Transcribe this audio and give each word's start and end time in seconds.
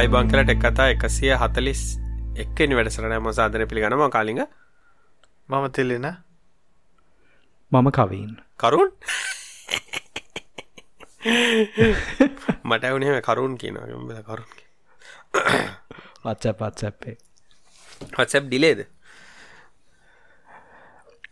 අයිබං 0.00 0.28
කලට 0.32 0.52
එක් 0.52 0.60
කතා 0.64 0.84
එකසිය 0.92 1.32
හතලිස් 1.36 1.80
එක්කනි 2.42 2.76
වැඩසරන 2.76 3.14
මොසාධන 3.20 3.64
පිළිගනම 3.70 4.04
කාලිග. 4.08 4.38
මම 5.48 5.64
තිල්ලෙන 5.76 6.06
මම 7.72 7.88
කවීන්. 7.90 8.30
කරුන්? 8.56 8.90
මට 12.64 12.84
වුණේ 12.94 13.20
කරුන් 13.20 13.58
කියන 13.60 13.76
කරුන් 14.24 14.48
වච්ච 16.24 16.54
පත්සැප්පේ 16.60 17.16
වත්සැප් 18.16 18.44
ඩිලේද 18.48 18.80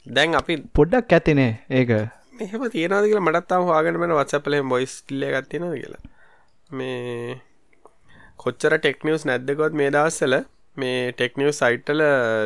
දැන් 0.07 0.31
අපි 0.35 0.61
පොඩ්ඩක් 0.77 1.13
ඇතිනේ 1.13 1.53
ඒක. 1.71 1.91
මෙහෙම 2.37 2.71
තියෙනද 2.71 3.01
කියලා 3.03 3.27
මටත් 3.27 3.49
තාම 3.49 3.65
හොයාගන්න 3.65 4.01
බෑ 4.01 4.21
WhatsApp 4.21 4.45
එකෙන් 4.49 4.69
voice 4.69 4.97
delay 5.09 5.33
එකක් 5.33 5.53
තියෙනවද 5.53 5.77
කියලා. 5.81 6.03
මේ 6.71 7.48
කොච්චර 8.39 8.75
ටෙක්නිවස් 8.77 9.27
නැද්දකොත් 9.29 9.77
මේ 9.81 9.91
දවස්සල 9.95 10.35
මේ 10.77 10.99
ටෙක්නිවස් 11.13 11.61
සයිට්ටල 11.63 12.03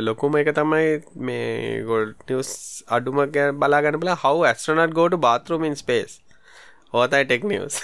ලොකුම 0.07 0.39
එක 0.41 0.51
තමයි 0.59 0.93
මේ 1.29 1.83
ගොඩ 1.89 2.15
නිවස් 2.31 2.53
අඩුම 2.99 3.21
බලාගන්න 3.61 4.01
බලා 4.05 4.21
හව 4.23 4.47
ඇස්ට්‍රනට් 4.51 4.97
ගෝට 4.99 5.19
බාතරමින් 5.27 5.77
ස්පේස් 5.83 6.17
හෝතයි 6.95 7.25
ටෙක්නිවස් 7.27 7.77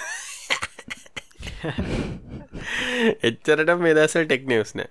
එච්චරට 3.27 3.75
මේ 3.83 3.95
දසල් 3.97 4.25
ටෙක්නිවස් 4.25 4.71
නෑ. 4.79 4.89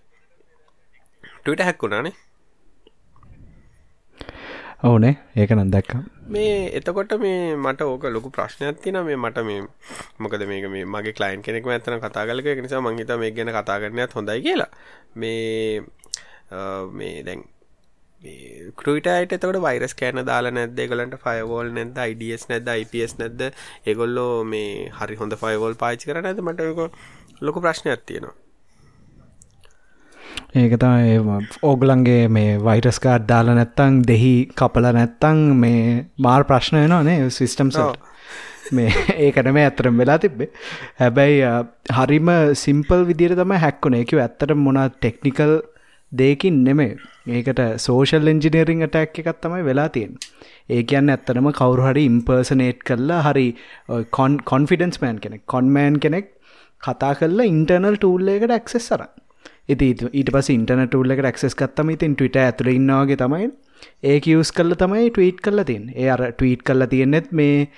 ටට 1.42 1.66
හැක්කුණානේ 1.68 2.14
ඕනේ. 4.84 5.14
ඒක 5.36 5.50
නම් 5.56 5.70
දැක්කම් 5.74 6.06
මේ 6.28 6.70
එතකොට 6.78 7.12
මේ 7.20 7.56
මට 7.56 7.80
ඕක 7.82 8.04
ලොකු 8.14 8.30
ප්‍රශ්නයක් 8.30 8.80
තියෙනවා. 8.84 9.04
මේ 9.08 9.18
මට 9.24 9.44
මේ 9.48 9.60
මොකද 10.18 10.42
මේක 10.50 10.66
මේ 10.74 10.84
මගේ 10.94 11.14
ක්ලයින්ට් 11.18 11.44
කෙනෙක්ම 11.46 11.70
ඇත්තන 11.74 12.00
කතා 12.04 12.24
කරලා 12.28 12.48
ඒක 12.52 12.64
නිසා 12.64 12.80
මං 12.80 12.98
හිතා 13.02 13.18
මේක 13.22 13.36
ගැන 13.36 13.52
කතා 13.58 13.78
කරන්නත් 13.82 14.16
හොඳයි 14.18 14.42
කියලා. 14.46 14.70
මේ 15.14 15.82
මේ 16.98 17.22
දැන් 17.28 17.44
මේ 18.22 18.72
ක්‍රීටයට 18.80 19.32
එතකොට 19.36 19.60
වෛරස් 19.66 19.94
කෑන 20.00 20.24
දාලා 20.30 20.54
නැද්ද? 20.58 20.82
ඒගොල්ලන්ට 20.84 21.16
ෆයර්වෝල් 21.24 21.72
නැද්ද? 21.78 22.02
IDS 22.10 22.48
නැද්ද? 22.50 22.68
IPS 22.82 23.16
නැද්ද? 23.22 23.46
ඒගොල්ලෝ 23.86 24.34
මේ 24.52 24.90
හරි 24.98 25.16
හොඳ 25.22 25.38
ෆයර්වෝල් 25.44 25.80
පාවිච්චි 25.84 26.10
කරන්නේ 26.10 26.28
නැද්ද? 26.28 26.44
මට 26.48 26.60
ඒක 26.60 27.42
ලොකු 27.48 27.64
ප්‍රශ්නයක් 27.64 28.04
තියෙනවා. 28.10 28.36
ඒක 30.54 30.74
තමයි 30.76 31.16
ඕගලන්ගේ 31.62 32.22
මේ 32.30 32.52
වයිරස්කාඩ් 32.60 33.26
දාලා 33.26 33.54
නැත්තං 33.54 34.02
දෙහි 34.04 34.34
කපල 34.56 34.90
නැත්තං 34.92 35.40
මේ 35.56 35.82
මාර් 36.18 36.42
ප්‍රශ්න 36.44 36.78
වෙනවා 36.78 37.02
නේ 37.04 37.18
සිිස්ටම් 37.30 37.72
මේ 38.72 38.92
ඒකට 39.24 39.50
මේ 39.52 39.64
ඇතරම් 39.64 39.98
වෙලා 39.98 40.18
තිබ්බේ. 40.18 40.50
හැබැයි 40.98 41.42
හරිම 41.98 42.30
සිම්පල් 42.56 43.04
විදිර 43.04 43.34
තම 43.34 43.54
හැක්කුණ 43.58 43.98
එක 44.00 44.14
ඇත්තට 44.16 44.56
මොනා 44.58 44.88
ටෙක්නිකල් 44.94 45.54
දෙකින් 46.12 46.64
නෙමේ 46.64 46.96
ඒකට 47.28 47.62
සෝෂල් 47.78 48.32
එන්ජිනීරිං 48.32 48.84
ටැක් 48.86 49.20
එකත් 49.22 49.40
තමයි 49.42 49.62
වෙලා 49.62 49.88
තියෙන් 49.90 50.16
ඒ 50.68 50.82
කියන්න 50.84 51.14
ඇත්තනම 51.14 51.48
කවරු 51.52 51.86
හරි 51.88 52.04
ඉම්පර්සනේට් 52.10 52.82
කරලා 52.82 53.22
හරි 53.26 53.46
කොන්ෆිඩන්ස් 54.44 55.00
මෑන් 55.02 55.22
කෙනෙක් 55.24 55.42
කොන්මෑන් 55.46 55.98
කෙනෙක් 56.00 56.28
කතා 56.82 57.14
කරලා 57.20 57.50
ඉන්ටර්නල් 57.52 57.98
ටූල්ල 57.98 58.34
එකට 58.34 58.56
ඇක්සෙස් 58.56 58.88
සරන් 58.90 59.12
ඉති 59.68 59.88
ඊට 60.10 60.30
පස 60.34 60.50
ඉන්ටනට 60.54 60.94
ුල්ල 60.96 61.14
එක 61.14 61.24
ක්සස් 61.28 61.56
කත්තම 61.56 61.94
ඉතින් 61.94 62.14
ටවිට 62.16 62.38
ඇතුළ 62.42 62.70
ඉන්නවාගේ 62.72 63.20
තමයි 63.22 63.48
ඒ 64.04 64.18
යස් 64.34 64.50
කල්ල 64.52 64.76
තමයි 64.76 65.10
ටවීට් 65.10 65.44
කල්ල 65.44 65.64
තින් 65.70 65.84
ඒ 65.94 66.08
අර 66.14 66.24
ටවීට් 66.30 66.64
කල්ල 66.64 66.86
තියෙන්නෙත් 66.86 67.30
මේ 67.32 67.68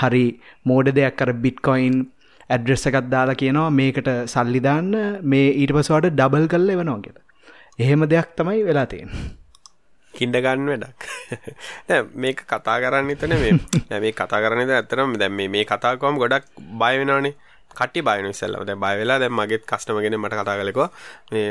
හරි 0.00 0.24
මෝඩ 0.64 0.92
දෙයක් 0.98 1.16
කර 1.20 1.32
බිට්කොයින් 1.44 2.02
ඇඩ්‍රෙස්ස 2.50 2.88
එකත් 2.90 3.08
දාලා 3.10 3.38
කියනවා 3.42 3.70
මේකට 3.72 4.10
සල්ලිදාන්න 4.26 4.90
මේ 5.24 5.46
ඊට 5.52 5.72
පසවාට 5.72 6.10
ඩබල් 6.10 6.48
කල්ල 6.48 6.74
එවනවා 6.74 7.00
කියලා. 7.00 7.24
එහෙම 7.78 8.06
දෙයක් 8.08 8.36
තමයි 8.36 8.60
වෙලා 8.64 8.86
තියෙන් 8.86 9.10
කින්ඩගන්න 10.14 10.68
වැඩක්. 10.68 11.08
මේක 12.16 12.44
කතා 12.46 12.76
කරන්න 12.80 13.16
තන 13.16 13.34
මේ 13.38 14.00
මේ 14.00 14.14
කතා 14.14 14.42
කරන්නද 14.44 14.72
ඇතරම් 14.72 15.18
දැම් 15.18 15.42
මේ 15.48 15.64
කතාකොම් 15.66 16.20
ගොඩක් 16.22 16.48
බයවෙනවානේ 16.74 17.34
කටි 17.80 18.02
බයන 18.08 18.30
ඉස්සල්ලම. 18.32 18.66
දැන් 18.68 18.80
බය 18.84 18.94
වෙලා 19.00 19.18
දැන් 19.22 19.34
මගෙත් 19.38 19.64
කස්ටමර් 19.70 20.02
කෙනෙක් 20.04 20.20
මට 20.22 20.40
කතා 20.40 20.58
කළේකෝ 20.60 20.88
මේ 21.32 21.48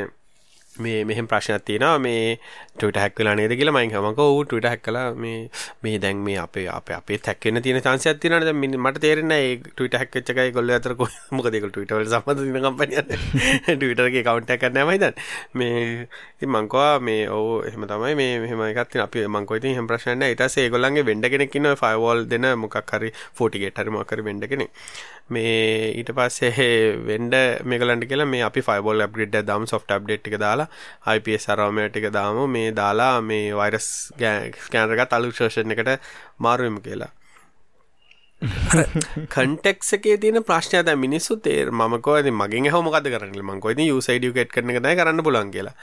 මේ 0.74 1.04
මෙහෙම 1.04 1.26
ප්‍රශ්නයක් 1.30 1.64
තියෙනවා. 1.64 1.98
මේ 1.98 2.38
ට්විටර් 2.76 3.00
හැක් 3.00 3.18
වෙලා 3.20 3.34
නේද 3.38 3.52
කියලා 3.58 3.74
මම 3.74 3.82
හිතුවා 3.86 4.26
ඔව් 4.26 4.38
ට්විටර් 4.44 4.68
හැක් 4.68 4.82
කළා. 4.86 5.06
මේ 5.14 5.48
මේ 5.82 5.98
දැන් 6.04 6.22
මේ 6.26 6.36
අපේ 6.44 6.66
අපේ 6.68 6.96
අපේ 6.96 7.18
හැක් 7.26 7.46
වෙන්න 7.46 7.62
තියෙන 7.62 7.80
chance 7.86 8.06
එකක් 8.10 8.20
තියෙනවනේ. 8.22 8.48
දැන් 8.48 8.80
මට 8.80 9.02
තේරෙන්නේ 9.04 9.30
නැහැ 9.32 9.52
ඒ 9.52 9.60
ට්විටර් 9.68 10.00
හැක් 10.02 10.16
වෙච්ච 10.18 10.32
එකයි 10.34 10.46
ඒගොල්ලෝ 10.46 10.78
අතර 10.78 10.94
මොකද 11.38 11.58
ඒගොල්ලෝ 11.58 11.74
ට්විටර් 11.76 11.98
වල 11.98 12.10
සම්බන්ධ 12.10 12.42
තියෙන 12.42 12.66
කම්පැනියක් 12.66 13.06
ට්විටර් 13.78 14.06
එකේ 14.10 14.24
account 14.24 14.54
එකක් 14.56 14.68
නැහැ 14.68 14.86
මම 14.86 14.94
හිතන්නේ 14.96 15.12
මේ 15.54 16.08
ඉතින් 16.36 16.54
මං 16.54 16.68
කවා 16.68 16.92
මේ 17.00 17.24
ඔව් 17.38 17.48
එහෙම 17.68 17.88
තමයි. 17.92 18.14
මේ 18.14 18.32
මෙහෙම 18.44 18.64
එකක් 18.68 18.90
තියෙන 18.90 19.06
අපි 19.06 19.26
මං 19.28 19.46
කෝ 19.48 19.60
ඉතින් 19.60 19.74
එහෙම 19.74 19.90
ප්‍රශ්නයක් 19.90 20.18
නැහැ. 20.18 20.34
ඊට 20.34 20.44
පස්සේ 20.44 20.68
ඒගොල්ලන්ගේ 20.68 21.08
වෙන්ඩර් 21.10 21.30
කෙනෙක් 21.30 21.58
ඉන්නවා. 21.60 21.80
ෆයර්වෝල් 21.82 22.26
දෙන 22.26 22.50
මොකක් 22.58 22.80
හරි 22.92 23.12
40 23.34 23.64
ගේට් 23.64 23.82
හරි 23.82 23.96
මොකක් 23.98 24.16
හරි 24.16 24.26
වෙන්ඩර් 24.30 24.50
කෙනෙක්. 24.52 24.70
මේ 25.28 25.92
ඊට 25.96 26.10
පස්සේ 26.12 26.52
වෙන්ඩ 27.08 27.34
මේකලන්ට 27.64 28.04
කියලා 28.08 28.28
මේ 28.28 28.42
අපි 28.48 28.60
ෆයිබෝල් 28.60 29.00
අප්ග්‍රේඩ් 29.00 29.36
එකක් 29.38 29.46
දාමු 29.50 29.66
සොෆ්ට් 29.66 29.94
අප්ඩේට් 29.96 30.28
එක 30.28 30.36
දාලා 30.42 30.68
IPS 31.16 31.48
අරවමේ 31.48 31.88
ටික 31.88 32.10
දාමු. 32.12 32.46
මේ 32.46 32.63
දාලා 32.72 33.20
මේ 33.22 33.52
වෛරස් 33.52 33.90
ස්කෑනර් 34.12 34.96
එකත් 34.96 35.12
අලුත් 35.12 35.36
වර්ෂන් 35.36 35.76
එකට 35.76 35.92
මාරු 36.38 36.68
වෙමු 36.68 36.80
කියලා. 36.80 37.12
කන්ටෙක්ස් 39.34 39.94
එකේ 39.96 40.16
තියෙන 40.18 40.44
ප්‍රශ්නය 40.44 40.82
දැන් 40.82 41.00
මිනිස්සු 41.00 41.36
තේර 41.38 41.70
මොකද 42.82 43.06
කරන්නේ 43.06 43.42
මම 43.42 43.60
කොහොමද 43.60 43.84
යූසර් 43.84 44.16
එඩියුකේට් 44.16 44.52
කරන 44.52 44.72
තමයි 44.76 44.96
කරන්න 44.96 45.24
පුළුවන් 45.24 45.52
කියලා 45.54 45.74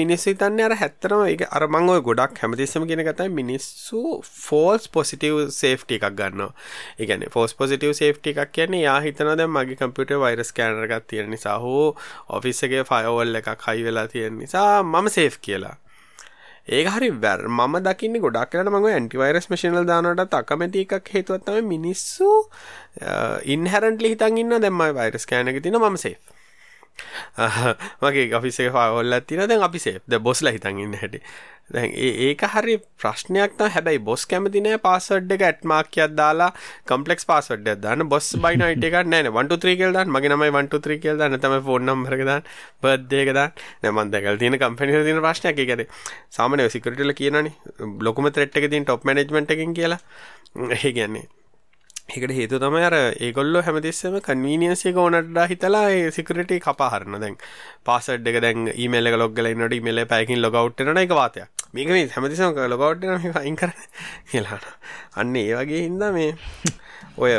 මිනිස්සු 0.00 0.30
හිතන්නේ 0.30 0.64
අර 0.64 0.74
හැත්තරම 0.76 1.22
ඒක 1.26 1.44
අර 1.50 1.66
මම 1.66 1.88
ඔය 1.88 2.00
ගොඩක් 2.08 2.40
හැමතිස්සෙම 2.42 2.86
කියන 2.88 3.02
එක 3.04 3.12
තමයි 3.16 3.32
මිනිස්සු 3.32 4.20
ෆෝල්ස් 4.22 4.88
පොසිටිව් 4.88 5.38
සේෆ්ටි 5.58 5.96
එකක් 5.98 6.08
ගන්නවා. 6.18 6.52
ඒ 7.00 7.06
කියන්නේ 7.06 7.32
ෆෝල්ස් 7.32 7.54
පොසිටිව් 7.54 7.94
සේෆ්ටි 7.96 8.34
එකක් 8.34 8.52
කියන්නේ 8.52 8.82
යා 8.82 8.98
හිතනවා 9.00 9.36
දැන් 9.40 9.54
මගේ 9.54 9.78
කම්පියුටර් 9.80 10.20
වෛරස් 10.24 10.52
ස්කෑනර් 10.52 10.84
එකක් 10.88 11.06
තියෙන 11.08 11.30
නිසා 11.30 11.58
හෝ 11.58 11.86
ඔෆිස් 12.28 12.64
එකේ 12.68 12.82
ෆයර්වෝල් 12.90 13.40
එකක් 13.40 13.68
හයි 13.68 13.86
වෙලා 13.86 14.08
තියෙන 14.08 14.36
නිසා 14.38 14.82
මම 14.82 15.08
සේෆ් 15.16 15.38
කියලා. 15.40 15.76
ඒක 16.68 16.90
හරි 16.94 17.08
වැර් 17.22 17.40
මම 17.48 17.78
දකින්න 17.86 18.20
ගොඩක් 18.22 18.50
කරට 18.52 18.68
මඟ 18.68 18.90
ඇන්ටිවයිරස් 18.90 19.48
මශනල් 19.50 19.86
දානට 19.88 20.36
අකමැති 20.40 20.84
එකක් 20.84 21.08
හේතුවත්තම 21.14 21.64
මිනිස්සු 21.66 22.28
ඉන්හැරන්ටලි 23.54 24.12
හිතන් 24.12 24.42
ඉන්න 24.42 24.58
දැම්ම 24.66 24.84
වයිරස් 25.00 25.26
කෑනක 25.26 25.62
තින 25.64 25.80
මම 25.80 25.96
සේ 26.04 26.14
මගේ 28.02 28.26
අපිසේ 28.40 28.68
හොල්ල 28.74 29.20
තින 29.26 29.46
දැන් 29.48 29.62
අපි 29.70 29.78
සේ 29.86 29.96
ද 30.08 30.18
බොස්ල 30.28 30.52
හිතන් 30.56 30.84
ඉන්න 30.84 31.00
හැට. 31.02 31.16
දැන් 31.74 31.92
ඒක 31.94 32.42
හරි 32.52 32.74
ප්‍රශ්නයක් 33.02 33.52
තමයි 33.58 33.72
හැබැයි 33.74 34.00
බොස් 34.08 34.24
කැමති 34.30 34.62
නෑ 34.64 34.78
පාස්වර්ඩ් 34.86 35.34
එක 35.36 35.44
ඇට්මාක් 35.48 35.98
එකක් 36.04 36.16
දාලා 36.20 36.50
කම්ප්ලෙක්ස් 36.90 37.28
පාස්වර්ඩ් 37.30 37.70
එකක් 37.72 37.82
දාන්න. 37.84 38.06
බොස් 38.12 38.30
බයින 38.44 38.64
අයිටි 38.66 38.90
එකක් 38.90 39.06
නෑ 39.12 39.22
නේ. 39.26 39.34
1 39.34 39.52
2 39.54 39.60
3 39.66 39.78
කියලා 39.80 39.96
දාන්න. 39.98 40.12
මගේ 40.16 40.32
නමයි 40.34 40.50
1 40.50 40.70
2 40.74 40.82
3 40.88 41.00
කියලා 41.04 41.20
දාන්න. 41.22 41.40
තමයි 41.46 41.62
ෆෝන් 41.70 41.86
නම්බර් 41.86 42.18
එක 42.18 42.24
දාන්න. 42.30 42.48
බර්ත්ඩේ 42.82 43.24
එක 43.24 43.34
දාන්න. 43.38 43.52
නෑ 43.82 43.92
මම 43.96 44.14
දැකලා 44.14 44.38
තියෙන 44.44 44.58
කම්පැනි 44.62 44.96
වල 44.98 45.06
තියෙන 45.10 45.22
ප්‍රශ්නයක්. 45.26 45.58
ඒ 45.62 45.68
කියන්නේ 45.70 45.88
සාමාන්‍ය 46.38 46.70
සිකියුරිටි 46.76 47.06
වල 47.06 47.14
කියනවනේ. 47.20 47.54
ලොකුම 48.08 48.32
ත්‍රෙට් 48.34 48.56
එක 48.62 48.70
තියෙන 48.72 48.88
টොප් 48.90 49.06
මැනේජ්මන්ට් 49.06 49.54
එකෙන් 49.56 49.76
කියලා. 49.78 50.00
ඒ 50.74 50.92
කියන්නේ 50.98 51.28
ඒකට 52.10 52.32
හේතු 52.36 52.58
තමයි 52.62 52.82
අර 52.86 52.94
ඒගොල්ලෝ 52.98 53.62
හැමතිස්සෙම 53.66 54.16
කන්වීනියන්ස් 54.26 54.82
එක 54.90 54.98
ඕනටලා 55.02 55.46
හිතලා 55.52 55.84
ඒ 55.90 56.10
සිකියුරිටි 56.16 56.58
කපා 56.64 56.90
හරින 56.94 57.16
දැන් 57.22 57.36
පාස්වර්ඩ් 57.88 58.30
එක 58.32 58.38
දැන් 58.44 58.66
ඊමේල් 58.72 59.10
එක 59.10 59.18
ලොග් 59.22 59.36
කරලා 59.36 59.54
ඉන්නකොට 59.54 59.76
ඊමේල් 59.78 60.02
එක 60.02 60.10
පැයකින් 60.12 60.42
ලොග් 60.42 60.58
අවුට් 60.60 60.82
වෙනවා 60.82 61.04
ඒක 61.04 61.14
වාතයක්. 61.20 61.48
මේක 61.72 61.94
මේ 61.94 62.08
හැමතිස්සෙම 62.16 62.60
ලොග් 62.74 62.84
අවුට් 62.86 63.04
වෙනවා 63.04 63.22
මේක 63.24 63.40
අයින් 63.42 63.56
කරන්න. 63.56 63.88
කියලා 64.32 64.60
අන්න 65.22 65.36
ඒ 65.36 65.48
වගේ 65.54 65.86
හින්දා 65.86 66.12
මේ 66.18 66.34
ඔය 67.16 67.32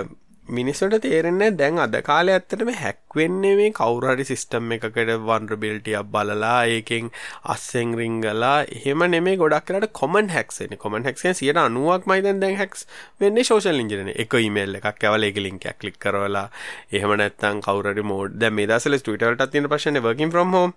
මිනිස්සුන්ට 0.49 1.01
තේරෙන්නේ 1.01 1.51
දැන් 1.57 1.77
අද 1.79 1.95
කාලේ 2.03 2.33
ඇත්තටම 2.35 2.69
හැක් 2.77 3.15
වෙන්නේ 3.15 3.51
මේ 3.59 3.69
කවුරු 3.77 4.07
හරි 4.11 4.25
සිස්ටම් 4.29 4.71
එකකට 4.75 5.11
වල්නරබිලිටි 5.27 5.93
එකක් 5.99 6.09
බලලා 6.15 6.65
ඒකෙන් 6.65 7.11
අස්සෙන් 7.53 7.93
රිංගලා 7.99 8.65
එහෙම 8.77 9.05
නෙමෙයි 9.13 9.37
ගොඩක් 9.37 9.67
කරලා 9.67 9.91
කොමන් 10.01 10.29
හැක්ස් 10.35 10.61
එන්නේ. 10.65 10.81
කොමන් 10.83 11.05
හැක්ස් 11.07 11.21
කියන්නේ 11.21 11.53
90%ක්මයි 11.53 12.25
දැන් 12.27 12.41
දැන් 12.43 12.57
හැක්ස් 12.57 12.87
වෙන්නේ 13.21 13.47
සෝෂල් 13.49 13.79
ඉන්ජිනේරින් 13.83 14.17
එක 14.25 14.33
ඊමේල් 14.41 14.75
එකක් 14.81 15.05
යවලා 15.05 15.29
ඒක 15.29 15.39
ලින්ක් 15.45 15.69
එකක් 15.71 15.79
ක්ලික් 15.85 15.99
කරවලා. 15.99 16.47
එහෙම 16.91 17.15
නැත්නම් 17.21 17.61
කවුරු 17.67 17.93
හරි 17.93 18.07
මෝඩ් 18.13 18.35
දැන් 18.41 18.57
මේ 18.57 18.67
දවස්වල 18.73 18.99
Twitter 19.05 19.31
වලටත් 19.31 19.51
තියෙන 19.55 19.69
ප්‍රශ්නේ 19.69 20.03
working 20.09 20.35
from 20.35 20.57
home. 20.57 20.73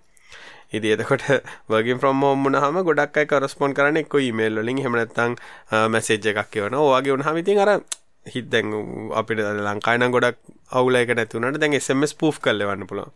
ඉතින් 0.71 0.95
එතකොට 0.95 1.27
working 1.73 1.99
from 1.99 2.21
home 2.21 2.47
වුණාම 2.47 2.81
ගොඩක් 2.87 3.17
අය 3.17 3.27
කරස්පොන්ඩ් 3.33 3.81
කරන්නේ 3.81 4.05
එක්ක 4.07 4.17
ඊමේල් 4.29 4.63
වලින්. 4.63 4.79
එහෙම 4.85 4.97
නැත්නම් 5.01 5.37
මැසේජ් 5.91 6.33
එකක් 6.33 6.59
එවනවා. 6.63 6.87
ඔය 6.87 7.01
වගේ 7.01 7.17
වුණාම 7.17 7.43
ඉතින් 7.43 7.63
අර 7.65 7.79
හිත් 8.33 8.49
දැන් 8.49 8.73
අපිට 9.13 9.39
ලංකායි 9.39 9.99
නම් 9.99 10.13
ගොඩක් 10.15 10.37
අවුල 10.71 10.97
එක 10.97 11.13
නැති 11.13 11.37
වුණාට 11.37 11.61
දැන් 11.61 11.77
SMS 11.77 12.15
ස්පූෆ් 12.15 12.39
කරලා 12.41 12.67
එවන්න 12.67 12.87
පුළුවන්. 12.89 13.11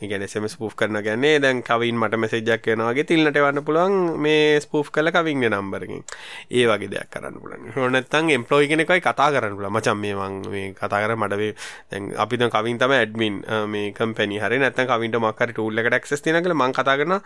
ඉගැන 0.00 0.28
සෙම 0.28 0.44
ස්පූ් 0.46 0.70
කරන 0.72 1.00
ගැන්නේ 1.00 1.38
දැන් 1.38 1.62
කවින් 1.62 1.96
මට 1.96 2.18
මෙසේජක් 2.18 2.66
වෙනවාගේ 2.66 3.04
තිල්න්නට 3.04 3.38
වන්න 3.38 3.64
පුළුවන් 3.64 3.94
මේ 4.18 4.60
ස්පූ් 4.60 4.84
කල 4.86 5.08
කවින්ගේ 5.10 5.48
නම්බරකින් 5.48 6.02
ඒ 6.50 6.66
වගේ 6.66 6.88
දෙයක් 6.88 7.08
කරන්න 7.08 7.38
පුලන් 7.38 7.72
හොනත්තන් 7.74 8.30
එම්පලෝයි 8.30 8.68
කෙනෙකයි 8.68 9.00
කතා 9.00 9.30
කරන්න 9.30 9.56
පුල 9.56 9.70
මචන් 9.70 9.96
මේ 9.96 10.14
වන් 10.14 10.36
මේ 10.46 10.66
කතා 10.74 11.00
කර 11.00 11.16
මටවේ 11.16 11.52
දැන් 11.90 12.12
අපි 12.16 12.36
කවින් 12.48 12.78
තම 12.78 12.92
ඇඩමින් 12.92 13.40
මේ 13.66 13.92
කම්පැනි 13.92 14.38
හරි 14.38 14.58
නැත 14.58 14.82
කවින්ට 14.84 15.16
මක්කර 15.18 15.52
ටූල්ලකට 15.52 16.00
ක්ස් 16.02 16.22
තිනකල 16.22 16.54
මං 16.54 16.72
කතා 16.72 16.96
කරන 16.96 17.16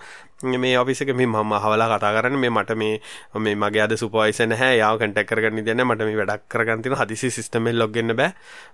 මේ 0.58 0.76
ඔෆිසක 0.78 1.10
මේ 1.12 1.26
මම 1.28 1.52
හවලා 1.56 1.90
කතා 1.90 2.12
කරන්න 2.12 2.38
මේ 2.38 2.50
මට 2.52 2.76
මේ 2.76 3.00
මේ 3.36 3.56
මගේ 3.56 3.82
අද 3.82 3.96
සුපයිසන 3.96 4.54
හැ 4.54 4.76
යාව 4.78 5.00
කටක් 5.00 5.26
කරගන්න 5.26 5.64
දෙන්න 5.64 5.84
මට 5.84 6.06
මේ 6.06 6.16
වැඩක් 6.16 6.46
කරගන්තින 6.48 6.94
හදිසි 6.94 7.30
සිස්ටමල් 7.30 7.76
ලොගන්න 7.76 8.14
බෑ. 8.14 8.32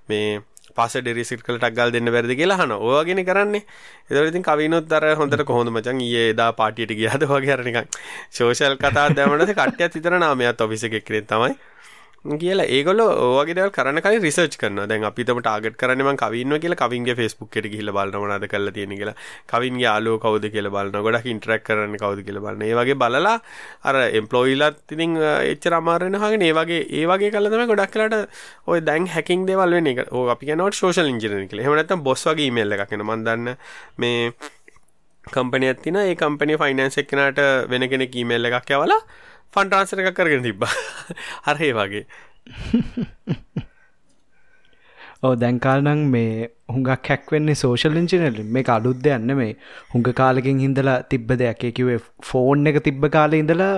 මේ 0.08 0.40
පස 0.78 0.96
ඩෙරිසිට 0.98 1.42
කළ 1.42 1.58
ටක්ගල් 1.58 1.92
දෙන්න 1.92 2.12
වැරදි 2.14 2.38
කියලා 2.40 2.58
හන 2.60 2.72
ඕගෙන 2.72 3.22
කරන්නේ. 3.24 3.62
එදරඉතින් 4.10 4.46
කවිනොත් 4.48 4.92
අර 4.92 5.06
හොඳට 5.14 5.44
කොහොඳ 5.44 5.70
මචන් 5.70 6.02
ඒ 6.02 6.26
දා 6.32 6.50
පාටියට 6.52 6.96
ගියාද 6.98 7.24
වගේ 7.26 7.56
හරනිකක් 7.56 7.98
ශෝෂල් 8.32 8.76
කතා 8.76 9.08
දැමනට 9.16 9.54
කට්ටය 9.54 9.88
තිතර 9.94 10.18
නාමයත් 10.18 10.60
ඔෆිස 10.60 10.84
එකක් 10.84 11.02
කරේ 11.02 11.24
තමයි. 11.24 11.54
කියලා 12.42 12.66
ඒගොල්ල 12.76 13.00
ඕගේ 13.02 13.54
දේවල් 13.58 13.72
කරන්න 13.76 14.02
කලින් 14.04 14.22
රිසර්ච් 14.24 14.56
කරනවා. 14.62 14.86
දැන් 14.90 15.06
අපිටම 15.08 15.40
ටාගට් 15.40 15.76
කරන්නේ 15.82 16.06
මම 16.06 16.18
කවින්ව 16.22 16.58
කියලා 16.64 16.80
කවින්ගේ 16.82 17.16
Facebook 17.20 17.56
එකට 17.56 17.70
ගිහිල්ලා 17.72 17.96
බලනවා 17.98 18.22
මොනවද 18.24 18.48
කරලා 18.52 18.74
තියෙන්නේ 18.76 18.98
කියලා. 19.00 19.16
කවින්ගේ 19.52 19.86
යාළුවෝ 19.86 20.22
කවුද 20.24 20.48
කියලා 20.54 20.74
බලනවා. 20.76 21.04
ගොඩක් 21.06 21.30
ඉන්ටරැක්ට් 21.34 21.66
කරන්නේ 21.68 22.02
කවුද 22.02 22.20
කියලා 22.26 22.44
බලනවා. 22.46 22.70
ඒ 22.70 22.76
වගේ 22.80 22.98
බලලා 23.04 23.36
අර 23.88 23.96
එම්ප්ලොයිලාත් 24.20 24.96
ඉතින් 24.96 25.16
එච්චර 25.52 25.78
අමාරු 25.80 26.10
වෙනවාගෙන 26.10 26.46
ඒ 26.48 26.52
වගේ 26.60 26.82
ඒ 27.00 27.06
වගේ 27.12 27.32
කළා 27.36 27.54
තමයි 27.54 27.70
ගොඩක් 27.72 27.96
වෙලාට 28.02 28.28
ඔය 28.66 28.80
දැන් 28.90 29.08
හැකින් 29.14 29.46
දේවල් 29.50 29.78
වෙන්නේ. 29.78 29.96
ඒක 29.96 30.12
ඔය 30.12 30.30
අපි 30.34 30.50
කියනවා 30.50 30.74
සෝෂල් 30.82 31.14
ඉන්ජිනියරින් 31.14 31.48
කියලා. 31.52 31.64
එහෙම 31.66 31.78
නැත්නම් 31.80 32.06
බොස් 32.10 32.26
වගේ 32.30 32.50
ඊමේල් 32.50 32.78
එකක් 32.78 32.94
එන 32.98 33.06
මම 33.06 33.26
දන්න 33.26 33.56
මේ 34.02 34.32
කම්පනියක් 35.24 35.80
තින 35.84 35.96
ඒ 36.02 36.14
කම්පනිය 36.14 36.58
ෆයිනන්ස් 36.60 36.98
එක්කනට 37.02 37.40
වෙන 37.70 37.88
කෙනෙක් 37.90 38.14
ඊමේල් 38.20 38.46
එකක් 38.50 38.70
යවලා 38.76 39.00
ෆන් 39.54 39.68
ට්‍රාන්ස්ෆර් 39.68 40.02
එකක් 40.02 40.18
කරගෙන 40.18 40.42
තිබ්බා. 40.42 40.74
අර 41.48 41.56
ඒ 41.60 41.72
වගේ. 41.72 42.04
ඕ 45.24 45.32
දැන්කාල්නං 45.36 46.02
මේ 46.10 46.48
හුඟක් 46.68 47.10
හැක්වෙන්නේ 47.10 47.58
සෝෂල් 47.62 47.98
ඉංජිනල 48.00 48.40
මේ 48.48 48.64
අලුත් 48.68 48.98
දෙයන්න 49.04 49.34
මේ 49.38 49.52
හුඟ 49.92 50.10
කාලකින් 50.12 50.62
හිඳලා 50.64 50.98
තිබ්බ 51.12 51.30
දෙයක්. 51.34 51.62
කිවේ 51.72 51.98
ෆෝන් 52.22 52.66
එක 52.66 52.78
තිබ්බ 52.88 53.08
කාල 53.10 53.38
ඉඳලා 53.40 53.74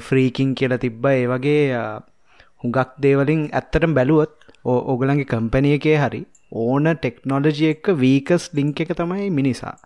ෆ්‍රීකින් 0.00 0.54
කියලා 0.54 0.82
තිබ්බ. 0.86 1.04
ඒ 1.12 1.26
වගේ 1.26 1.62
හුඟක් 2.62 2.96
දේවලින් 2.98 3.42
ඇත්තටම 3.52 3.98
බැලුවොත් 3.98 4.32
ඕගලන්ගේ 4.66 5.30
කම්පැනිය 5.32 5.76
එකේ 5.78 5.98
හරි 5.98 6.22
ඕන 6.62 6.88
ටෙක්නෝලජි 6.94 7.70
එක්ක 7.74 7.92
වීකස් 7.96 8.50
ලිංක 8.54 8.80
එක 8.80 8.92
තමයි 8.96 9.30
මිනිසා. 9.30 9.76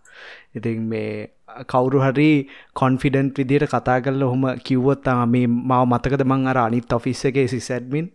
ඉතින් 0.55 0.88
මේ 0.88 1.31
කවුරු 1.67 2.00
හරි 2.00 2.31
කොන්ෆිඩන්ට් 2.75 3.41
විදියට 3.41 3.69
කතා 3.69 3.99
කරල 4.00 4.23
හොම 4.25 4.47
කිව්වොත් 4.64 5.06
මේ 5.26 5.47
මව 5.47 5.81
මතකද? 5.85 6.23
මං 6.25 6.47
අර 6.47 6.58
අනිත් 6.58 6.93
ඔෆිස් 6.93 7.25
එකේ 7.25 7.47
සිසැඩ්මින් 7.49 8.08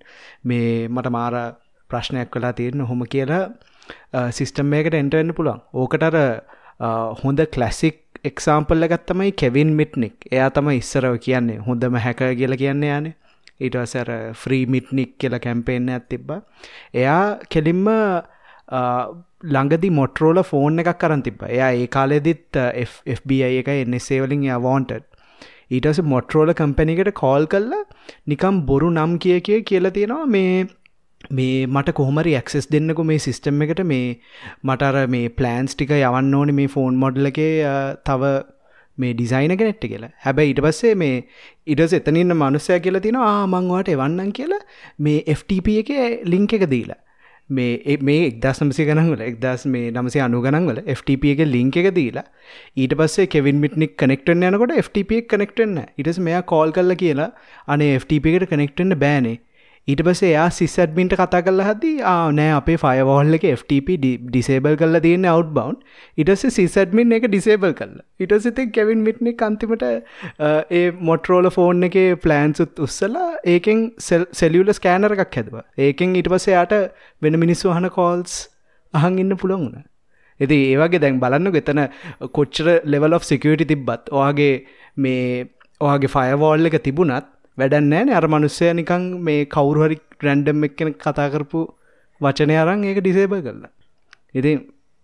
මේ 0.44 0.88
මට 0.88 1.12
මාර 1.12 1.36
ප්‍රශ්නයක් 1.90 2.32
කලා 2.32 2.54
තියෙන 2.54 2.82
හොම 2.84 3.04
කියලා 3.06 3.44
සිිස්ටම් 4.32 4.74
එකට 4.74 4.96
එන්ටවෙන්න 4.96 5.34
පුළුවන්. 5.34 5.62
ඕකටර 5.74 6.18
හොඳ 7.22 7.40
කලසික් 7.48 8.02
එක්සාම්පල්ල 8.24 8.88
ගත්තමයි 8.88 9.32
කෙවින් 9.34 9.72
මිට්නික් 9.76 10.16
එයා 10.32 10.50
තම 10.50 10.70
ඉස්සරව 10.72 11.18
කියන්නේ 11.20 11.62
හොඳම 11.68 11.96
හැක 11.98 12.22
කියල 12.40 12.58
කියන්නේ 12.58 12.98
යනේ. 12.98 13.16
ඊටසර 13.58 14.10
ෆ්‍රී 14.36 14.66
මිට්නික් 14.68 15.12
කියල 15.18 15.38
කැම්පේෙන්න්න 15.40 15.90
ඇත් 15.90 16.08
තිබ්බ. 16.10 16.32
එයා 16.94 17.38
කෙලින්ම 17.50 17.86
ළඟදි 18.68 19.90
මොටරෝල 19.92 20.44
ෆෝන් 20.44 20.80
එකක් 20.80 20.96
කරන් 21.00 21.22
තිබ 21.22 21.44
එයා 21.48 21.74
ඒ 21.74 21.88
කාලෙදිත් 21.88 22.62
FBI 23.18 23.52
එක 23.60 23.70
එන්නසේවලින් 23.74 24.48
වෝන්ටඩ් 24.62 25.12
ඊටස 25.72 26.00
මොටරෝල 26.06 26.54
කම්පැනිකට 26.54 27.12
කෝල් 27.16 27.46
කල්ලා 27.48 27.84
නිකම් 28.28 28.66
බොරු 28.66 28.90
නම් 28.92 29.14
කිය 29.20 29.40
කිය 29.42 29.62
කියලා 29.64 29.92
තියෙනවා. 29.92 30.26
මේ 30.28 30.66
මේ 31.32 31.68
මට 31.68 31.94
කොහමරි 31.94 32.34
ඇක්සෙස් 32.40 32.68
දෙන්නකු 32.72 33.04
මේ 33.04 33.20
සිිස්ටම් 33.20 33.62
එකට. 33.62 33.82
මේ 33.84 34.20
මටර 34.64 35.08
මේ 35.08 35.30
ප්ලෑන්ස් 35.30 35.76
ටික 35.76 35.96
යවන්න 36.00 36.34
ඕනි 36.34 36.58
මේ 36.60 36.68
ෆෝන් 36.68 37.00
මොඩ්ල 37.04 37.32
එක 37.32 37.40
තව 38.10 38.34
මේ 38.98 39.14
ඩිසයින 39.14 39.58
කෙනෙට්ට 39.58 39.88
කියලා. 39.88 40.12
හැබැයි 40.26 40.54
ඉට 40.54 40.62
පස්සේ 40.66 40.94
මේ 40.96 41.16
ඉඩස් 41.68 41.98
එතනින්න 42.00 42.36
මනුස්සය 42.36 42.80
කියලා 42.80 43.06
තින 43.08 43.18
ආමංවාට 43.24 43.90
එවන්නන් 43.96 44.32
කියලා 44.34 44.62
මේ 45.00 45.26
FTP 45.40 45.80
එක 45.82 45.92
ලිංක 46.26 46.54
එක 46.54 46.70
දීලා. 46.76 47.02
මේ 47.50 47.98
මේ 48.02 48.22
එක්දස් 48.28 48.60
නමසි 48.62 48.86
ගනන්වල 48.86 49.22
එක්දස් 49.22 49.66
මේ 49.68 49.92
නමසේ 49.92 50.22
අනු 50.22 50.42
ගනන්වල 50.42 50.80
FTP 50.94 51.34
එක 51.34 51.42
ලිංක 51.46 51.76
එක 51.78 51.90
දීලා 51.96 52.26
ඊට 52.76 52.96
පස්සේ 52.98 53.28
කෙවින් 53.28 53.60
මිට්නික් 53.64 53.94
කනෙක්ටෙන් 53.98 54.42
යනකොට 54.42 54.74
FTP 54.78 55.20
එක 55.22 55.28
කනෙක්ටෙන්න 55.34 55.76
ඉටස් 55.98 56.20
මෙයා 56.20 56.42
කෝල් 56.44 56.72
කල්ල 56.72 56.96
කියලා 56.96 57.30
අනේ 57.68 58.00
FTP 58.00 58.34
එකට 58.34 58.50
කනෙක්ටෙන්න්න 58.50 58.98
බෑනේ. 58.98 59.38
ඊට 59.88 60.02
පස්සේ 60.06 60.30
එයා 60.30 60.46
සිස්සඩ්මින්ට 60.54 61.14
කතා 61.18 61.42
කල 61.48 61.60
හදි 61.64 61.90
නෑ 62.34 62.54
අපේ 62.54 62.78
ෆයවෝල් 62.84 63.38
එක 63.38 63.44
FTP 63.50 63.98
ඩිසේබල් 64.04 64.78
කල්ල 64.80 65.00
තියෙන 65.04 65.28
අවට් 65.32 65.52
බවන්් 65.58 65.76
ඉටස 66.18 66.46
සිසඩ්මින් 66.56 67.14
එක 67.18 67.28
ඩිසේබල් 67.28 67.76
කල්ල 67.80 67.94
ඉටසිත 68.20 68.62
කෙවින් 68.78 69.04
මිට්නෙ 69.08 69.34
අන්තිමට 69.48 69.86
ඒ 69.86 70.84
මොටරෝල 71.10 71.50
ෆෝන් 71.58 71.90
එක 71.90 71.98
ප්ලෑන්සුත් 72.24 72.82
උස්සලා 72.88 73.28
ඒකෙන් 73.54 73.84
සෙලියුල 74.40 74.74
ස්කෑනර 74.80 75.16
එකක් 75.18 75.38
හැදව. 75.40 75.60
ඒකෙන් 75.80 76.18
ඊට 76.18 76.32
පස්සේ 76.34 76.56
යාට 76.58 76.74
වෙන 77.22 77.40
මිනිස්සු 77.44 77.76
හන 77.76 77.90
කෝල්ස් 78.00 78.40
අහන් 78.94 79.22
ඉන්න 79.26 79.38
පුළොන් 79.44 79.64
වුණ. 79.66 79.86
එති 80.40 80.60
ඒවගේ 80.72 81.04
දැන් 81.04 81.22
බලන්න 81.22 81.54
ගෙතන 81.58 81.84
කොච්චර 82.32 82.72
ලෙවල් 82.86 83.20
of 83.20 83.30
සිකවිටි 83.30 83.70
තිබ්බත් 83.74 84.12
ඔයාගේ 84.12 84.52
මේ 84.98 85.30
ඔයාගේ 85.82 86.14
ෆයවෝල් 86.16 86.72
එක 86.72 86.82
තිබුණත් 86.84 87.32
වැඩන්නෑ 87.58 88.16
අර 88.20 88.28
මනුස්සය 88.28 88.70
නිකං 88.74 89.04
මේ 89.24 89.44
කවුරුහරි 89.48 89.98
රැන්ඩම් 90.24 90.68
එක්කෙන 90.68 90.94
කතා 90.98 91.28
කරපු 91.30 91.62
වචනය 92.22 92.56
අරං 92.62 92.84
ඒක 92.84 93.00
ඩිසේබ 93.00 93.36
කරලා. 93.40 93.72
ඉති 94.34 94.52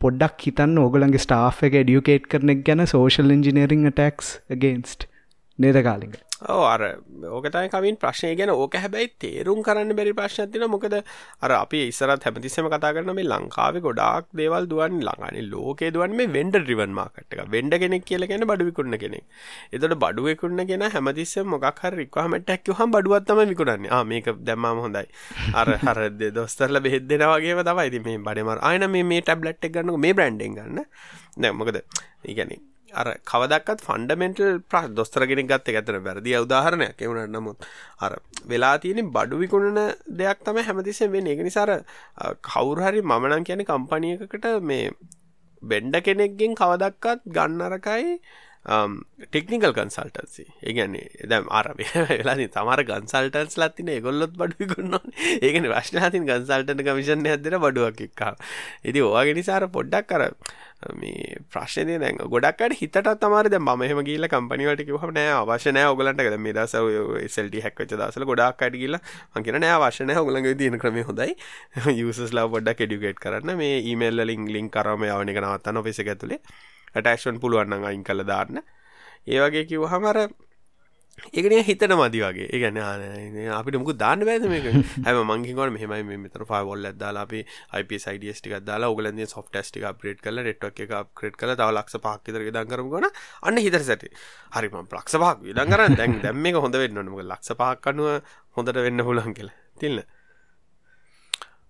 පොඩ්ඩක් 0.01 0.47
හිතන්න 0.47 0.81
ඕගලන්ගේ 0.83 1.23
ස්ටාෆ් 1.25 1.63
එක 1.67 1.77
ඩියුකේට් 1.79 2.27
කරනෙක් 2.27 2.65
ගැන 2.67 2.83
සෝෂල් 2.87 3.33
ඉංජිනීරිං 3.37 3.87
ටක්ස් 3.89 4.29
ගේන්ස්ට 4.63 5.07
නේද 5.59 5.79
කාලිග? 5.87 6.13
ඕ 6.41 6.63
අර 6.65 6.81
ඕකතයි 7.29 7.69
කවින් 7.69 7.97
ප්‍රශ්නය 8.01 8.31
ගැන 8.35 8.49
ඕක 8.51 8.75
හැබැයි 8.75 9.09
තේරුම් 9.23 9.59
කරන්න 9.61 9.93
බැරි 9.97 10.13
ප්‍රශ්නතින 10.13 10.65
මොකද 10.73 10.95
අර 11.41 11.51
අපි 11.53 11.81
ඉස්සරත් 11.89 12.25
හැමතිස්සම 12.25 12.69
කතා 12.73 12.93
කරන 12.95 13.13
මේ 13.13 13.25
ලංකාව 13.25 13.77
ගොඩාක් 13.85 14.25
දේවල් 14.33 14.65
දුවන් 14.65 14.97
ළඟනි 14.99 15.43
ලෝකේ 15.45 15.91
දුවන් 15.91 16.15
මේ 16.17 16.27
වෙන්ඩ 16.27 16.57
රිවන් 16.61 16.95
මාකට 16.99 17.35
එක. 17.35 17.45
වෙන්ඩ 17.47 17.77
කෙනෙක් 17.83 18.05
කියල 18.05 18.25
ගැන 18.25 18.47
බඩුවිකුන්න 18.51 18.97
කෙනෙක්. 18.97 19.25
එතට 19.71 19.95
බඩුවකුන්න 19.95 20.65
ගෙන 20.65 20.87
හැමතිස්සම 20.87 21.45
මොකක් 21.45 21.83
හර 21.83 21.93
රික්වාමටක් 22.01 22.73
හම් 22.73 22.89
බඩුවත්තම 22.91 23.43
විකුණන්නේ. 23.53 24.01
මේක 24.03 24.33
දැම්මම 24.41 24.81
හොඳයි. 24.85 25.05
අර 25.53 25.67
හර 25.77 26.09
දොස්තරල 26.31 26.81
බෙහෙදෙනවාගේ 26.81 27.61
තමයි. 27.61 28.01
මේ 28.01 28.17
බඩමර 28.19 28.65
අයන 28.65 28.89
මේ 28.89 29.21
ටැබ්ලට් 29.21 29.69
ගන්න 29.69 29.95
මේ 29.99 30.13
බ්‍රන්ඩෙන් 30.13 30.57
ගන්න. 30.57 30.85
නැමකද 31.37 31.81
ඉගැනින් 32.25 32.70
අර 32.93 33.07
කවදක්ත් 33.23 33.81
ෆන්ඩමෙන්ටල් 33.81 34.59
ප්‍ර 34.65 34.83
දොස්තරගෙන 34.91 35.47
ගත්ත 35.47 35.73
ඇතන 35.73 35.99
වැරදි 36.01 36.35
උදාහරණයක්. 36.37 36.97
එවුණට 36.99 37.31
නමුත් 37.31 37.67
අර 37.99 38.13
වෙලා 38.45 38.75
තියෙන 38.77 39.11
බඩු 39.11 39.37
විකුණන 39.37 39.81
දෙයක් 40.17 40.43
තම 40.43 40.61
හැමතිසෙන් 40.61 41.11
වෙන 41.11 41.27
එක 41.27 41.41
නිසාර 41.41 41.71
කවුරහරි 42.43 43.01
මමනන් 43.03 43.43
කියන 43.43 43.65
කම්පනියකට 43.65 44.47
මේ 44.63 44.91
බෙන්ඩ 45.63 46.01
කෙනෙක්ගෙන් 46.01 46.55
කවදක්කත් 46.55 47.27
ගන්නරකයි 47.29 48.17
ටෙක්නිකල් 48.63 49.73
කන්සල්ටන්සි 49.73 50.45
ඒගන්නේ 50.63 51.27
දැම් 51.27 51.47
අරබ 51.51 51.79
වෙලානි 51.81 52.45
තමර 52.47 52.83
ගන්සල්ටන්ස් 52.85 53.57
ලත්තින 53.57 53.89
ගොල්ලොත් 53.99 54.35
බඩුකුන්න 54.35 54.97
ඒකන 55.41 55.65
වශ්නාතින් 55.67 56.27
ගන්සල්ටන 56.27 56.83
කමිෂන් 56.83 57.25
ඇදර 57.27 57.57
බඩුවක් 57.59 58.03
එක්කා 58.07 58.35
ඉති 58.83 59.01
ඕවාගෙන 59.01 59.35
නිසාර 59.35 59.65
පොඩ්ඩක් 59.69 60.07
කර 60.07 60.27
මේ 60.93 61.37
ප්‍රශ්නය 61.49 61.97
දැන් 61.97 62.17
ගොඩක්ට 62.27 62.77
හිතට 62.77 63.09
තමාර 63.17 63.49
ද 63.49 63.59
මහම 63.59 64.01
ගීල 64.03 64.27
කම්පනිවට 64.27 64.85
කිවහ 64.85 65.05
නෑ 65.11 65.33
අවශ්‍යනය 65.33 65.85
ඔගලන්ට 65.87 66.21
කද 66.21 66.39
මේ 66.39 66.53
දස 66.53 66.75
සෙල්ට 67.29 67.57
හැක්වච 67.59 67.95
දසල 67.95 68.25
ගොඩක් 68.25 68.61
අට 68.61 68.75
කියල 68.75 68.97
මකින 69.35 69.57
නෑ 69.57 69.77
අවශ්‍යනය 69.79 70.17
ඔගලඟ 70.17 70.49
තියෙන 70.55 70.77
ක්‍රම 70.77 71.01
හොඳයි. 71.03 71.33
යුසස්ලා 72.01 72.45
පොඩ්ඩක් 72.47 72.77
කෙඩියුගේට් 72.77 73.19
කරන්න. 73.19 73.55
මේ 73.55 73.81
ඊමේල්ල 73.83 74.21
ලිං 74.23 74.45
ලිින් 74.47 74.69
කරම 74.69 75.05
යවනක 75.05 75.37
නවත්තන්න 75.39 75.83
පෙස 75.83 76.01
ඇතුළේ 76.01 76.41
ඇටක්ෂන් 76.95 77.41
පුළුවන්න 77.43 77.89
අයින් 77.89 78.03
කළ 78.03 78.23
දාන්න. 78.31 78.63
ඒවගේ 79.27 79.67
කිව් 79.69 79.85
හමර 79.91 80.17
ඒකන 81.37 81.53
හිතන 81.67 81.93
මදි 81.99 82.19
වගේ. 82.23 82.47
ඒගැන 82.55 82.77
අපිට 83.57 83.77
මුක 83.81 83.91
දාන්න 84.03 84.23
බෑද 84.27 84.45
මේක? 84.53 84.67
හැම 85.05 85.19
මංගිකොට 85.31 85.73
මෙහමයි 85.75 86.17
මෙතර 86.23 86.45
ෆයිවොල් 86.51 86.87
ඇදදාලා 86.89 87.25
අපි 87.27 87.41
IP 87.81 87.91
සයිඩස් 88.05 88.41
ටික 88.41 88.55
දාලා 88.69 88.89
ඔගලන්ගේ 88.93 89.27
සොෆ් 89.33 89.49
ටස්ටික 89.51 89.85
අප්‍රේට් 89.91 90.23
කල 90.25 90.41
නෙට්වක් 90.47 90.81
එක 90.85 90.95
අප්‍රේට් 91.01 91.37
කල 91.41 91.53
තව 91.59 91.69
ලක්ෂ 91.75 92.01
පහක්කිතර 92.05 92.47
දන් 92.55 92.71
කරම 92.71 92.89
ගොන 92.93 93.07
අන්න 93.07 93.61
හිතර 93.65 93.83
සැටි. 93.89 94.09
හරිම 94.55 94.87
ප්ලක්ෂ 94.93 95.19
පහක් 95.21 95.37
විදන් 95.49 95.75
කරන්න. 95.75 95.99
දැන් 95.99 96.17
දැම් 96.23 96.41
මේක 96.47 96.57
හොඳ 96.65 96.79
වෙන්න 96.83 97.03
නොක 97.03 97.21
ලක්ෂ 97.27 97.59
පහක් 97.59 97.93
අනුව 97.93 98.09
හොඳට 98.57 98.83
වෙන්න 98.87 99.05
පුලන් 99.09 99.37
කියලා. 99.37 99.57
තිල්න්න 99.79 100.03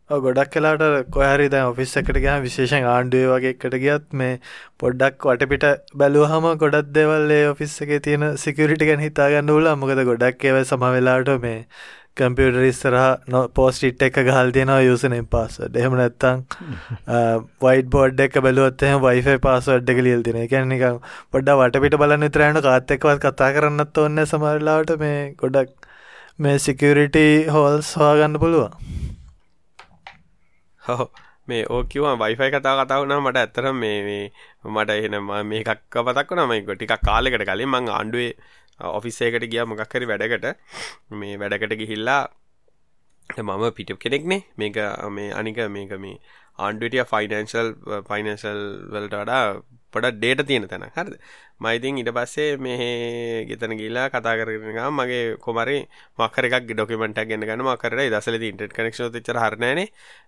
ගොඩක් 0.09 0.51
කලාට 0.51 1.05
කොහරි 1.09 1.47
දැ 1.49 1.61
ඔෆිස් 1.63 1.95
එකට 1.97 2.17
ගහ 2.17 2.35
විශේෂෙන් 2.41 2.87
ආණ්ඩුව 2.87 3.31
වගේ 3.31 3.53
එකට 3.53 3.77
ගියත් 3.77 4.11
මේ 4.13 4.39
පොඩ්ඩක් 4.79 5.27
වටපිට 5.27 5.65
බැලුවහම 5.95 6.47
ගොඩක් 6.57 6.91
දෙවල්ලේ 6.91 7.47
ඔෆිස් 7.47 7.79
එක 7.81 7.95
තියෙන 8.01 8.27
සිකරිටි 8.37 8.89
ගැන 8.89 8.99
හිතාගන්න 8.99 9.55
ල 9.55 9.73
මොකද 9.77 10.03
ගොඩක් 10.03 10.45
ඒව 10.45 10.61
සමවෙලාට 10.65 11.33
මේ 11.39 11.57
කම්පියුටර් 12.17 12.63
ඉස්සරහ 12.63 13.03
නො 13.27 13.41
පෝස්ටිට් 13.49 14.01
එක 14.01 14.17
ගහල් 14.21 14.51
තියෙනවා 14.51 14.79
යුසනෙන් 14.81 15.27
පාසඩ් 15.27 15.77
එහෙම 15.77 15.95
නැත්තං 15.95 16.41
වයිට 17.61 17.91
බෝඩ් 17.93 18.23
එක 18.25 18.39
බැලුවත්ම 18.41 19.05
වයිෆයි 19.05 19.43
පාසඩ් 19.45 19.93
එක 19.93 20.01
ලියල් 20.01 20.25
තින 20.25 20.41
එකැනික 20.41 20.83
පොඩ්ඩ 21.31 21.53
වටපිට 21.59 21.99
බලන්න 22.01 22.27
තරයන 22.29 22.59
කාත්තෙක්වත් 22.61 23.21
කතා 23.21 23.53
කරන්නත් 23.53 24.01
ඔන්න 24.03 24.25
සමරලාට 24.25 24.97
මේ 24.99 25.21
ගොඩක් 25.37 25.71
මේ 26.39 26.59
සිකරිටි 26.59 27.25
හෝල්ස් 27.49 27.93
හවාගන්න 27.95 28.41
පුළුවන් 28.43 29.00
හෝ 30.83 31.05
මේ 31.47 31.61
ඕකිව 31.69 32.03
වයිෆයි 32.21 32.49
කතා 32.51 32.75
කතා 32.79 32.99
වුණා 33.01 33.19
මට 33.19 33.37
ඇත්තර 33.37 33.65
මේ 33.73 33.97
මේ 34.07 34.25
මට 34.67 34.89
එහෙන 34.91 35.15
මේකක් 35.45 35.71
පතක් 35.97 36.29
වුණා. 36.31 36.47
මේ 36.47 36.61
ටිකක් 36.61 37.01
කාලෙකට 37.01 37.45
කලින් 37.45 37.69
මං 37.69 37.89
ආණ්ඩුවේ 37.89 38.33
ඔෆිස් 38.79 39.21
එකකට 39.21 39.47
ගියා 39.47 39.65
මොකක් 39.65 39.93
හරි 39.93 40.05
වැඩකට. 40.05 40.47
මේ 41.13 41.35
වැඩකට 41.37 41.75
ගිහිල්ලා 41.81 42.21
මම 43.29 43.65
පිටප් 43.73 43.99
කෙනෙක්නේ. 43.99 44.41
මේක 44.57 44.77
මේ 45.09 45.31
අනික 45.33 45.59
මේක 45.69 45.93
මේ 45.97 46.17
ආණ්ඩුවටිය 46.59 47.05
ෆයිනන්ශල් 47.11 47.69
ෆයිනන්ශල් 48.09 48.61
වලට 48.93 49.15
වඩා 49.15 49.43
පොඩ 49.93 50.07
ඩේට 50.13 50.43
තියෙන 50.47 50.67
තැන 50.67 50.85
හරිද? 50.89 51.15
මයිතින් 51.59 51.99
ඉට 52.01 52.11
පස්සේ 52.11 52.57
මෙහ 52.57 52.81
ගෙතන 53.49 53.75
ගිලා 53.77 54.07
කතා 54.09 54.35
කරන 54.39 54.91
මගේ 54.91 55.37
කොමරි 55.37 55.77
මක්කර 56.17 56.49
එකක් 56.49 56.69
ඩොකමට 56.69 57.23
ගෙන 57.25 57.43
ගන 57.43 57.65
මකර 57.65 57.97
දසල 58.09 58.39
ඉන්ටට 58.41 58.73
කනෙක්ෂ 58.73 59.01
චර 59.19 59.41
හරණයන 59.43 59.83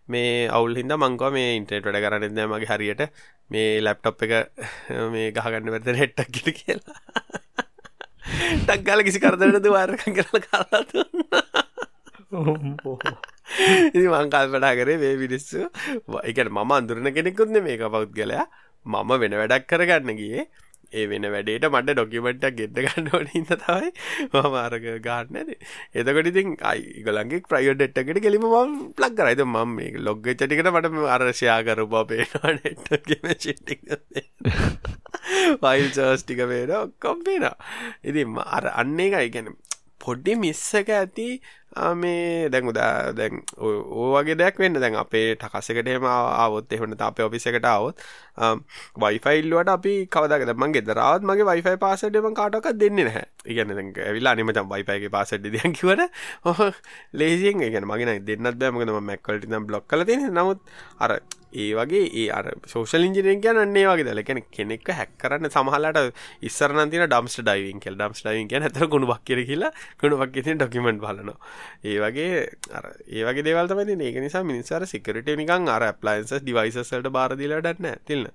මේ 0.07 0.49
අවුල් 0.49 0.75
හිද 0.75 0.91
මංකව 0.93 1.31
මේ 1.31 1.55
ඉන්ටර්ට 1.59 1.85
වැඩ 1.85 2.03
කරන්න 2.03 2.35
ද 2.35 2.47
මගේ 2.47 2.71
හරියට. 2.71 3.07
මේ 3.49 3.81
ලැප්ටොප් 3.81 4.23
එක 4.23 4.33
මේ 5.13 5.31
ගහගන්න 5.31 5.71
වැද 5.73 5.89
හෙට්ටක් 5.95 6.31
කිට 6.31 6.49
කියලා 6.59 6.97
ටක්ගල 8.65 9.03
කිසි 9.05 9.19
කරදරට 9.19 9.67
වාරක 9.69 10.03
කරල 10.09 10.39
කරතුන්න 10.45 11.23
ඉති 13.93 14.07
මංකල්පටා 14.07 14.73
කරේ 14.75 14.97
වේ 14.97 15.15
විනිස්සු 15.17 15.67
එකට 16.23 16.49
මම 16.49 16.71
අඳුරන 16.71 17.09
කෙනෙකුත්න 17.11 17.59
මේක 17.61 17.83
පෞද්ගලයා 17.87 18.45
මම 18.85 19.17
වෙන 19.19 19.39
වැඩක් 19.39 19.67
කරගන්න 19.67 20.17
ගියේ. 20.17 20.45
ඒ 20.91 21.05
වෙන 21.07 21.25
වැඩේට 21.33 21.65
මට 21.69 21.93
ඩොකිමට්ක් 21.93 22.57
ගෙද්ද 22.57 22.77
ගන්නවන 22.77 23.29
හිද 23.31 23.51
තමයි 23.53 23.89
මම 24.27 24.57
අරග 24.59 24.85
ගන්න 25.05 25.39
ඇද 25.41 25.51
එතකොට 26.01 26.29
ඉතින් 26.31 26.53
අයිගලන්ගේ 26.71 27.41
ප්‍රයිෝඩ්ටකට 27.47 28.21
කෙලිම 28.25 28.45
ම 28.49 28.75
ප්ලක් 28.93 29.17
කරයිද 29.19 29.43
මම 29.45 29.73
මේ 29.77 30.03
ලොග්ග 30.07 30.29
චටිකට 30.31 30.71
මට 30.71 31.07
අරශයා 31.15 31.59
කරු 31.63 31.87
බපේනවා 31.87 32.53
නෙට්ටම 32.59 33.29
සිටි 33.37 33.79
වයිල් 35.63 35.89
චර්ස්ටික 35.89 36.43
වේන 36.45 36.75
ඔක්කොම් 36.79 37.25
පේෙන 37.25 37.49
ඉතින් 38.03 38.41
අර 38.49 38.69
අන්නේ 38.75 39.09
එකයි 39.11 39.33
ගැන 39.37 39.53
පොඩ්ඩි 39.99 40.37
මිස්සක 40.39 40.93
ඇති 40.93 41.27
මේ 41.95 42.49
දැන් 42.49 42.67
උදා 42.67 43.13
දැන් 43.13 43.41
ඕවගේ 43.57 44.35
දෙයක් 44.35 44.59
වෙන්න. 44.59 44.73
දැන් 44.75 44.95
අපේ 44.95 45.35
ටකස්සකටම 45.35 46.05
ආවොත් 46.05 46.71
එහොට 46.71 47.01
අප 47.01 47.19
ඔපිසකට 47.19 47.65
අවොත් 47.65 48.01
වයිෆයිල්ලුවට 48.95 49.69
අපි 49.69 49.93
කවදක 50.07 50.55
මගේ 50.55 50.83
දරාවත් 50.83 51.25
මගේ 51.29 51.45
වයිෆයි 51.45 51.77
පාසටම 51.77 52.33
කාටක 52.33 52.69
දෙන්න 52.75 52.95
නැහැ. 52.97 53.25
ඉගන්න 53.45 53.93
ඇවිලා 53.99 54.33
අනිමචම් 54.33 54.69
වයිපයිගේ 54.69 55.09
පාසට් 55.09 55.47
දයකිවට 55.47 56.09
හො 56.45 56.71
ලේසියෙන්. 57.13 57.63
ගෙන 57.67 57.85
මගෙන 57.85 58.25
දෙන්නත් 58.25 58.59
බෑමකම 58.59 58.99
මැක්කල්ට 59.03 59.49
නම් 59.49 59.65
බ්ලොක් 59.65 59.87
කල 59.87 60.05
තියෙන 60.05 60.29
නමුත් 60.31 60.61
අර 60.99 61.19
ඒ 61.53 61.73
වගේ 61.73 62.05
ඒ 62.13 62.25
අර 62.31 62.45
සෝෂල් 62.65 63.05
ඉංජිනෙන් 63.07 63.41
කියන්න 63.41 63.59
අන්නේ 63.63 63.85
වගේ 63.87 64.05
දල 64.07 64.21
කෙන 64.23 64.39
කෙනෙක් 64.49 64.89
හැක් 64.91 65.11
කරන්න 65.21 65.49
සමහලට 65.49 65.99
ඉස්සරනතින 66.41 67.05
ඩම්ස් 67.05 67.35
ඩයිවින් 67.39 67.83
කෙල් 67.83 67.97
ඩම්ස් 67.99 68.23
ඩයින් 68.25 68.49
කියන 68.49 68.65
ඇතර 68.67 68.87
ගුණු 68.87 69.09
බක් 69.11 69.21
කියර 69.23 69.41
කියලා 69.49 69.71
ගුණු 70.01 70.17
බක් 70.17 70.41
ඉතින් 70.41 70.57
ඩොකිමෙන්ට් 70.57 71.03
බලනවා. 71.03 71.37
ඒ 71.83 71.99
වගේ 71.99 72.45
අර 72.73 72.89
ඒවගේ 73.09 73.43
දේවල්තමති 73.43 73.99
ඒක 74.01 74.23
නිසා 74.25 74.43
මිනිස්සර 74.45 74.87
සිකරට 74.87 75.35
නිකං 75.35 75.69
අර 75.69 75.89
ප්ලයින්සස් 75.95 76.39
ඩිවයිසල්ට 76.39 77.11
බාරදිලටන්න 77.11 77.93
තිල්න්න 78.05 78.33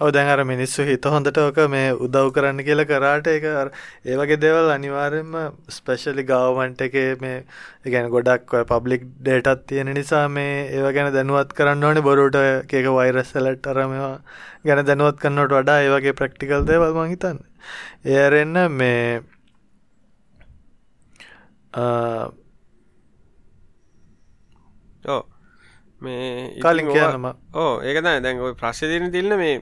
ඔව 0.00 0.10
දැන් 0.10 0.28
අර 0.28 0.40
මිනිස්සු 0.42 0.84
හිත 0.84 1.04
හොඳට 1.04 1.38
ඕක 1.38 1.58
මේ 1.72 1.88
උදව් 1.96 2.28
කරන්න 2.36 2.62
කියලා 2.66 2.86
කරාට 2.86 3.26
ඒක 3.26 3.44
ඒ 3.46 4.14
වගේ 4.20 4.38
දේවල් 4.44 4.70
අනිවාර්යෙන්ම 4.74 5.34
ස්පෙෂලි 5.68 6.24
ගවර්න්මන්ට් 6.24 6.80
එකේ 6.86 7.10
මේ 7.20 7.36
ඒ 7.36 7.84
කියන්නේ 7.86 8.12
ගොඩක් 8.14 8.54
ඔය 8.54 8.64
පබ්ලික් 8.64 9.04
ඩේටාත් 9.20 9.66
තියෙන 9.66 9.92
නිසා 9.92 10.24
මේ 10.30 10.56
ඒව 10.70 10.88
ගැන 10.96 11.12
දැනුවත් 11.12 11.52
කරන්න 11.52 11.84
ඕනේ. 11.84 12.02
බොරුවට 12.02 12.40
කේක 12.66 12.88
වෛරස් 12.90 13.34
වලට 13.36 13.66
අර 13.66 13.82
මේවා 13.84 14.16
ගැන 14.64 14.82
දැනුවත් 14.88 15.20
කරනවට 15.20 15.54
වඩා 15.54 15.78
ඒ 15.82 15.92
වගේ 15.94 16.18
ප්‍රැක්ටිකල් 16.20 16.66
දේවල් 16.66 16.96
මම 16.96 17.12
හිතන්නේ. 17.12 17.46
ඒ 18.06 18.18
ඇරෙන්න 18.18 18.58
මේ 18.72 19.22
ඕ 25.04 25.22
මේ 26.02 26.60
කලින් 26.60 26.88
කියනම 26.88 27.26
ඕ 27.56 27.72
ඒකද 27.82 28.04
දැන් 28.04 28.40
ඔය 28.40 28.54
ප්‍රශ්තින 28.54 29.10
තිල්න්න 29.10 29.38
මේ 29.38 29.56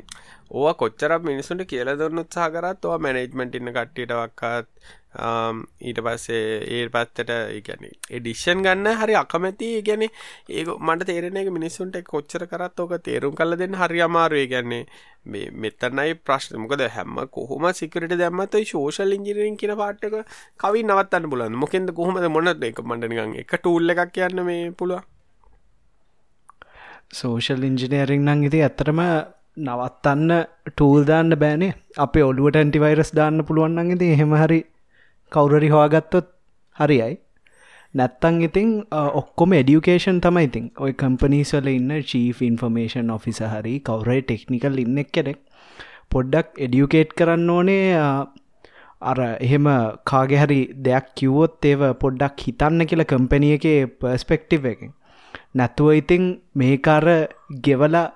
ඕ 0.52 0.72
කොච්චර 0.74 1.12
මිනිසුන්ට 1.22 1.66
කියල 1.66 1.90
දරන්න 1.92 2.22
උත්සා 2.22 2.48
කරත් 2.50 2.84
ඕ 2.84 2.96
මැනේජ්මට 2.98 3.54
ඉන්න 3.54 3.72
කට්ටියටවක්කත් 3.72 4.68
ඊට 5.10 6.00
පස්සේ 6.00 6.58
ඒ 6.70 6.88
පත්තට 6.88 7.30
ඉගැන 7.52 7.86
එඩිෂන් 8.10 8.62
ගන්න 8.62 8.96
හරි 8.96 9.14
අකමැති. 9.16 9.70
ගැන 9.82 10.02
ඒ 10.02 10.64
මට 10.64 11.06
තේරෙන 11.06 11.36
එක 11.36 11.50
මිනිස්සුන්ට 11.50 11.98
කොච්චර 12.04 12.46
කරත් 12.46 12.80
ඕක 12.80 12.94
තේරුම් 13.00 13.34
කල 13.34 13.56
දෙන්න 13.56 13.74
හරි 13.74 14.02
අමාරුවේ 14.02 14.46
ගැන්නේ 14.46 14.86
මේ 15.26 15.50
මෙතනයි 15.52 16.14
ප්‍රශ්න. 16.26 16.56
මොකද 16.62 16.82
හැම 16.96 17.16
කොහොම 17.30 17.66
සිකරට 17.72 18.14
දැම්මත 18.22 18.56
ශෝෂල් 18.72 19.16
ඉංජිනිරින් 19.18 19.56
කියන 19.56 19.74
පාට්ටක 19.76 20.16
කවි 20.62 20.84
නවත්තන්න 20.84 21.30
පුලන් 21.32 21.58
මොකෙන්ද 21.64 21.94
කොහොමද 21.98 22.28
මොනට 22.36 22.68
එක 22.70 22.80
මණඩනිගන් 22.82 23.34
එක 23.42 23.56
ටූල්ල 23.56 23.94
එකක් 23.94 24.14
කියන්න 24.16 24.44
මේ 24.48 24.70
පුළුව 24.72 25.02
සෝෂල් 27.12 27.68
ඉංජිනේරිං 27.68 28.26
නං 28.26 28.48
ඉති 28.48 28.64
ඇතරම 28.64 29.00
නවත්තන්න 29.58 30.30
ටූල් 30.68 31.02
දාන්න 31.06 31.34
බෑනේ. 31.42 31.72
අපේ 31.98 32.22
ඔලුවට 32.22 32.56
ඇන්ටිවයිරස් 32.56 33.10
දාන්න 33.18 33.44
පුළුවන්න්න 33.46 33.94
ඉති 33.96 34.12
එහෙම 34.14 34.32
හරි 34.42 34.60
කවුරරි 35.32 35.68
හවාගත්තොත් 35.68 36.28
හරියයි. 36.76 37.14
නැත්තං 37.94 38.42
ඉතින් 38.42 38.68
ඔක්කොම 38.92 39.52
එඩියුකේෂන් 39.52 40.20
තමයි 40.20 40.44
ඉතින්. 40.44 40.66
ඔය 40.78 40.92
කම්පනීස්වල 40.94 41.70
ඉන්න 41.70 41.94
චීෆ 42.04 42.42
ඉන්ෆර්මේෂන් 42.42 43.10
ඔෆිස 43.10 43.40
හරි 43.44 43.74
කවුරයි 43.82 44.22
ටෙක්නිකල් 44.22 44.78
ඉන්න 44.78 44.98
එක් 44.98 45.10
කෙනෙක් 45.12 45.40
පොඩ්ඩක් 46.10 46.60
එඩියුකේට් 46.60 47.16
කරන්න 47.18 47.50
ඕනේ 47.50 47.98
අර 49.02 49.18
එහෙම 49.40 49.66
කාගෙහරි 50.04 50.60
දෙයක් 50.80 51.12
කිව්වොත් 51.16 51.66
ඒව 51.66 51.84
පොඩ්ඩක් 51.96 52.46
හිතන්න 52.46 52.86
කියලා 52.86 53.10
කම්පනිය 53.12 53.54
එක 53.54 53.66
පර්ස්පෙක්ටිව් 54.00 54.66
එක 54.66 54.88
නැතුව 55.54 55.92
ඉතින් 55.94 56.24
මේකාර 56.54 57.06
ගෙවලා 57.60 58.06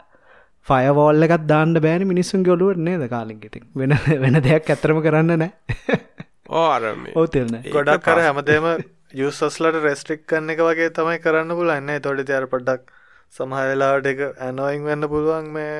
ෆයවෝල්ල 0.69 1.27
එකත් 1.27 1.47
දාන්න 1.47 1.75
බෑන 1.81 2.07
මිනිස්සුන් 2.07 2.43
ගොලුවට 2.43 2.81
නේද 2.81 3.09
කාලින් 3.09 3.41
ඉතින්. 3.43 3.65
වෙන 3.75 3.99
වෙන 4.23 4.43
දෙයක් 4.43 4.71
ඇතරම 4.71 5.01
කරන්න 5.03 5.33
නෑ. 5.37 5.53
ඕතිල්න 7.17 7.57
ගොඩක් 7.71 8.03
කර 8.03 8.21
හැමදේම 8.21 8.67
යුසස්ලට 9.15 9.77
රෙස්ට්‍රික් 9.83 10.23
කන්න 10.27 10.53
එක 10.53 10.61
වගේ 10.61 10.93
තමයි 10.93 11.19
කරන්න 11.25 11.57
පුලන්න 11.59 11.91
තොඩි 12.03 12.25
තියර 12.31 12.47
පඩ්ඩක් 12.49 12.95
සමහවෙලාට 13.33 14.07
එක 14.07 14.23
ඇනෝයින් 14.41 14.85
වෙන්න 14.85 15.09
පුළුවන්. 15.09 15.51
මේ 15.51 15.75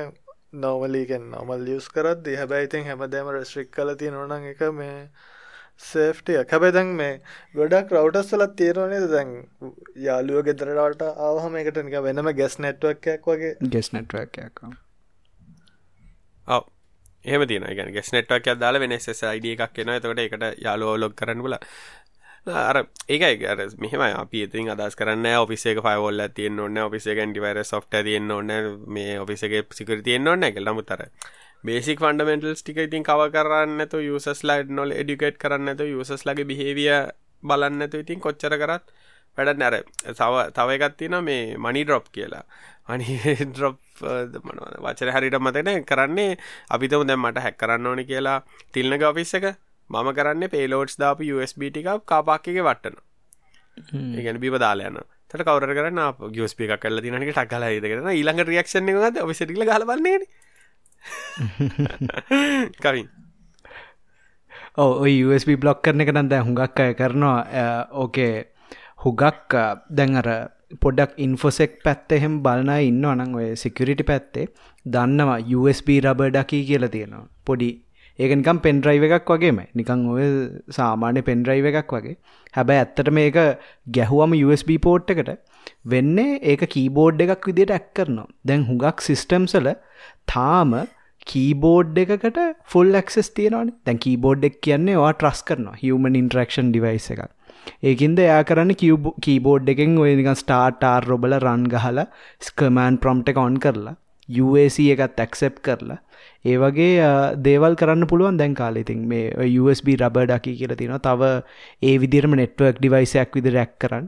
නෝමලීකෙන් 0.55 1.25
නොමල් 1.31 1.65
ලියස් 1.67 1.87
කරත් 1.89 2.29
හැබැයිතින් 2.33 2.85
හැමදේම 2.85 3.31
රෙස්ට්‍රික් 3.35 3.71
කල 3.71 3.91
තිය 3.95 4.11
නොන 4.11 4.31
එක 4.51 4.61
මේ 4.73 4.93
සේෆ්ටිය 5.81 6.37
හැබැයි 6.43 6.75
දැන් 6.77 6.93
මේ 6.95 7.19
ගොඩක් 7.55 7.91
රවටස්සලත් 7.93 8.55
තේරනේ 8.55 9.01
දැන් 9.07 9.33
යාලුව 10.05 10.45
ගෙදරට 10.47 11.03
ආවහම 11.07 11.59
එකට 11.63 11.81
නික 11.83 11.99
වෙනම 12.01 12.31
ගැස් 12.39 12.57
නැට්වක්යක් 12.59 13.27
වගේ. 13.27 13.53
ගෙස් 13.69 13.91
නැට්වක්යක් 13.91 14.63
ඔව 16.47 16.63
එහම 17.25 17.45
තින 17.47 17.67
ගැ 17.73 17.91
ගෙස් 17.91 18.13
නෙට්වක් 18.13 18.49
දාල 18.59 18.79
වෙන 18.79 18.97
සයිඩ 19.01 19.51
එකක් 19.53 19.73
කියෙන 19.73 19.93
තකට 19.97 20.25
එකට 20.25 20.65
යාලුව 20.65 20.97
ලොක් 20.97 21.15
කරන්න 21.15 21.43
බල 21.43 21.57
අර 22.47 22.77
ඒකයි 23.07 23.37
ගර 23.37 23.59
මෙහම 23.77 24.01
අපි 24.03 24.43
ඉතින් 24.43 24.69
අදස් 24.69 24.95
කරන්න 24.95 25.25
ඔෆිසේ 25.35 25.73
ෆයිවොල්ල 25.77 26.21
තියෙන් 26.29 26.59
ඔන්න 26.59 26.77
ඔෆිසේ 26.79 27.25
න්ටිවර 27.25 27.63
සොෆ්ට 27.63 27.97
තියෙන් 27.99 28.31
ඔන්න 28.31 28.51
මේ 28.87 29.17
ඔෆිසගේ 29.19 29.63
සිකර 29.71 30.01
තියෙන් 30.01 30.27
ඔන්න 30.27 30.43
එක 30.43 30.59
ලමුතර 30.59 31.01
බේසික් 31.63 31.99
ෆන්ඩමෙන්ටල්ස් 31.99 32.61
ටික 32.61 32.77
ඉතින් 32.79 33.03
කව 33.03 33.31
කරන්නතු 33.31 33.97
යුසස්ලා 34.01 34.61
නොල් 34.69 34.93
එඩිකේට් 34.93 35.37
කරන්නතු 35.37 35.85
යුසස්ලගේ 35.85 36.45
බිහේවිය 36.45 36.91
බලන්නතු 37.43 37.97
ඉතින් 37.97 38.21
කොච්චර 38.21 38.53
කරත් 38.55 38.93
වැඩ 39.37 39.57
නැර 39.57 39.81
සව 40.11 40.47
තව 40.51 40.77
එකත්තින 40.77 41.17
මේ 41.23 41.57
මනි 41.57 41.83
ඩ්‍රොප් 41.83 42.07
කියලා. 42.11 42.45
අනි 42.87 43.17
ඩ්‍රොප් 43.41 43.79
වචර 44.79 45.09
හරිට 45.11 45.39
මතන 45.39 45.81
කරන්නේ 45.83 46.37
අපිතම 46.69 47.03
දැම් 47.03 47.25
මට 47.25 47.41
හැක් 47.41 47.57
කරන්න 47.57 47.87
ඕනි 47.87 48.05
කියලා. 48.05 48.39
තිල්න 48.71 48.97
ගෆිස් 48.97 49.33
එක 49.33 49.55
මම 49.89 50.13
කරන්න 50.13 50.49
පේලෝඩ්ස් 50.49 50.97
දාප 50.97 51.19
USB 51.27 51.69
ටික 51.69 51.91
කාපාක්කගේ 52.05 52.63
වට්ටන 52.63 52.97
ඒගැන 54.17 54.39
බිබ 54.39 54.57
දාලයන 54.59 54.97
තට 55.29 55.45
කවර 55.47 55.73
කරන 55.77 56.01
ගියස්පි 56.31 56.67
එකක් 56.67 56.81
කල්ල 56.81 57.03
තිනක 57.03 57.29
ටක්කල 57.29 57.67
හිදකෙන 57.67 58.09
ඊළඟ 58.13 58.41
රියක්ෂණ 58.49 58.91
ගද 58.97 59.23
ඔවිසිටිල 59.25 59.65
ගලබන්නේ 59.69 60.19
කවින්. 62.81 63.07
ඕ 64.77 65.05
USB 65.27 65.55
බ්ලොක් 65.57 65.81
කරන 65.83 66.01
එක 66.01 66.11
නම් 66.13 66.29
දැ 66.29 66.41
හුඟක් 66.41 66.79
අය 66.79 66.93
කරනවා. 66.93 67.39
ඕකේ 68.01 68.35
හුගක් 69.05 69.55
දැන් 69.89 70.21
අර 70.21 70.29
පොඩක් 70.81 71.17
ඉන්ෆොසෙක් 71.17 71.81
පැත්ත 71.83 72.11
එහෙම 72.11 72.41
බලන 72.45 72.71
ඉන්න 72.89 73.05
අනං 73.05 73.35
ඔය 73.35 73.47
සිකරිටි 73.55 74.03
පැත්තේ 74.03 74.47
දන්නවා 74.85 75.39
USB 75.57 75.99
රබඩකී 76.01 76.63
කියලා 76.69 76.93
තියෙනවා. 76.95 77.27
පොඩි 77.45 77.69
ඒකනිකම් 78.19 78.59
පෙන්ඩ්‍රයිව 78.65 79.05
එකක් 79.07 79.31
වගේම. 79.33 79.59
නිකං 79.79 80.05
ඔය 80.13 80.25
සාමාන්‍ය 80.79 81.23
පෙන්ඩ්‍රයිව 81.29 81.67
එකක් 81.71 81.93
වගේ. 81.97 82.17
හැබැයි 82.53 82.83
ඇත්තට 82.83 83.13
මේක 83.19 83.39
ගැහුවම 83.97 84.35
USB 84.47 84.71
පෝට් 84.87 85.13
එකට 85.15 85.31
වෙන්නේ 85.93 86.39
ඒක 86.51 86.65
කීබෝඩ් 86.75 87.23
එකක් 87.25 87.47
විදිට 87.51 87.75
ඇක් 87.77 87.87
කරනවා. 87.93 88.27
දැන් 88.45 88.67
හුඟක් 88.69 89.07
සිිස්ටම්සල 89.07 89.71
තාම 90.33 90.75
කීබෝඩ් 91.31 91.97
එකකට 92.03 92.39
ෆුල් 92.73 92.99
ක්ස් 93.01 93.31
තියෙනවාන. 93.37 93.73
තැන් 93.85 94.03
කීබෝඩ් 94.05 94.47
එක් 94.49 94.61
කියන්නේ 94.67 95.01
වා 95.03 95.13
ට්‍රස් 95.13 95.41
කරනවා. 95.49 95.79
හමන් 95.81 96.21
ඉන්ට්‍රක්ෂන් 96.21 96.71
ඩිවයිස 96.71 97.09
එකක්. 97.15 97.31
ඒකින්ද 97.89 98.19
එයා 98.25 98.41
කරන්න 98.49 98.73
කීබෝඩ් 99.25 99.69
එකෙන් 99.73 99.99
ඔය 100.05 100.15
නිකන් 100.19 100.41
ස්ටාර්ටාර් 100.41 101.07
රොබල 101.11 101.37
රන් 101.39 101.63
ගහලා 101.73 102.09
ස්කමෑන් 102.47 103.01
ප්‍රම්ට 103.03 103.31
එක 103.33 103.41
ඔන් 103.45 103.61
කරලා 103.65 103.95
UAC 104.29 104.77
එකත් 104.93 105.23
ඇක්සෙප් 105.25 105.57
කරලා 105.67 105.99
ඒ 106.45 106.57
වගේ 106.57 107.07
දේවල් 107.45 107.79
කරන්න 107.79 108.09
පුළුවන් 108.11 108.37
දැන් 108.41 108.53
කාලෙතින් 108.55 109.07
මේ 109.07 109.49
USB 109.61 109.95
රබ 109.95 110.25
ඩකි 110.25 110.53
කියල 110.59 110.75
තින 110.75 110.93
තව 111.07 111.31
ඒ 111.83 111.95
විදිරම 111.97 112.37
නෙට්වක් 112.41 112.77
ඩිවයිසයක් 112.77 113.39
විදි 113.39 113.55
රැක් 113.57 113.73
කරන්න. 113.79 114.07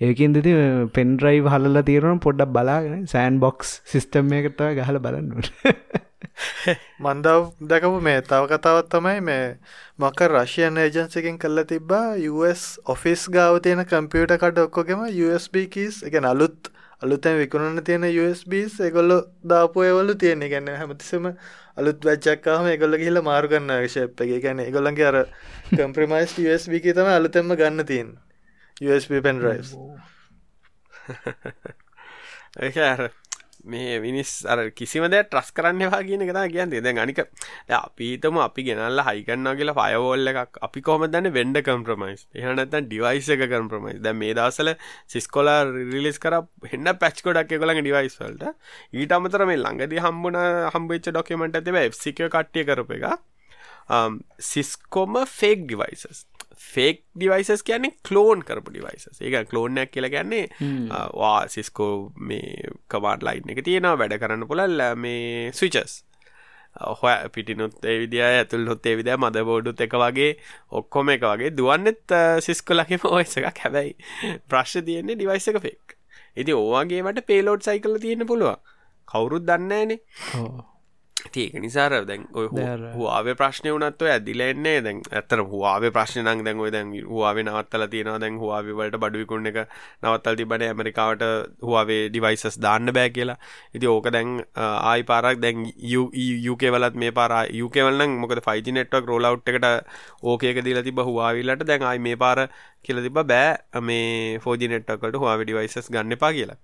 ඒකින් 0.00 0.34
දෙති 0.34 0.52
පෙන්ඩ්‍රයි් 0.94 1.42
හල්ල 1.46 1.82
තීරන 1.82 2.20
පොඩ්ඩක් 2.20 2.54
බලාගෙන 2.56 3.04
සෑන් 3.06 3.38
බොක්ස් 3.40 3.76
සිිස්ටම් 3.92 4.32
එකතව 4.38 4.72
ගහල 4.78 4.98
බලන්නුට 5.04 5.52
මන්දව 6.98 7.44
දැකපු 7.70 8.00
මේ 8.00 8.20
තව 8.22 8.48
කතාවත් 8.52 8.90
තමයි 8.90 9.20
මේ 9.28 9.44
මක 9.98 10.28
රශයන් 10.30 10.80
ඒජන්සිකින් 10.84 11.38
කල්ල 11.38 11.62
තිබ්බා 11.64 12.06
US 12.32 12.62
ඔෆිස් 12.86 13.28
ගාව 13.30 13.60
තියෙන 13.64 13.84
කම්පියට 13.86 14.36
කට 14.42 14.66
ඔක්කොගෙම 14.66 15.04
USB 15.26 15.66
කීස් 15.70 16.02
එක 16.02 16.18
අලුත් 16.24 16.73
අලුතැන් 17.02 17.38
විකුණන්න 17.38 17.84
තියෙන 17.84 18.04
USBස් 18.04 18.80
එකොල්ලො 18.80 19.18
දාපුයවලු 19.48 20.14
තියෙන 20.14 20.44
ගැන්න 20.50 20.68
හැමතිසම 20.72 21.26
අලුත් 21.76 22.04
වැච්චක්කාම 22.04 22.66
එකොල්ල 22.66 22.96
කියල 22.96 23.22
මාරු 23.22 23.48
කරන්න 23.48 23.88
ශප් 23.88 24.20
එක. 24.20 24.32
ගැන 24.42 24.60
එකොල්ලගේ 24.60 25.06
අර 25.06 25.18
කම්ප්‍රමයිස් 25.70 26.38
USB 26.38 26.80
කී 26.82 26.94
තම 26.94 27.10
අලුතෙම 27.10 27.54
ගන්න 27.54 27.86
තියෙන් 27.86 28.14
USB 28.82 29.22
පෙන් 29.22 29.40
රයිස් 29.40 29.74
ඒක 32.60 32.76
අර 32.84 33.10
මේ 33.64 33.98
විනිස් 34.04 34.30
අර 34.52 34.58
කිසිමද 34.78 35.14
ට්‍රස් 35.14 35.50
කරන්නවා 35.56 36.00
කියන 36.08 36.24
එකතා 36.24 36.44
කියන්තේ 36.54 36.82
දැන් 36.84 37.00
අනික 37.04 37.20
අපිතම 37.78 38.38
අපි 38.46 38.64
ගෙනල්ල 38.68 39.02
හයිකන්න 39.08 39.50
කියලා 39.58 39.76
ෆයවෝල්ල 39.80 40.32
එකක් 40.32 40.58
අපි 40.68 40.82
කොම 40.88 41.06
දන්න? 41.06 41.30
වෙන්ඩ 41.38 41.60
කම්ප්‍රමයිස් 41.68 42.26
එහනත්තන් 42.34 42.88
ඩිවයිස 42.88 43.30
එක 43.36 43.44
කම්ප්‍රමයිස් 43.54 44.02
දැ 44.04 44.14
මේ 44.14 44.34
දසල 44.38 44.72
සිස්කොලා 45.14 45.58
රිලිස් 45.70 46.20
කර 46.20 46.40
හෙන්න 46.72 46.92
පැච්කොඩක් 47.04 47.56
එකකොළඟ 47.56 47.82
ඩිවයිස් 47.82 48.18
වලට. 48.20 48.54
ඊට 48.94 49.16
අමතර 49.18 49.46
මේ 49.46 49.60
ළඟදි 49.62 50.04
හම්බුණ 50.04 50.40
හම්බච්ච 50.74 51.14
ඩොකමට 51.14 51.60
ඇතිව 51.60 51.80
එ්සික 51.84 52.24
කට්ටිය 52.26 52.68
කරප 52.68 52.98
එක. 52.98 53.08
සිස්කොම 54.42 55.20
ෆේක් 55.28 55.66
ඩිවයිසස් 55.66 56.24
ෆේක් 56.56 57.04
ඩිවයිසස් 57.16 57.62
කියන්නේ 57.62 57.96
කලෝන් 58.02 58.42
කරපු 58.42 58.72
ඩිවයිසස් 58.72 59.20
ඒක 59.20 59.50
කලෝනයක් 59.50 59.92
කියලා 59.92 60.10
කියන්නේ 60.10 60.44
වා 61.14 61.36
සිස්කෝ 61.48 61.92
මේ 62.16 62.72
කවාඩ් 62.88 63.22
ලයින් 63.22 63.54
එක 63.54 63.62
තියෙනවා 63.64 64.00
වැඩ 64.00 64.18
කරන්න 64.18 64.48
පුළල් 64.50 64.84
මේ 64.96 65.52
ස්විචස් 65.52 66.02
හොය 67.00 67.16
පිටිනුත් 67.32 67.84
ඒ 67.84 67.98
විදිිය 67.98 68.22
ඇතුල් 68.24 68.64
නොත් 68.66 68.86
ඒ 68.86 68.96
විදිය 68.96 69.16
මද 69.16 69.44
බෝඩුත් 69.46 69.80
එක 69.80 69.94
වගේ 69.94 70.30
ඔක්කොම 70.72 71.12
එක 71.14 71.22
වගේ. 71.22 71.50
දුවන්නෙත් 71.56 72.14
සිස්කොලකිම 72.40 73.06
ඔයස 73.10 73.36
එකක්. 73.38 73.60
හැබැයි 73.64 73.94
ප්‍රශ්්‍ය 74.48 74.82
තියෙන්නේ 74.82 75.14
ඩිවයිස 75.14 75.48
එක 75.48 75.60
ෆෙක් 75.62 75.96
ඉති 76.36 76.52
ඕවාගේමට 76.52 77.26
පේලෝඩ් 77.26 77.62
සයිකල 77.62 77.98
තියෙන 78.02 78.26
පුළුව 78.26 78.56
කවුරුත් 79.08 79.46
දන්නෑනේ 79.46 79.98
ඒක 81.32 81.54
නිසාර 81.56 82.04
දැන් 82.04 82.26
ඔය 82.32 82.46
හවාේ 82.48 83.34
ප්‍රශ්නය 83.34 83.70
වනත්ව 83.70 84.08
ඇදිලෙන්නේ 84.08 84.80
දැන්. 84.80 85.00
ඇතර 85.12 85.40
හවාේ 85.44 85.90
ප්‍රශ්නයක් 85.90 86.42
දැන් 86.44 86.60
ඔය 86.60 86.70
දැන් 86.70 86.92
හවාේ 86.92 87.44
නවත්තල 87.44 87.86
තියෙන 87.86 88.20
දැන් 88.20 88.38
හවාවිවලට 88.38 88.98
බඩුවිකුණ 88.98 89.50
එක 89.50 89.58
නවත්තල් 90.02 90.38
තිබට 90.40 90.66
ඇමරිකාවට 90.68 91.24
හවාවේ 91.62 92.00
ඩිවයිසස් 92.08 92.60
දාන්න 92.60 92.92
බෑ 92.92 93.10
කියලා. 93.10 93.38
ඉති 93.74 93.86
ඕක 93.86 94.10
දැන් 94.10 94.44
ආයි 94.56 95.02
පාරක් 95.04 95.40
දැන් 95.40 95.64
යුකේවලත් 96.44 96.94
මේ 96.96 97.12
පාර 97.12 97.32
යුකේවලන්න 97.52 98.20
මොකද 98.20 98.44
ෆයිජි 98.48 98.76
නෙට්වක් 98.78 99.08
රෝලව් 99.08 99.40
එකට 99.46 99.68
ඕකේක 100.24 100.62
දිල 100.64 100.82
තිබ 100.82 101.00
හවාවිල්ලට 101.00 101.66
දැන් 101.66 101.82
අයි 101.84 101.98
මේ 102.00 102.16
පාර 102.16 102.48
කියල 102.82 103.02
තිබ 103.02 103.18
බෑ. 103.24 103.80
මේ 103.80 104.38
ෆෝජි 104.38 104.68
නෙට්ටකට 104.68 105.20
හවාවි 105.20 105.44
ඩිවයිසස් 105.44 105.90
ගන්න 105.90 106.18
පා 106.18 106.32
කියලා 106.32 106.60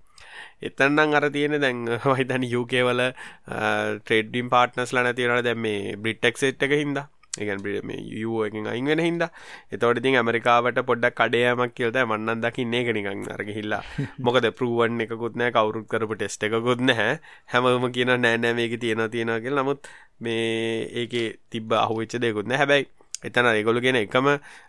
එතන්නම් 0.61 1.15
අර 1.19 1.29
තියෙන 1.29 1.57
දැන් 1.61 1.79
වහිතන 2.05 2.45
යුකේවල 2.49 3.01
ට්‍රේඩ්ඩිම් 3.07 4.53
පාට්නස් 4.53 4.93
ලන 4.93 5.15
තියෙනට 5.15 5.47
දැම් 5.47 5.65
මේ 5.65 5.97
බ්‍රිට්ටක් 5.97 6.37
සෙට් 6.37 6.63
එක 6.63 6.77
හින්දා. 6.81 7.07
එකන් 7.39 7.61
මේ 7.83 7.99
යුව 8.21 8.45
එකින් 8.45 8.67
අයින් 8.67 8.85
වෙන 8.85 8.99
හින්දා. 8.99 9.29
එතවට 9.71 9.99
ඉතින් 10.01 10.17
ඇමරිකාවට 10.19 10.79
පොඩ්ඩක් 10.89 11.15
කඩයමක් 11.19 11.75
කියලද 11.77 11.99
මන්නන් 12.03 12.43
දකින්න 12.43 12.73
එක 12.73 12.91
නිකං 12.97 13.27
අරග 13.35 13.51
හිල්ලා 13.57 13.81
මොකද 14.25 14.47
පරුවන් 14.57 14.99
එකකුත් 15.05 15.39
නෑ 15.39 15.55
කවරුත් 15.57 15.87
කරපු 15.87 16.15
ටෙස්ට 16.15 16.43
එකකුත් 16.43 16.83
නැහැ. 16.83 17.19
හැමම 17.53 17.91
කියන 17.97 18.15
නෑනෑ 18.15 18.53
මේක 18.53 18.79
තියෙන 18.79 19.05
තියෙනකල් 19.09 19.61
නමුත් 19.61 19.91
මේ 20.19 20.89
ඒක 21.01 21.13
තිබ 21.49 21.71
අහුවෙච්ච 21.75 22.19
දෙකුත්න 22.19 22.53
හැබැයි 22.53 22.89
එතන 23.23 23.49
ඒගොලු 23.51 23.81
ගෙන 23.81 23.99
එකම 23.99 24.27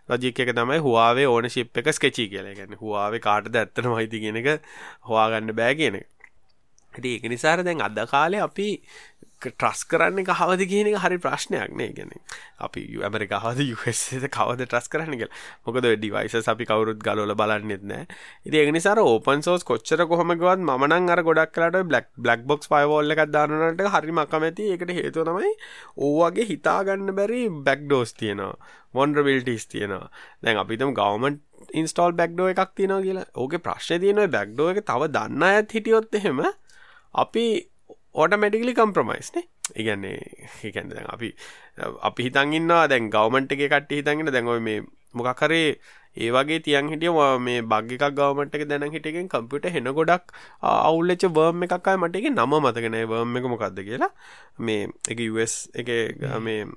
ලජික 0.09 0.39
එක 0.39 0.53
තමයි 0.53 0.79
හවාවේ 0.79 1.27
ඕන 1.27 1.49
ශිප් 1.49 1.77
එක 1.77 1.91
ස්කෙචි 1.91 2.29
කියලා. 2.29 2.55
ගැන 2.55 2.79
හවාවේ 2.79 3.19
කාටද 3.19 3.55
ඇත්තන 3.55 3.89
මහිති 3.89 4.19
කියෙන 4.19 4.41
එක 4.41 4.49
හවාගන්න 5.03 5.55
බෑ 5.55 5.75
කියන 5.75 6.01
එක. 6.01 6.07
ඒක 6.93 7.23
නිසාර 7.25 7.63
දැන් 7.63 7.81
අද 7.81 7.97
කාලේ 8.07 8.41
අපි 8.41 8.67
ට්‍රස් 9.47 9.83
කරන්න 9.91 10.25
කහවද 10.29 10.67
කියන 10.71 10.89
හරි 11.03 11.17
ප්‍රශ්නයක් 11.25 11.75
නේ. 11.79 11.89
ගැන 11.97 12.11
අපි 12.67 12.83
ඇමරිකාහද 13.09 13.61
යුසද 13.65 14.27
කවද 14.37 14.67
ට්‍රස් 14.67 14.89
කරන්න 14.93 15.19
කියල. 15.21 15.31
මොකද 15.65 15.87
ඩිවයිස 15.87 16.49
අපි 16.53 16.67
කවරුත් 16.71 17.03
ගලොල 17.07 17.35
බලන්නෙත් 17.41 17.83
නෑ. 17.91 18.07
ඉති 18.45 18.61
ඒ 18.63 18.75
නිසාර 18.77 19.01
ඕපන් 19.03 19.45
සෝස් 19.47 19.67
කොච්චර 19.71 20.05
කොහමගවත් 20.13 20.63
මනන් 20.67 21.09
අර 21.15 21.23
ගොඩක් 21.29 21.55
කලට 21.57 21.87
බ්ලක් 21.89 22.07
බ්ලක් 22.17 22.47
බොක්ස් 22.51 22.71
පයවෝල්ල 22.73 23.15
එකක් 23.15 23.25
දානට 23.37 23.83
හරි 23.95 24.17
මකමැති 24.19 24.69
එකට 24.77 24.95
හේතු 24.99 25.27
තමයි 25.29 25.51
ඕවගේ 26.09 26.49
හිතාගන්න 26.53 27.15
බැරි 27.19 27.43
බැක් 27.67 27.87
ඩෝස් 27.87 28.17
තියෙනවා. 28.19 28.55
මොන්ඩ්‍රබිල්ටිස් 28.93 29.67
තියෙනවා. 29.67 30.09
දැන් 30.43 30.61
අපිතම 30.63 30.93
ගවමන් 30.99 31.39
ඉන්ස්ටෝල් 31.81 32.13
බැක්්ඩෝ 32.19 32.49
එකක් 32.53 32.73
තියෙනවා 32.77 33.01
කියලා. 33.05 33.27
ඕක 33.35 33.55
ප්‍රශ්න 33.67 34.01
තියෙනවා 34.03 34.33
බැක්්ඩෝ 34.35 34.69
එක 34.73 34.81
තව 34.89 35.11
දන්න 35.15 35.47
ඇත් 35.49 35.75
හිටියොත් 35.77 36.19
එහෙම 36.19 36.41
අපි 37.23 37.45
ඕටමැටිකලි 38.15 38.73
කම්ප්‍රමයිස්නේ 38.73 39.45
ඉගන්නේ 39.75 40.17
හිකැන 40.61 40.89
දැන් 40.89 41.09
අපි 41.09 41.29
අපි 42.01 42.27
හිතන්ගන්නවා 42.27 42.83
දැන් 42.87 43.09
ගවමන්ට 43.09 43.57
එක 43.57 43.65
කට්ටි 43.65 44.01
හිතන්ගෙන 44.01 44.33
දැන්ව 44.33 44.55
මේ 44.61 44.79
මොකක්කරේ 45.13 45.67
ඒ 46.15 46.29
වගේ 46.29 46.59
තියන් 46.59 46.89
හිටිය 46.89 47.11
මේ 47.39 47.61
බග්ගක් 47.63 48.09
ගවමට 48.13 48.57
එක 48.57 48.65
දැන 48.69 48.91
හිටගෙන් 48.95 49.29
කම්පිට 49.29 49.65
හෙන 49.75 49.89
ගොඩක් 49.91 50.33
අවුල්ලච 50.63 51.23
වර්ම 51.29 51.65
එකක්යි 51.65 51.97
මට 51.97 52.19
එක 52.19 52.27
නම 52.29 52.53
මතගෙන 52.59 52.97
වර්ම 53.05 53.37
එක 53.37 53.47
මොකක්ද 53.53 53.79
කියලා. 53.79 54.11
මේ 54.59 54.87
එක 55.09 55.23
US 55.27 55.55
එක 55.73 55.89
මේ 56.39 56.67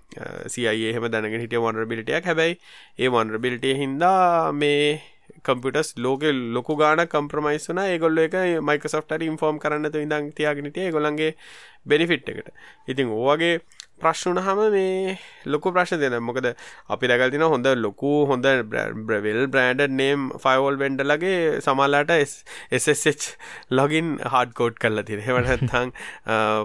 සිය 0.49 0.67
එහෙම 0.67 1.09
දැනගෙන 1.09 1.45
හිටිය 1.45 1.61
වන්රබිලිටියක් 1.61 2.25
හැබැයි 2.25 2.57
ඒ 2.99 3.09
වන්රබිලිටිය 3.09 3.77
හින්දා 3.77 4.53
මේ 4.55 5.03
කම්පිටස් 5.45 5.95
ලෝක 5.99 6.23
ලොකු 6.57 6.77
ගාන 6.77 7.03
කම්ප්‍රමයිස් 7.07 7.69
වන 7.71 7.83
ඒගොල්ල 7.85 8.19
එක 8.19 8.37
මයිකසොෆ්ට 8.63 9.17
ඉන්ෆෝර්ම් 9.23 9.59
කරන්න 9.59 9.91
ඉඳං 9.97 10.31
තියාගෙනටිය 10.33 10.91
ගොලන්ගේ 10.91 11.33
බෙනිෆිට් 11.85 12.29
එකට. 12.29 12.49
ඉතින් 12.89 13.09
ඕවගේ 13.11 13.61
ප්‍රශ්න 14.01 14.41
හම 14.41 14.61
මේ 14.71 15.17
ලොකු 15.47 15.73
ප්‍රශ්න 15.73 16.03
දෙන 16.03 16.17
මොකද 16.23 16.49
අපි 16.91 17.11
රැගල්තින 17.13 17.45
හොඳ 17.45 17.69
ලොකු 17.79 18.13
හොඳ 18.27 18.49
බ්‍රවෙල් 18.71 19.41
බ්‍රන්ඩ 19.49 19.95
නේම් 19.95 20.27
ෆයිවෝල් 20.39 20.79
වෙන්ඩලගේ 20.79 21.37
සමල්ලාට 21.61 22.13
SSH 22.17 23.29
ලොගින් 23.73 24.13
හඩකෝඩ් 24.35 24.79
කල්ල 24.79 25.03
තින 25.03 25.25
හෙවනත්තං 25.27 25.95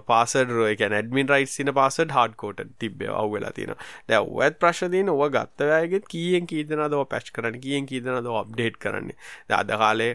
පාසඩ 0.07 0.51
රුව 0.51 0.69
ඇඩමින් 0.71 1.31
රයිස් 1.33 1.55
සින 1.55 1.73
පාසඩ 1.73 2.15
හඩකෝට 2.17 2.65
තිබ්බ 2.79 3.05
අවවෙලා 3.13 3.53
තින 3.53 3.73
දැ 4.09 4.21
ඔවත් 4.21 4.59
ප්‍රශ්දීන 4.61 5.09
ඔව 5.09 5.23
ගත්තවයගෙත් 5.31 6.07
කියෙන් 6.07 6.51
කීතනද 6.51 6.99
පැච් 7.11 7.31
කරන 7.31 7.59
කියෙන් 7.59 7.87
කීතනද 7.87 8.31
අප්ඩේට් 8.33 8.77
කරන්නේ. 8.77 9.17
අද 9.51 9.71
කාලේ 9.77 10.13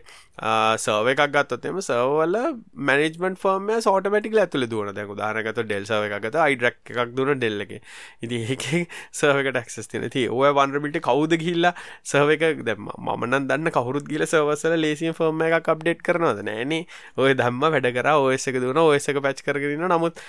සර්ව 0.79 1.09
එකක් 1.09 1.23
ගත්තොත්තෙම 1.33 1.81
සර්වල 1.81 2.37
මැනිජමන් 2.83 3.37
ෆර්ම 3.37 3.71
සෝටමටික 3.81 4.37
ඇතුල 4.37 4.67
දුවන 4.69 4.93
දැක 4.93 5.13
දානගත 5.17 5.61
ඩෙල්සව 5.61 6.09
එකගත 6.11 6.37
අයිඩරක් 6.39 6.93
එකක් 6.93 7.06
එකක් 7.07 7.15
දුන 7.15 7.33
ඩෙල්ල 7.35 7.65
එක. 7.67 7.73
ඉති 8.21 8.43
ඒක 8.47 8.67
සර්වකට 9.13 9.63
ක්ස් 9.63 9.89
තින 9.89 10.09
ති 10.11 10.27
ඔය 10.31 10.53
වන්රබිට 10.53 11.01
කවුද 11.01 11.39
ගිල්ලා 11.39 11.75
සර්ව 12.05 12.35
එක 12.37 12.63
දැම 12.63 12.91
මන 13.17 13.49
දන්න 13.49 13.73
කවුරුත් 13.73 14.07
ගිල 14.07 14.27
සවසල 14.27 14.77
ලේසින් 14.79 15.15
ෆර්ම 15.15 15.47
එක 15.49 15.69
අප්ඩේට් 15.69 16.03
කරනවද 16.03 16.45
නෑනේ 16.45 16.83
ඔය 17.17 17.35
දම්ම 17.35 17.65
වැඩ 17.69 17.91
කර 17.93 18.13
ඔයසක 18.19 18.61
දුන 18.61 18.83
ඔයසක 18.85 19.23
පැච් 19.23 19.43
කරගෙන 19.43 19.89
නමුත් 19.89 20.23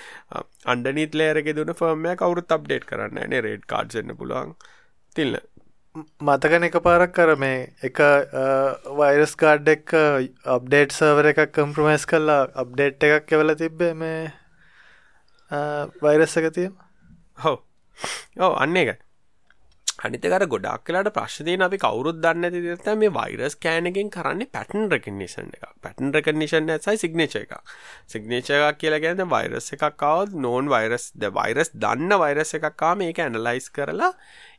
අන්ඩනීත් 0.66 1.14
ලේරක 1.14 1.52
දුන 1.54 1.74
ෆර්මය 1.74 2.16
කවුරුත් 2.16 2.52
අප්ඩේට් 2.52 2.86
කරන්න 2.86 3.18
නේ. 3.26 3.40
රේඩ් 3.40 3.64
කාඩ්සන්න 3.66 4.16
පුළුවන්. 4.16 4.54
තිල්ල 5.16 5.38
මතකන 6.22 6.66
එක 6.68 6.76
පාරක් 6.80 7.12
කර 7.12 7.34
මේ 7.36 7.60
එක 7.82 8.02
වයිරස් 8.98 9.34
කාඩ් 9.36 9.68
එක් 9.68 9.94
අප්ඩේට් 10.48 10.92
සවර 10.92 11.30
එකක් 11.32 11.54
කම්ප්‍රමයිස් 11.54 12.06
කල්ලා 12.06 12.42
අප්ඩේට් 12.54 13.08
එකක් 13.08 13.32
එවල 13.32 13.54
තිබ්බේ 13.56 13.94
මේ 13.94 14.20
වෛරස් 15.50 16.36
එක 16.36 16.52
තියම 16.52 16.72
හෝ 17.38 17.58
ඕ 18.38 18.54
අන්න 18.56 18.76
එකයි 18.76 18.98
අනිතකර 19.98 20.44
ගොඩක් 20.46 20.82
කලාට 20.86 21.08
ප්‍රශ්තියන 21.10 21.64
අපි 21.64 21.78
කවුරුත් 21.78 22.18
දන්න 22.22 22.46
ඇති 22.48 22.74
ත 22.78 22.94
මේ 22.94 23.10
වෛරස් 23.10 23.56
කෑනකින් 23.56 24.10
කරන්න 24.10 24.44
පැටන් 24.48 24.84
රකනිෂන් 24.88 25.48
එක 25.56 25.64
පැටන් 25.82 26.12
රකනිෂන් 26.14 26.70
ඇසයි 26.70 27.00
සිගනේච 27.02 27.34
එක 27.40 27.56
සිගනේච 28.06 28.50
එකක් 28.50 28.78
කියලා 28.78 29.00
ගැන 29.00 29.24
වෛරස් 29.26 29.72
එකක් 29.74 29.96
කවත් 29.96 30.38
නෝන් 30.38 30.70
වෛරස් 30.70 31.08
ද 31.16 31.32
වෛරස් 31.32 31.72
දන්න 31.74 32.14
වෛරස් 32.16 32.54
එකක්කා 32.54 32.92
මේක 32.94 33.18
ඇනලයිස් 33.18 33.66
කරලා 33.70 34.12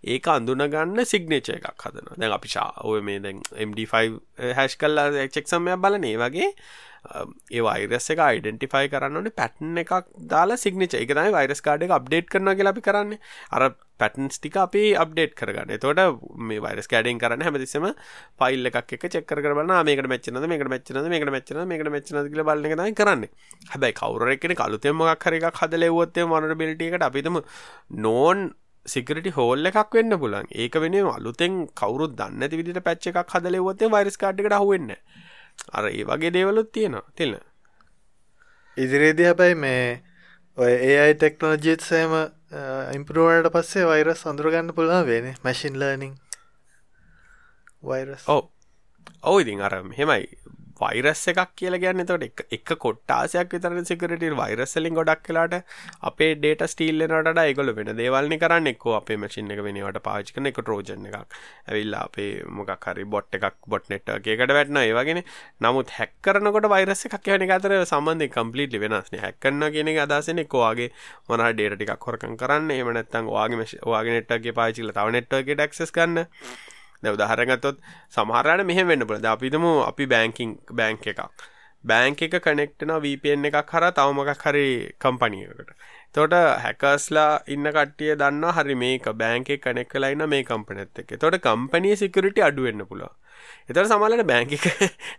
ඒක 0.04 0.28
අඳුන 0.28 0.66
ගන්න 0.68 1.06
සිගනේච 1.06 1.54
එකක් 1.56 1.88
හදන 1.88 2.12
දැන් 2.18 2.36
අපි 2.36 2.52
ශා 2.58 2.70
ඔය 2.84 3.00
මේ 3.02 3.24
දැන් 3.24 3.40
MD5 3.70 4.54
හැෂ් 4.60 4.76
කල්ලා 4.76 5.08
එක්ෂක්සමයක් 5.24 5.80
බලනේ 5.80 6.20
වගේ 6.20 6.52
ඒ 7.52 7.62
වයිරස් 7.66 8.10
එක 8.14 8.20
අයිඩෙන්ටිෆයි 8.20 8.90
කරන්නට 8.94 9.36
පැටන් 9.36 9.78
එකක් 9.84 9.94
දාලා 10.34 10.58
සිගනිච 10.58 10.96
එක 10.96 11.12
තමයි 11.12 11.32
වයිරස් 11.36 11.64
කාඩ 11.64 11.86
එක 11.88 11.96
අප්ඩේට් 11.98 12.28
කරන 12.30 12.52
කියලා 12.52 12.74
අපි 12.76 12.84
කරන්න. 12.88 13.16
අර 13.52 13.64
පැටන්ස් 14.00 14.40
ටික 14.40 14.58
අපි 14.58 14.84
අප්ඩේට් 15.04 15.34
කරගන්න. 15.40 15.80
තොට 15.80 16.22
මේ 16.50 16.60
වයිරස් 16.60 16.92
කෑඩෙන් 16.92 17.22
කරන්න 17.24 17.46
හැමතිස්සම 17.48 17.90
පයිල් 18.42 18.72
එකක් 18.72 18.96
එක 19.00 19.10
චෙක්කර 19.16 19.44
කරන 19.46 19.76
මේකට 19.90 20.12
මෙච්චනද 20.14 20.48
මේකට 20.54 20.72
මෙච්චනද 20.76 21.10
මේකට 21.10 21.34
මෙච්චන 21.36 21.62
මේකට 21.66 21.94
මෙච්චන 21.98 22.32
කියල 22.32 22.46
බලන්න 22.46 22.88
එකයි 22.88 22.98
කරන්න. 23.02 23.28
හැබැයි 23.72 24.00
කවර 24.02 24.34
එකන 24.36 24.56
කලුතෙම 24.62 25.00
මොක් 25.02 25.28
හර 25.28 25.40
එකක් 25.40 25.62
හදල 25.64 25.90
එවොත්තේ 25.92 26.28
මනට 26.28 26.60
බිලිටියකට 26.64 27.08
අපිතම 27.10 27.44
නෝන් 28.06 28.50
සිකරට 28.86 29.28
හෝල් 29.38 29.70
එකක් 29.70 29.96
වෙන්න 29.96 30.20
පුලන් 30.20 30.48
ඒක 30.56 30.76
වෙන 30.84 30.96
අලුතෙන් 31.08 31.58
කවරු 31.82 32.08
දන්න 32.20 32.56
විදිට 32.60 32.84
පැච්ච 32.84 33.10
එකක් 33.12 33.36
හදලෙවොත්තේ 33.36 33.92
වයිරස් 33.96 34.18
කාඩ්කට 34.18 34.56
හුවෙන්න 34.56 34.94
අර 35.74 35.86
ඒ 35.92 36.04
වගේ 36.04 36.34
දේවලුත් 36.34 36.72
තියෙනවා 36.72 37.12
තිල්න 37.16 37.40
ඉදිරිේදී 38.78 39.26
හැබැයි 39.26 39.56
මේ 39.56 40.04
ඔය 40.58 40.72
ඒයි 40.72 41.16
ටෙක්නෝජීත් 41.16 41.84
සෑම 41.84 42.14
ඉම්පරුවනට 42.96 43.52
පස්සේ 43.54 43.86
වෛරස් 43.88 44.26
අඳුරගන්න 44.28 44.74
පුළුවන් 44.76 45.06
වෙන. 45.08 45.36
මැසින් 45.44 45.80
ලර්නිං 45.80 46.16
වෛරස් 47.84 48.24
ඔව. 48.28 48.50
ඔව 49.24 49.42
ඉතින් 49.42 49.62
අර 49.62 49.76
හෙමයි 49.98 50.28
වෛරස් 50.82 51.24
එකක් 51.32 51.54
කියල 51.60 51.76
ගැන්න 51.84 52.06
තොට 52.10 52.26
එක 52.58 52.72
කොට්ටාසයක් 52.86 53.56
විතර 53.56 53.76
සිකරට 53.90 54.26
වෛරස්සලින් 54.42 54.98
ගොඩක් 55.00 55.24
කලාට 55.28 55.56
අපේ 56.10 56.32
ඩේට 56.36 56.64
ස්ටීල්ලනට 56.74 57.42
ඒගොල 57.44 57.74
වෙන 57.80 57.92
දේවල්නි 58.00 58.40
කරන්න. 58.44 58.70
එක්කෝ 58.74 58.96
අපේ 59.00 59.18
මචින්න 59.18 59.52
එක 59.56 59.64
වෙනවට 59.68 60.02
පාචිකන 60.08 60.50
එක 60.52 60.62
ටරෝජන 60.62 61.08
එකක්. 61.12 61.38
ඇවිල්ලා 61.68 62.04
අපේ 62.10 62.32
මොකක් 62.60 62.90
හරි 62.90 63.06
බොට් 63.16 63.40
එකක් 63.40 63.60
බොට් 63.68 63.90
නෙට් 63.94 64.14
එකකට 64.16 64.56
වැටන 64.60 64.82
ඒවගෙන 64.84 65.22
නමුත් 65.62 65.96
හැක්කරනකොට 65.98 66.70
වෛරස 66.76 67.06
එකක් 67.10 67.32
යන 67.38 67.48
අතර 67.58 67.78
සම්බන්ධ 67.82 68.32
කම්පලිට් 68.36 68.80
වෙනස්න 68.86 69.20
හැක්කන්න 69.26 69.70
කියන 69.76 69.94
අදසන 70.06 70.44
එක්වාගේ 70.46 70.92
මොන 71.30 71.46
ඩේටිකක් 71.52 72.10
හොරකන් 72.10 72.38
කරන්න. 72.42 72.72
එමනත්තන් 72.80 73.32
වාගේ 73.36 73.70
වාගේ 73.94 74.20
නෙට්ගේ 74.20 74.58
පාචිල 74.62 74.94
තව 74.96 75.16
නෙට්ගේ 75.18 75.68
ක්සස් 75.70 75.92
කන්න 75.96 76.26
දැ 77.04 77.14
උදාහරගත්තොත් 77.14 77.80
සමහරට 78.10 78.66
මෙහ 78.66 78.84
වෙන්න 78.86 79.08
පුළ 79.08 79.26
අපිතම 79.28 79.66
අපි 79.84 80.06
බෑංකින් 80.08 80.58
බෑංක 80.72 81.08
එකක්. 81.08 81.24
බෑංක 81.84 82.22
එක 82.22 82.36
කනෙක්ටන 82.42 82.92
වපෙන් 82.98 83.46
එකක් 83.46 83.72
හර 83.72 83.86
තවමකක් 83.92 84.44
හරි 84.44 84.66
කම්පනියකට 85.00 85.72
තොට 86.12 86.34
හැකස්ලා 86.34 87.30
ඉන්න 87.48 87.70
කට්ටිය 87.70 88.16
දන්න 88.16 88.52
හරි 88.52 88.76
මේක 88.76 89.08
බෑංක 89.16 89.52
කනෙක් 89.60 89.88
කලයින්න 89.90 90.26
මේ 90.28 90.44
කම්පනත් 90.44 91.00
එක 91.00 91.16
තොට 91.18 91.40
කම්පනිය 91.40 91.96
සිකරට 91.96 92.42
අඩුවෙන්න්න 92.42 92.84
පුලා 92.86 93.14
එතට 93.70 93.80
සමලට 93.86 94.26
බෑංකික 94.26 94.66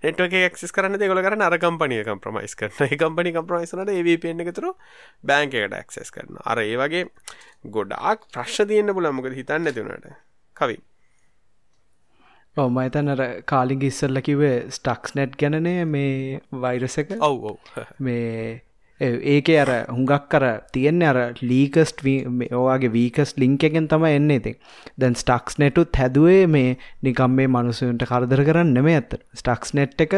නෙටක 0.04 0.36
ක්ස් 0.52 0.76
කරන 0.76 0.98
දෙගොල 1.00 1.22
කර 1.22 1.38
අර 1.40 1.56
කම්පනිය 1.58 2.04
කම්ප්‍රමයිස් 2.04 2.56
කරන 2.56 2.92
කම්පනි 2.94 3.32
කම්ප්‍රමයිස්නට 3.32 3.94
ඒවපෙන් 3.94 4.44
එකතුර 4.44 4.68
බෑංකකට 5.24 5.78
ඇක්සස් 5.80 6.12
කරන 6.12 6.44
අර 6.44 6.60
ඒ 6.60 6.76
වගේ 6.76 7.06
ගොඩාක් 7.70 8.28
ප්‍රශ් 8.28 8.60
තියන්න 8.68 8.92
පුල 8.92 9.12
මොකද 9.12 9.32
හිතන්න 9.32 9.72
ඇතිවුණට 9.72 10.12
කවී. 10.56 10.80
මයිතනර 12.56 13.20
කාලිග 13.46 13.82
ඉස්සල්ල 13.82 14.20
කිවේ 14.20 14.56
ස්ටක්ස් 14.70 15.14
නැට් 15.14 15.36
ගැනනය 15.38 15.84
මේ 15.86 16.40
වෛරස 16.52 16.98
එක. 16.98 17.14
ඔව් 17.20 17.56
මේ 17.98 18.60
ඒක 19.00 19.48
අර 19.56 19.70
හුඟක් 19.88 20.28
කර 20.28 20.46
තියෙන්නේ 20.72 21.08
අර 21.08 21.18
ලීකස්ට 21.42 22.02
ඕගේ 22.52 22.90
වීකස් 22.90 23.36
ලිංක 23.38 23.64
එකෙන් 23.64 23.88
තම 23.88 24.04
එන්න 24.06 24.30
ඉතින්. 24.30 24.56
දැන් 24.98 25.14
ස්ටක්ස් 25.14 25.58
නැටුත් 25.58 25.96
හැදුවේ 25.96 26.46
මේ 26.48 26.76
නිකම් 27.02 27.30
මේ 27.32 27.46
මනුසුන්ට 27.48 28.04
කරදර 28.04 28.44
කරන්න 28.44 28.74
නෙම 28.74 28.86
ඇත්ත. 28.86 29.20
ස්ටක්ස් 29.34 29.74
නෙට් 29.74 30.00
එක 30.00 30.16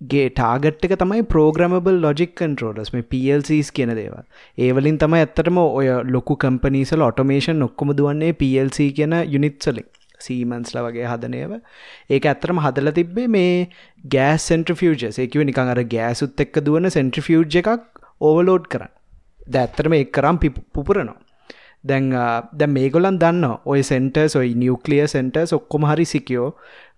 ගේ 0.00 0.28
ටාගට් 0.30 0.84
එක 0.84 0.98
තමයි 0.98 1.22
ප්‍රෝග්‍රමබල් 1.24 2.02
ලොජික් 2.02 2.34
කන්ටරෝලස් 2.36 2.92
මේ 2.92 3.04
PLCස් 3.04 3.70
කියන 3.72 3.94
දේව 3.96 4.18
ඒවලින් 4.58 4.98
තමයි 4.98 5.22
ඇත්තටම 5.22 5.60
ඔය 5.62 5.88
ලොකු 6.10 6.36
කම්පනීසල 6.36 7.04
ඔටෝමේෂන් 7.06 7.64
ඔක්කොම 7.64 7.94
දුවන්නේ 7.96 8.34
PLC 8.34 8.90
කියන 8.98 9.14
යුනිත්සලින් 9.32 9.86
සීමන්ස්ල 10.18 10.80
වගේ 10.86 11.06
හදනයව 11.12 11.52
ඒක 12.10 12.30
ඇත්තරම 12.32 12.62
හදල 12.64 12.92
තිබ්බේ 12.98 13.28
මේ 13.36 13.68
ගෑස් 14.04 14.48
සෙන්ට්‍රෆියජස් 14.50 15.20
ඒකිව 15.24 15.46
නිකං 15.50 15.72
අර 15.74 15.82
ගෑසුත් 15.94 16.44
එක්ක 16.46 16.58
දුවන 16.66 16.90
සෙන්ට්‍රෆියජ් 16.96 17.60
එකක් 17.62 18.02
ඕවලෝඩ් 18.20 18.66
කරන්න. 18.72 18.92
ද 19.52 19.54
ඇත්තරම 19.62 19.94
එක් 20.00 20.12
කරම් 20.16 20.38
පුපුරනවා. 20.74 21.20
දැන් 21.84 22.06
දැ 22.60 22.68
මේගොලන් 22.76 23.18
දන්න 23.22 23.44
ඔය 23.72 23.80
සෙන්ටර්ස් 23.90 24.34
ඔයි 24.40 24.54
නිියවක්ලිය 24.62 25.04
සෙන්ටර්ස් 25.14 25.52
ඔක්කොම 25.58 25.86
හරි 25.90 26.06
සිකියෝ 26.12 26.48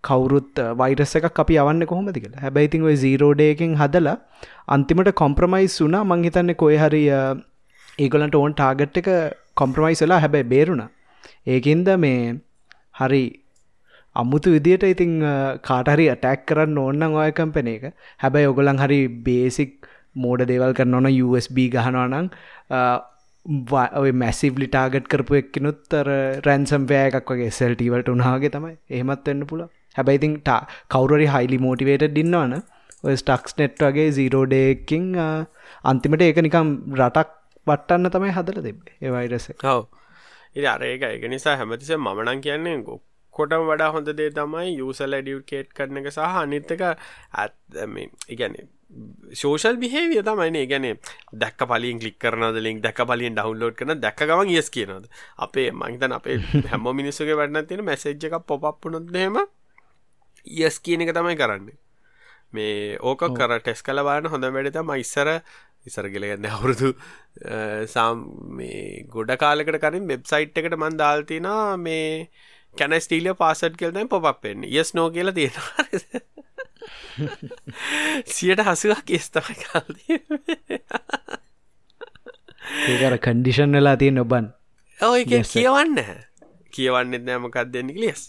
කවුරුත් 0.08 0.62
වයිරස 0.80 1.12
එකක් 1.18 1.40
අපි 1.42 1.58
යවන්න 1.62 1.88
කොහොමති 1.90 2.22
කියලා. 2.24 2.42
හැබැයිතින් 2.44 2.86
ඔය 2.88 2.96
සීරෝඩයකින් 3.04 3.74
හදලා 3.82 4.16
අන්තිමට 4.76 5.12
කොම්ප්‍රමයිස් 5.22 5.76
වුනා 5.84 6.04
මංහිතන්න 6.12 6.54
කොය 6.62 6.76
හරි 6.82 7.02
ඒගොලන්ට 7.98 8.38
ඕන් 8.40 8.54
ටාගට් 8.54 9.00
එක 9.02 9.10
කොම්ප්‍රමයිස් 9.60 10.02
වෙලා 10.04 10.20
හැබැයි 10.24 10.50
බේරුණ. 10.54 10.84
ඒකින්ද 11.46 11.88
මේ 12.04 12.20
හරි 12.98 13.24
අමුතු 14.16 14.54
විදියට 14.54 14.84
ඉතිං 14.84 15.12
කාටහරි 15.62 16.06
අටැක් 16.14 16.46
කරන්න 16.46 16.78
ඕන්නන් 16.78 17.18
ඔය 17.22 17.30
කම්පන 17.32 17.68
එක. 17.74 17.84
හැබැයි 18.22 18.50
ඔගොලන් 18.52 18.82
හරි 18.84 19.00
බේසික් 19.26 19.72
මෝඩ 20.16 20.46
දේවල් 20.50 20.74
කරන්න 20.78 20.98
ඕන 20.98 21.08
USB 21.26 21.58
ගහනවනං 21.74 22.30
ඔය 24.02 24.12
මැසිවලි 24.22 24.68
ටාගට් 24.68 25.10
කරපු 25.12 25.40
එක්කනුත් 25.40 25.98
රැන්සම්පෑ 26.46 27.04
එකක් 27.10 27.30
වගේ 27.32 27.52
සෙල්ටීවලට 27.60 28.14
උනාගේ 28.14 28.54
තමයි. 28.56 28.74
එහෙමත් 28.90 29.28
වෙන්න 29.28 29.46
පුළ 29.46 29.62
හැබැයිතින් 29.96 30.34
ටා 30.40 30.60
කවුරරි 30.88 31.28
හයිලි 31.34 31.58
මෝටිවේට 31.58 32.14
දින්නවන 32.18 32.58
ඔය 33.04 33.16
ස්ටක්ස් 33.16 33.58
නෙට් 33.58 33.84
වගේ 33.84 34.08
සීරෝඩයකින් 34.16 35.06
අන්තිමට 35.84 36.22
ඒක 36.22 36.42
නිකම් 36.46 36.74
රටක් 37.00 37.30
වටන්න 37.66 38.12
තමයි 38.14 38.34
හදල 38.36 38.60
දෙබේ 38.60 38.98
ඒවයිරස 39.02 39.48
කව් 40.54 40.56
ඉ 40.56 40.66
අරඒක 40.66 41.02
එක 41.04 41.28
නිසා 41.28 41.56
හැමතිස 41.56 41.90
මනන් 41.96 42.40
කියන්නේ 42.40 42.78
කොටම් 43.34 43.68
වඩා 43.68 43.92
හොඳ 43.92 44.10
දේ 44.14 44.30
තමයි 44.30 44.74
යුසල් 44.76 45.14
ඩියුකේට් 45.16 45.70
කරන 45.72 45.96
එක 45.96 46.10
සහ 46.10 46.40
අනිත්තක 46.40 46.82
ඇත්ම 46.84 47.96
ඉගැන 48.28 48.56
ශෝෂල් 49.32 49.76
බිහේවිය 49.76 50.22
තමයින 50.22 50.58
ගැන 50.66 50.86
දැක් 51.34 51.60
පලින් 51.64 51.98
කලික් 51.98 52.18
කරනද 52.18 52.58
ලින් 52.58 52.80
දැක 52.80 53.02
පලින් 53.04 53.36
ඩවන්ලෝඩ් 53.36 53.76
කරන 53.76 54.00
දැක 54.00 54.22
ගමන් 54.22 54.54
යස් 54.54 54.70
කියනද 54.70 55.10
අපේ 55.38 55.68
මංතන් 55.72 56.12
අපේ 56.12 56.38
හැම 56.66 56.88
මිනිස්සුගේ 56.94 57.36
වැඩන 57.36 57.66
තියෙන 57.66 57.84
මැසේජ් 57.84 58.26
එක 58.30 58.38
පොප්පුනොත්හෙම 58.46 59.38
යස් 60.46 60.80
කියන 60.80 61.04
එක 61.04 61.12
තමයි 61.12 61.36
කරන්න. 61.36 61.68
මේ 62.52 62.96
ඕක 63.02 63.22
කර 63.30 63.58
ටෙස් 63.58 63.82
කල 63.82 64.00
බාන 64.02 64.26
හොඳ 64.26 64.48
වැඩත 64.48 64.80
මයිස්සර 64.82 65.28
ඉසරගෙලගන්න 65.88 66.48
අවුරුදු 66.50 66.92
සාම් 67.86 68.22
මේ 68.58 69.04
ගොඩ 69.08 69.34
කාලකට 69.36 69.80
කරින් 69.80 70.08
වෙබ්සයිට් 70.08 70.62
එකට 70.62 70.78
මන් 70.78 70.98
දාල්තිනා 70.98 71.62
මේ 71.78 72.08
කැන 72.74 72.96
ස්ටීලිය 73.00 73.34
පාසට් 73.34 73.76
කෙල්තයි 73.76 74.08
පොප්පෙන් 74.08 74.66
යස් 74.66 74.94
නෝ 74.94 75.08
කියලා 75.10 75.34
තියෙනවා. 75.34 75.86
සියට 78.28 78.62
හසුවක් 78.62 79.02
කෙස්තම 79.06 79.48
කාල්දී 79.62 80.18
ඒකර 82.86 83.18
කන්ඩිෂන් 83.18 83.72
වෙලා 83.72 83.96
තිය 83.96 84.12
නොබන් 84.12 84.50
ඔය 84.98 85.24
කියවන්න 85.26 85.98
කියවන්නෙත් 86.72 87.24
නෑමකක් 87.24 87.58
දෙන්න 87.72 87.94
ලියස් 87.96 88.22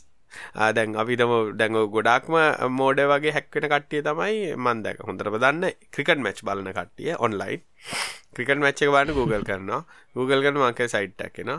දැන් 0.75 0.95
අපිටම 1.03 1.33
දැඟ 1.59 1.79
ගොඩක්ම 1.95 2.37
මෝඩ 2.79 3.03
වගේ 3.13 3.35
හැක්වෙන 3.37 3.69
කට්ටිය 3.73 4.05
තමයි 4.07 4.53
මන්දක 4.57 5.03
හොඳරම 5.09 5.41
දන්න. 5.43 5.73
ක්‍රිකට් 5.93 6.23
මැච් 6.27 6.45
බලන 6.45 6.71
කට්ටිය 6.71 7.17
ඔන්ලයින් 7.19 7.67
ක්‍රිකට 8.35 8.59
මච්ච 8.61 8.85
එක 8.85 8.91
බන්න 8.93 9.15
Google 9.17 9.43
කරනවා. 9.43 9.79
Google 10.15 10.41
කරන 10.43 10.57
මක 10.61 10.85
සයිට් 10.87 11.21
එකෙන 11.25 11.49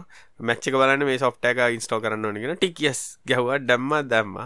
මච්චක 0.40 0.76
බලන්න 0.80 1.04
මේ 1.09 1.18
සොෆ්ට 1.18 1.48
එක 1.50 1.61
ඉන්ස්ටෝ 1.76 1.98
කරන්න 2.04 2.28
ඕනගෙන 2.28 2.52
ටිකියස් 2.56 3.00
ගැහවා 3.26 3.59
දැම්ම 3.61 3.90
දැම්ම. 4.09 4.37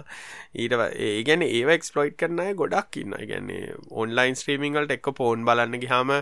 ඊට 0.57 0.75
ඒ 0.79 1.21
ගැන 1.29 1.45
ඒ 1.45 1.63
එක්ස්පලොයිට් 1.77 2.17
කරනය 2.17 2.49
ගොඩක් 2.61 2.99
ඉන්න 3.03 3.15
ගැන්නේ 3.31 3.77
ඔන්ලයින් 4.03 4.41
ස්ත්‍රීමිංගලට 4.41 4.97
එක්ක 4.97 5.13
පෝන් 5.21 5.45
බලන්න 5.45 5.79
ගහම 5.85 6.15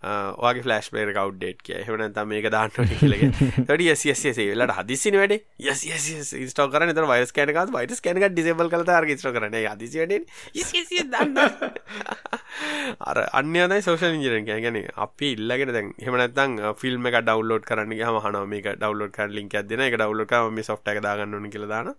වගේ 0.00 0.62
ෆලස්් 0.64 0.90
පේර 0.94 1.12
කව්ඩේට් 1.12 1.60
කිය. 1.60 1.82
හෙවනත 1.84 2.20
මේක 2.30 2.46
දාන්නට 2.52 2.78
කියලගේ 3.00 3.28
තොඩ 3.68 3.82
යසිසේ 3.84 4.46
වෙලට 4.54 4.72
හදිසින 4.78 5.18
වැඩ. 5.20 5.34
යස් 5.60 5.84
ස්ටෝ 6.52 6.68
කරන 6.72 6.94
තර 6.96 7.08
වයිස් 7.10 7.34
කෑනකත් 7.36 7.74
වයිට 7.74 8.00
කැනක 8.06 8.24
ඩිසබල් 8.32 8.72
කල 8.72 8.86
ර්ගස්ට 9.04 9.28
කරන 9.36 9.58
හදිසිට 9.60 11.12
දන්න 11.12 11.36
අර 13.10 13.18
අන්‍යදයි 13.40 13.80
සෝෂල් 13.84 14.16
ඉජරෙන් 14.16 14.48
ගැන 14.48 14.80
අපි 14.96 15.34
ඉල්ලගෙන 15.36 15.74
දැන් 15.76 15.92
හෙමනත්තං 16.00 16.58
ෆිල්ම් 16.80 17.12
එක 17.12 17.20
ඩවලෝඩ් 17.20 17.68
කරන්න 17.68 17.94
හම 18.00 18.18
හන 18.24 18.40
මේක 18.54 18.72
ඩවලෝඩ් 18.80 19.14
කර 19.14 19.28
ලින්ක් 19.36 19.60
ඇදෙන 19.60 19.84
එක 19.86 20.00
ඩවලෝඩ් 20.00 20.36
මේ 20.56 20.68
සොෆ්ට 20.72 20.92
එක 20.94 21.04
දාගන්න 21.04 21.36
ඕන 21.36 21.52
කියලදාන 21.52 21.94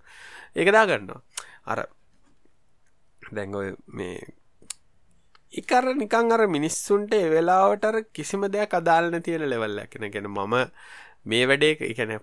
ඒක 0.58 0.74
දාගන්නවා. 0.74 1.22
අර 1.70 1.86
දැන්ගොය 3.32 3.76
මේ 3.88 4.41
එකර 5.54 5.84
නිකං 5.96 6.32
අර 6.32 6.46
මිනිස්සුන්ට 6.48 7.14
වෙලාවටර 7.30 7.98
කිසිම 8.12 8.48
දෙයක් 8.50 8.74
අදාලන 8.74 9.22
තියෙන 9.22 9.46
ලෙවල්ල 9.48 9.84
කෙන 9.88 10.08
ගැන 10.10 10.30
මම 10.30 10.56
මේ 11.26 11.44
වැඩේ 11.46 11.92
එකන 11.92 12.16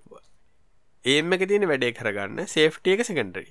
ඒම 1.04 1.32
එක 1.32 1.46
තියෙන 1.46 1.68
වැඩේ 1.68 1.92
කරගන්න 1.92 2.46
සේෆ්ටිය 2.48 2.94
එක 2.94 3.04
සකන්ඩරි 3.04 3.48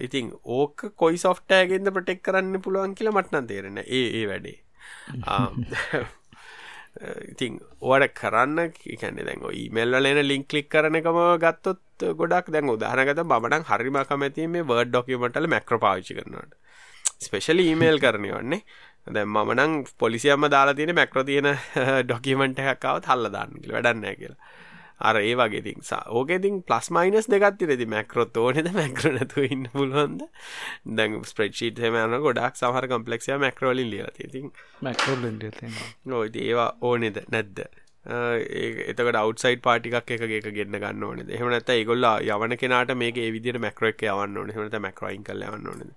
ඉතින් 0.00 0.32
ඕක 0.46 0.92
කොයි 0.94 1.18
සොෆ්ටෑගෙන්ද 1.18 1.88
ප්‍රටෙක් 1.90 2.22
කරන්න 2.22 2.60
පුළුවන් 2.60 2.94
කියලා 2.94 3.14
මට්නන් 3.14 3.46
තේරෙන 3.46 3.78
ඒ 3.78 4.02
ඒ 4.12 4.26
වැඩේ. 4.26 4.58
ඉතින් 7.32 7.60
ඕට 7.82 8.14
කරන්න 8.14 8.72
කැනෙ 8.96 9.24
දැන් 9.24 9.46
ඊමල්ලන 9.52 10.22
ලින්ක් 10.22 10.52
ලික් 10.52 10.68
කරන 10.68 10.94
එකම 10.94 11.20
ගත්තොත් 11.38 12.06
ගොඩක් 12.14 12.50
දැන් 12.50 12.68
උදාහනගත 12.70 13.22
බමනක් 13.24 13.70
හරිම 13.70 13.98
කමැති 14.04 14.48
මේ 14.48 14.64
වර්ඩ් 14.64 14.90
ඩොකිමටල 14.90 15.48
මැක්‍ර 15.48 15.78
පාවිචි 15.78 16.18
කරනට 16.18 16.52
ස්පෙශල 17.22 17.62
ඊමේල් 17.64 18.00
කරනය 18.00 18.32
වන්නේ. 18.32 18.62
දැ 19.08 19.24
මනං 19.26 19.78
පොලිසියම්ම 19.98 20.48
දාලා 20.50 20.74
තියෙන 20.74 20.94
මැක්‍ර 21.00 21.24
තියෙන 21.24 21.52
ඩොකිමෙන්ට් 22.06 22.60
එකක්කාවත් 22.64 23.08
හල්ල 23.10 23.32
දාන්නකිල 23.36 23.74
වැඩන්න 23.76 24.06
කියලා. 24.20 24.38
අර 25.00 25.16
ඒ 25.18 25.34
වගේ 25.34 25.62
තින් 25.62 25.82
ඕකෙතින් 26.10 26.62
පලස් 26.62 26.90
මයිනස් 26.96 27.28
දෙගත්ති 27.32 27.68
රෙදි 27.70 27.86
මැක්‍රොත් 27.86 28.36
ඕනෙද 28.36 28.70
මැක්‍රනතු 28.78 29.46
ඉන්න 29.48 29.68
පුළුවන්ද? 29.74 30.22
දැන් 30.98 31.18
ස්ප්‍රේඩ්ෂීට් 31.30 31.82
හෙමයන 31.84 32.18
ගොඩක් 32.26 32.58
සහර 32.60 32.88
කම්පලෙක්ෂය 32.92 33.38
මැක්‍රෝලින් 33.44 33.90
ලියලා 33.90 34.16
තිතින් 34.18 34.50
නොයිති 36.06 36.48
ඒවා 36.48 36.70
ඕනෙද? 36.90 37.22
නැද්ද? 37.28 37.64
එතකට 38.04 39.16
අවටසයිට 39.18 39.62
පාටික් 39.62 39.94
එක 39.98 40.10
එක 40.10 40.50
ගෙන්න්න 40.54 40.78
ගන්න 40.78 41.08
ඕනෙ 41.08 41.26
එහමනත 41.30 41.70
ඒගොල්ල 41.70 42.08
යවන 42.28 42.56
කෙනට 42.58 42.94
මේ 43.02 43.30
විදිර 43.38 43.58
මැක්‍රෝ 43.58 43.94
එක 43.94 44.06
යවන්න 44.10 44.38
ඕන. 44.38 44.54
හමත 44.54 44.84
මැක්‍රයින් 44.86 45.26
කල 45.26 45.48
යවන්න 45.48 45.72
ඕනෙද 45.72 45.96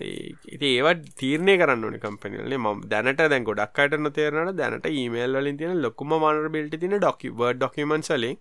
ඉති 0.00 0.68
ඒවත් 0.72 1.06
තීරණය 1.16 1.54
කරන්න 1.58 1.84
ඕනි 1.84 2.00
කම්පනිලේ 2.00 2.58
ම 2.58 2.82
දැනට 2.86 3.22
දැන් 3.24 3.44
ගොඩක් 3.44 3.78
අයට 3.78 3.96
නොතේරනට 3.98 4.54
දැනට 4.56 4.86
ඊමේල් 4.90 5.38
වලින් 5.38 5.58
තියෙන 5.58 5.82
ලොකුම 5.82 6.14
මනර 6.14 6.48
බිල්ට 6.50 6.78
තින 6.78 6.96
ඩොකි 6.96 7.32
වර්ඩ් 7.32 7.58
ඩොකමන් 7.58 8.06
සලින් 8.08 8.38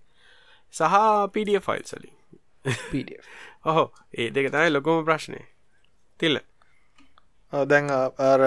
සහ 0.74 0.96
පඩිය 1.34 1.60
ෆයිල් 1.62 1.84
සලින් 1.86 2.16
ඔහෝ 3.66 3.88
ඒ 4.14 4.30
දෙක 4.32 4.52
තමයි 4.52 4.72
ලොකුම 4.72 5.04
ප්‍රශ්නය 5.06 5.42
තිල්ල. 6.20 6.40
දැන් 7.54 7.92
අර 8.22 8.42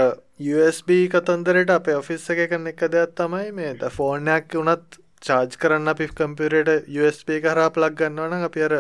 USB 0.51 0.91
කතන්දරට 1.09 1.71
අප 1.73 1.87
ඔෆිස් 1.95 2.27
එක 2.31 2.43
කන්න 2.51 2.73
එක 2.73 2.83
දෙයක් 2.89 3.15
තමයි 3.17 3.53
මේ 3.53 3.73
ද 3.75 3.91
ෆෝර්නයක් 3.91 4.57
වනත් 4.57 5.01
චාර්ජ් 5.23 5.57
කරන්න 5.63 5.93
අපි 5.93 6.09
කම්පියරට 6.13 6.93
USB 6.99 7.41
කරා 7.43 7.71
ප්ලක් 7.71 7.97
ගන්නවන 7.99 8.47
අපි 8.47 8.63
අර 8.63 8.75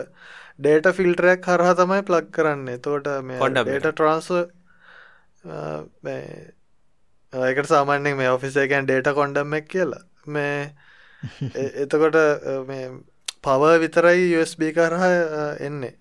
ඩේට 0.60 0.88
ෆිල්ටරයක් 0.96 1.42
කරහ 1.42 1.70
තමයි 1.76 2.02
ප්ලක් 2.08 2.30
කරන්නේ. 2.32 2.78
තෝට 2.78 3.08
මේ 3.22 3.38
ඩේට 3.50 3.88
ට්‍රන්ස් 3.90 4.28
ඒකට 7.32 7.68
සාමාන්‍යෙන් 7.68 8.16
මේ 8.16 8.30
ඔෆිස 8.30 8.56
එකන් 8.58 8.86
ඩේට 8.86 9.14
කොන්ඩම් 9.14 9.54
එක් 9.54 9.68
කියලා. 9.68 10.04
මේ 10.26 10.72
එතකොට 11.84 12.20
මේ 12.68 12.86
පව 13.42 13.72
විතරයි 13.82 14.30
USB 14.36 14.70
කරහ 14.76 15.04
එන්නේ. 15.60 15.94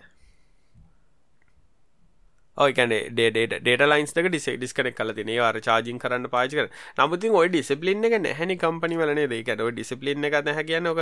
ඩේට 2.57 3.83
ලයින්ස් 3.85 4.13
ඩිස 4.13 4.47
ඩිස්කනෙක් 4.53 4.95
කල 4.95 5.13
තින 5.13 5.31
වාර 5.37 5.59
චාජින් 5.61 5.99
කරන්න 5.99 6.27
පාචක 6.29 6.71
නමුතින් 6.97 7.31
ඔය 7.33 7.47
ඩිසිපලින් 7.47 8.03
එක 8.03 8.15
නැහැනි 8.19 8.57
කම්පනි 8.57 8.97
වලනේ 8.97 9.29
දෙකට 9.29 9.63
ඩිසිපලින් 9.69 10.25
එක 10.25 10.35
නැහ 10.43 10.59
කියන්නක 10.63 10.99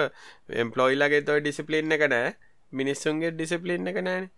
එම්පලොයිලගේ 0.56 1.24
තොයි 1.24 1.42
ඩිසිපලින් 1.42 1.92
එක 1.92 2.06
නෑ 2.08 2.30
මිනිස්සුන්ගේ 2.72 3.32
ඩිසිපලින් 3.32 3.88
එක 3.88 4.00
නෑන 4.02 4.30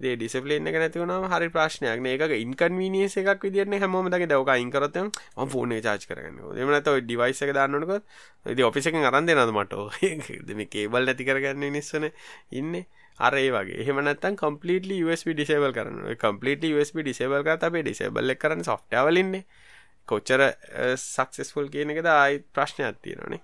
ඒ 0.00 0.14
ඩිසිපලින් 0.14 0.66
එක 0.66 0.76
නැතිවුණම 0.76 1.26
හරි 1.26 1.48
ප්‍රශ්නයක් 1.50 2.04
ඒක 2.06 2.34
ඉන්කන්වීනියස 2.36 3.16
එකක් 3.16 3.42
විදිරන 3.42 3.74
හැමෝම 3.76 4.08
දක 4.08 4.28
දවක 4.28 4.58
ඉන්කරත 4.58 4.98
ම 4.98 5.48
ෆෝනේ 5.48 5.80
චාච් 5.80 6.06
කරන්න 6.06 6.38
එමනත 6.56 6.90
ඩිවයිස 7.00 7.42
එක 7.42 7.52
දන්නනක 7.52 7.92
ද 8.52 8.62
ඔෆිස 8.62 8.86
එක 8.86 9.00
අරන් 9.04 9.26
දෙනද 9.26 9.50
මට? 9.50 9.74
දෙම 10.44 10.62
කේබල් 10.68 11.04
නැති 11.04 11.24
කරගන්න 11.24 11.66
නිස්සන 11.70 12.10
ඉන්න. 12.52 12.84
අරේ 13.20 13.50
වගේ. 13.50 13.80
එහෙමනත්තන් 13.82 14.36
කම්පලිටලි 14.36 15.02
USB 15.02 15.32
ඩිසේබල් 15.32 15.74
කරන 15.74 15.98
කම්පලිට 16.16 16.68
USB 16.70 17.02
ඩිසේබල් 17.02 17.42
කර 17.42 17.58
අපේ 17.60 17.82
ඩිසේබල් 17.82 18.34
කරන 18.36 18.62
සොෆ්ටවලින්නේ 18.62 19.44
කොච්චර 20.08 20.44
සක්සෙස්ෆුල් 20.96 21.68
කියන 21.68 21.90
එකද 21.90 22.08
ආයි 22.08 22.42
ප්‍රශ්නයක් 22.50 23.02
තියෙනනේ 23.02 23.42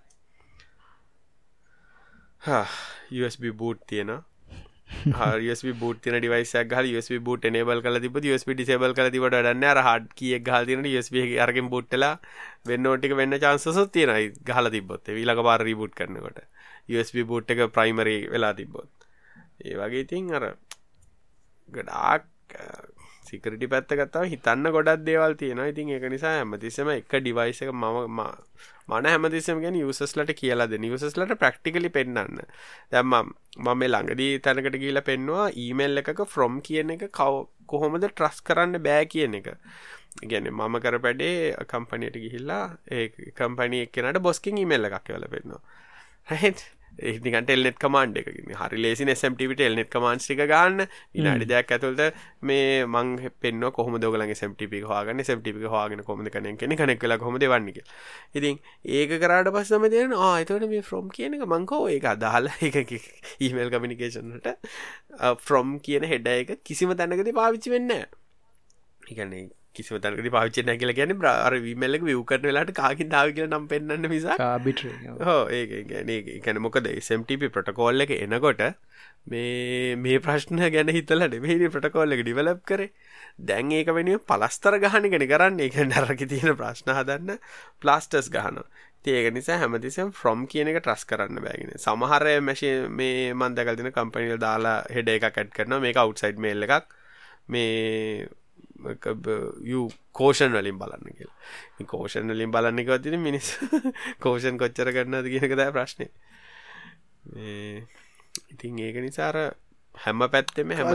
USB 2.47 3.53
බූට් 3.57 3.85
තියෙන 3.87 4.11
USB 5.45 5.73
බූට 5.75 6.01
තින 6.03 6.17
ඩිවයිසක් 6.17 6.73
හල් 6.73 6.89
USB 6.93 7.19
බූට 7.21 7.47
නේබල් 7.49 7.81
කල 7.81 7.99
තිබ 8.01 8.17
USB 8.23 8.51
ඩිසේබල් 8.51 8.95
කල 8.95 9.09
තිබට 9.11 9.31
ඩන්න 9.31 9.65
අර 9.65 9.81
හඩ් 9.81 10.11
කියක් 10.15 10.45
ගහල් 10.49 10.67
තින 10.67 10.85
USB 10.87 11.17
අරගෙන් 11.39 11.71
බුට්ටලා 11.71 12.13
වෙන්න 12.67 12.87
ෝටික 12.87 13.17
වෙන්න 13.17 13.39
චාන්සසොත් 13.39 13.93
තියෙනයි 13.93 14.29
ගහල 14.43 14.71
තිබොත් 14.71 15.09
විලක 15.11 15.43
පාර 15.43 15.61
රීබුට් 15.61 15.95
කරනකොට. 15.95 16.39
USB 16.89 17.25
බූට් 17.25 17.51
එක 17.51 17.65
ප්‍රයිමරි 17.71 18.17
වෙලා 18.29 18.53
තිබොත් 18.53 19.09
ඒ 19.61 19.75
වගේ 19.75 20.05
ඉතින් 20.05 20.33
අර 20.33 20.45
ගඩාක් 21.69 22.29
සිකරටි 23.25 23.71
පැත්ත 23.73 23.95
ගත්තාව 24.01 24.29
හිතන්න 24.33 24.71
ගොඩක් 24.75 25.05
දේවල් 25.07 25.35
තියෙනවා. 25.41 25.71
ඉතින් 25.73 25.95
ඒක 25.95 26.07
නිසා 26.15 26.35
හැමතිස්සම 26.39 26.91
එක 26.95 27.15
ඩිවයිස 27.15 27.63
එක 27.65 27.73
මම 27.73 28.21
මන 28.89 29.07
හැමතිස්සම 29.07 29.61
ගැන 29.65 29.77
යුසස්ලට 29.77 30.33
කියලා 30.41 30.69
දෙන 30.69 30.85
යුසස්ලට 30.85 31.35
ප්‍රක්ටිකලි 31.43 31.91
පෙන්න්න 31.91 32.41
දැම්ම 32.93 33.15
මම 33.57 33.79
මේ 33.79 33.89
ළඟදී 33.89 34.39
තැනකට 34.41 34.79
කියලා 34.85 35.07
පෙන්වා 35.11 35.49
ඊමේල් 35.65 36.03
එකක 36.03 36.25
ෆ්‍රොම් 36.35 36.61
කියන 36.63 36.95
එක 36.97 37.05
කව 37.11 37.45
කොහොමද 37.67 38.07
ට්‍රස් 38.07 38.41
කරන්න 38.43 38.83
බෑ 38.87 39.07
කියන 39.07 39.41
එක. 39.41 39.49
ගැන 40.23 40.51
මම 40.51 40.77
කර 40.81 40.99
පැඩේ 41.01 41.39
කම්පනයට 41.71 42.21
ගිහිල්ලා 42.25 42.65
ඒ 42.91 43.07
කම්පනය 43.39 43.81
එක්කනට 43.87 44.21
බොස්කින් 44.21 44.61
ඊමේල්ල 44.63 44.91
එකක් 44.91 45.05
කියල 45.09 45.27
පෙන්නවා. 45.33 45.63
හැත් 46.33 46.65
ඒනිකට 46.99 47.51
එල්නෙත් 47.51 47.79
කමාන්ඩ් 47.79 48.21
එක 48.21 48.29
හරි 48.55 48.79
ලේසි 48.79 49.09
සම්ටිවිට 49.15 49.61
එල්නෙත් 49.61 49.91
කමාන්ස් 49.91 50.27
ටික 50.27 50.45
ගන්න. 50.45 50.87
ඉනාඩි 51.15 51.47
දෙයක් 51.47 51.73
ඇතුළට 51.75 52.15
මේ 52.43 52.85
මං 52.87 53.11
පෙන්න 53.41 53.67
කොහම 53.73 53.99
දෝගලගේ 54.01 54.37
සම්ටිපි 54.37 54.83
හවාගන්න 54.85 55.25
සම්ටිපි 55.25 55.65
හවාගෙන 55.67 56.05
කොමද 56.05 56.31
කනෙ 56.31 56.55
කෙනෙ 56.57 56.77
කනෙක් 56.77 57.01
කලා 57.01 57.19
කොම 57.19 57.39
දෙවන්නක 57.39 57.81
ඉතින් 58.35 58.61
ඒක 58.93 59.17
කරාට 59.17 59.51
පස්සම 59.51 59.89
දෙන 59.91 60.15
ආතවට 60.21 60.69
මේ 60.69 60.83
ෆ්‍රොම් 60.83 61.11
කියන 61.11 61.39
එක 61.39 61.47
මංකෝ 61.47 61.89
ඒක 61.89 62.09
අදාහල 62.13 62.51
එක 62.61 62.95
ඊමල් 63.41 63.71
කමිනිකේෂන්ට 63.71 64.49
ෆ්‍රොම් 65.41 65.77
කියන 65.81 66.07
හෙඩ 66.07 66.33
එක 66.35 66.57
කිසිම 66.63 66.95
තැනකති 66.95 67.35
පාවිච්චි 67.35 67.75
වෙන්න 67.75 67.95
එකන්නේ 67.95 69.45
කිසිම 69.77 70.01
තැනකති 70.05 70.33
පාවිච්ච 70.37 70.61
නැ 70.69 70.77
කියල 70.83 70.93
ගැන 70.99 71.15
බ්‍රාර 71.19 71.59
විමල්ලක 71.67 72.07
විවකරන 72.09 72.49
වෙලාට 72.49 72.73
කාකින් 72.81 73.13
දාව 73.15 73.33
කියල 73.37 73.49
නම් 73.49 73.67
පෙන්න්න 73.69 74.09
නිසා 74.15 74.51
බිට 74.67 74.85
හෝ 75.21 75.41
ඒ 75.51 76.41
ගැන 76.47 76.63
මොකද? 76.67 76.89
සම්ටප 77.01 77.53
ප්‍රටකෝල්ල 77.57 78.07
එක 78.07 78.15
එනකොට 78.19 78.65
මේ 79.27 79.97
මේ 79.97 80.19
ප්‍රශ්න 80.21 80.65
ගැන 80.77 80.95
හිතලට 80.99 81.39
මෙහි 81.45 81.71
ප්‍රටකෝල්ල 81.77 82.17
එක 82.17 82.25
ඩිවලප් 82.25 82.65
කරේ. 82.65 82.91
දැන් 83.43 83.71
ඒක 83.73 83.93
වෙන 83.99 84.11
පලස්තර 84.31 84.81
ගහනගෙන 84.81 85.29
කරන්න 85.29 85.63
එක 85.69 85.79
නරකි 85.85 86.31
තියෙන 86.33 86.59
ප්‍රශ්න 86.63 86.97
හදන්න 86.97 87.39
ප්ලාස්ටස් 87.81 88.31
ගහන 88.31 88.65
ඒක 89.07 89.35
නිසා 89.35 89.59
හැමතිසම් 89.61 90.11
ෆ්‍රොම් 90.13 90.47
කියන 90.47 90.71
එක 90.71 90.79
ට්‍රස් 90.81 91.03
කරන්න 91.09 91.41
බෑගෙන 91.45 91.73
සමහරය 91.79 92.35
මැශි 92.41 92.71
මේ 93.01 93.35
මන්දකල්තින 93.35 93.91
කම්පනිල් 93.97 94.39
දාලා 94.41 94.79
හෙඩ 94.91 95.11
එක 95.15 95.27
කැට් 95.29 95.53
කරන 95.59 95.77
මේක 95.83 96.01
අවට්සයිඩ් 96.03 96.41
මේල් 96.41 96.65
එකක්. 96.67 96.87
මේ 97.49 98.29
කෝෂන් 100.13 100.53
වලින් 100.53 100.79
බලන්න 100.79 101.17
කියල. 101.19 101.33
කෝෂන් 101.87 102.31
වලින් 102.31 102.53
බලන්න 102.53 102.79
එක 102.85 102.95
තින 103.03 103.21
මිනිස් 103.21 103.57
කෝෂන් 104.21 104.59
කොච්චර 104.59 104.93
කරන්නද 104.93 105.29
කියනක 105.29 105.57
දෑ 105.57 105.73
ප්‍රශ්නය 105.73 106.09
ඉතින් 108.53 108.79
ඒක 108.79 108.97
නිසාර 109.01 109.37
හැම 109.95 110.25
පැත්තෙම 110.31 110.75
හැම 110.77 110.87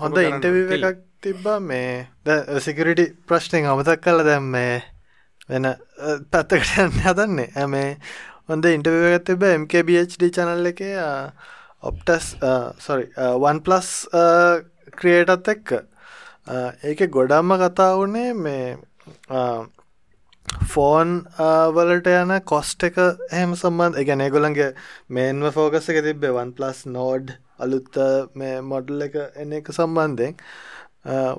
හොඳ 0.00 0.18
ඉන්ටව 0.18 0.72
එකක් 0.76 1.02
තිබ්බා 1.22 1.58
මේ 1.62 2.06
ද 2.24 2.60
සිකරිටි 2.60 3.06
ප්‍රශ්නයෙන් 3.26 3.68
අමතක් 3.72 4.02
කල 4.02 4.24
දැම් 4.26 4.50
මේ 4.52 4.82
වෙන 5.48 5.68
පැත්තකට 6.30 6.78
යන්න 6.82 7.02
හදන්නේ. 7.04 7.50
ඇමේ 7.56 7.90
හොඳ 8.48 8.64
ඉන්ටවගත් 8.66 9.24
තිබ 9.26 9.44
MKBHD 9.48 10.30
චනල් 10.30 10.72
එක 10.72 10.82
ඔප්ටස් 11.82 12.32
සොරි 12.78 13.08
වන් 13.16 13.62
පලස් 13.66 13.92
ක්‍රියටත් 14.98 15.52
එක්ක 15.54 15.74
ඒක 16.46 17.00
ගොඩම්ම 17.10 17.56
කතා 17.58 17.96
වුණේ 17.96 18.32
මේ 18.36 18.76
ෆෝන් 20.72 21.14
වලට 21.74 22.12
යන 22.12 22.34
කොස්ට 22.44 22.84
එක 22.84 22.98
එහෙම 23.00 23.54
සම්බන්ධ 23.56 24.06
ගැන 24.06 24.22
ගොලන්ගේ 24.30 24.70
මේන්ව 25.10 25.50
ෆෝකස 25.54 25.90
එක 25.90 25.98
තිබේ 26.04 26.30
වන් 26.32 26.52
පලස් 26.52 26.84
නෝඩ් 26.88 27.34
අලුත්ත 27.58 27.98
මේ 28.34 28.60
මොඩල් 28.62 29.02
එක 29.08 29.16
එන 29.36 29.52
එක 29.52 29.72
සම්බන්ධයෙන්. 29.72 30.38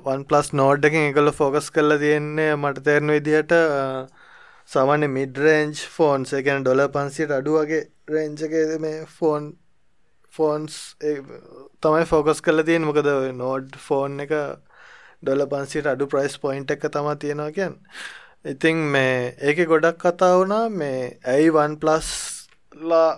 වන් 0.04 0.24
පලස් 0.24 0.52
නෝඩ් 0.54 0.84
එකින් 0.84 1.08
එකගොල 1.08 1.32
ෆෝකස් 1.32 1.70
කරල 1.70 1.96
තියෙන්නේ 1.98 2.56
මට 2.56 2.84
තේරණ 2.84 3.14
විදිහට 3.16 3.56
සාමාන්‍ය 4.68 5.08
මිඩරේන්ජ් 5.08 5.86
ෆෝන්ස් 5.90 6.34
එකැන 6.34 6.64
ඩොල 6.64 6.84
පන්සිට 6.90 7.32
අඩු 7.32 7.56
වගේ 7.58 7.82
රේංජක 8.08 8.80
මේ 8.80 9.04
ෆෝන් 9.18 9.50
ෆෝන්ස් 10.32 10.80
තමයි 11.80 12.06
ෆෝකස් 12.06 12.42
කල 12.42 12.62
තියෙන 12.62 12.88
මොකද 12.88 13.08
නෝඩ් 13.36 13.76
ෆෝන් 13.80 14.20
එක 14.20 14.34
ඩොල 15.22 15.42
පන්සිට 15.52 15.86
අඩු 15.92 16.06
ප්‍රයිස් 16.12 16.34
පොයින්් 16.42 16.64
එක 16.74 16.82
තම 16.94 17.08
තියෙනවා 17.22 17.54
කියන් 17.56 17.74
ඉතිං 18.44 18.76
මේ 18.92 19.34
ඒක 19.40 19.58
ගොඩක් 19.70 19.98
කතා 20.02 20.34
වුණා 20.38 20.66
මේ 20.70 21.00
ඇයි 21.32 21.48
වන් 21.56 21.72
ප්ලස්ලා 21.82 23.10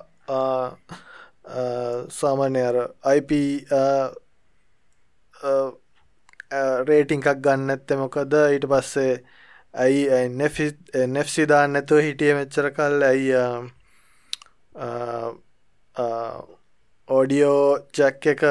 සාමාන්‍ය 2.18 2.62
අර 2.70 2.76
IP 3.16 3.30
රේටිංකක් 6.88 7.28
ගන්න 7.44 7.72
ඇත්ත 7.74 7.92
මොකද? 8.00 8.34
ඊට 8.54 8.66
පස්සේ 8.72 9.12
ඇයි 9.74 10.28
නෙෆ්සි 11.08 11.46
දාන්න 11.52 11.76
නැතුව 11.76 12.00
හිටිය 12.06 12.32
මෙච්චර 12.38 12.70
කල්? 12.76 12.96
ඇයි 13.10 13.28
ඕඩියෝ 17.08 17.62
ජැක් 17.96 18.26
එක 18.32 18.42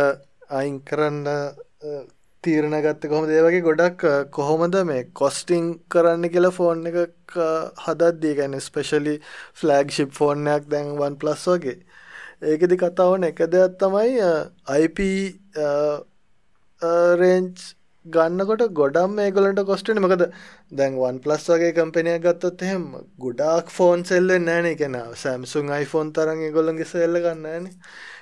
අයින් 0.59 0.79
කරන්න 0.83 1.27
තීරණ 2.43 2.75
ගත්ත 2.79 3.07
කොහොම 3.07 3.25
දේවගේ 3.27 3.63
ගොඩක් 3.63 4.03
කොහොමද 4.31 4.75
මේ 4.85 5.07
කොස්ටිං 5.13 5.65
කරන්න 5.89 6.27
කියලා 6.27 6.51
ෆෝන් 6.51 6.85
එක 6.91 7.33
හදද්දී 7.81 8.35
ගැන 8.37 8.55
ස්පෙශලි 8.61 9.15
ෆ්ලෑග් 9.55 9.91
ශිප් 9.91 10.13
ෆෝර්නයක් 10.13 10.69
දැන් 10.69 10.93
වන් 10.97 11.17
ප්ලස් 11.17 11.43
වගේ. 11.49 11.75
ඒකෙදි 12.43 12.77
කතාවන 12.77 13.27
එක 13.27 13.41
දෙයක් 13.47 13.75
තමයි 13.77 14.29
IP 14.77 15.03
රේන්ච් 17.15 17.65
ගන්නකොට 18.05 18.63
ගොඩම් 18.73 19.19
ඒගොලට 19.19 19.59
කොස්ටන 19.65 19.99
මකද 19.99 20.29
දැන් 20.73 20.95
වන් 20.97 21.19
ප්ලස් 21.19 21.49
වගේ 21.49 21.73
කම්පනය 21.73 22.13
ගත්තොත් 22.21 22.63
එහෙම 22.63 22.85
ගොඩාක් 23.19 23.67
ෆෝන් 23.71 24.05
සෙල්ලෙන් 24.05 24.45
නෑන 24.45 24.69
කෙන 24.77 24.95
සැම්සුන් 25.17 25.75
iPhoneෆෝන් 25.75 26.13
තරන් 26.13 26.45
ගොල්ලන්ගේ 26.53 26.87
සෙල්ල 26.87 27.19
ගන්නන 27.19 27.67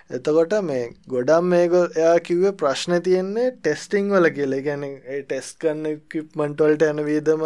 එතකොට 0.10 0.54
මේ 0.64 0.84
ගොඩම් 1.08 1.48
මේක 1.52 1.74
එයා 1.76 2.20
කිව්වේ 2.22 2.54
ප්‍රශ්න 2.54 2.94
තියෙන්නේ 3.02 3.52
ටෙස්ටිං 3.54 4.12
වල 4.12 4.30
කියලා. 4.32 4.62
ගැන 4.62 4.84
ටෙස් 5.06 5.50
කන්න 5.60 6.02
කිප්මන්ටවල්ට 6.12 6.86
යන 6.86 7.04
වීදම 7.08 7.44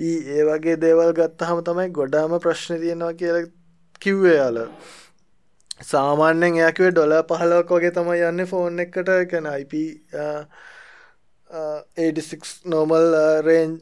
ඒ 0.00 0.12
ඒ 0.34 0.44
වගේ 0.48 0.76
දේවල් 0.84 1.10
ගත්තහම 1.18 1.62
තමයි 1.66 1.88
ගොඩාම 1.98 2.36
ප්‍රශ්න 2.40 2.80
තියෙනවා 2.84 3.18
කියල 3.20 3.50
කිව්වේ 4.00 4.36
යාල 4.36 4.60
සාමාන්‍යෙන් 5.82 6.60
එයකිවේ 6.62 6.92
ඩොල 6.92 7.16
පහලක් 7.28 7.74
වගේ 7.76 7.92
තමයි 7.98 8.22
යන්න 8.28 8.46
ෆෝන් 8.46 8.84
එකට. 8.86 9.10
කැන 9.30 9.50
IP 9.54 9.74
86 11.50 12.54
නෝමල් 12.66 13.06
රේන්් 13.44 13.76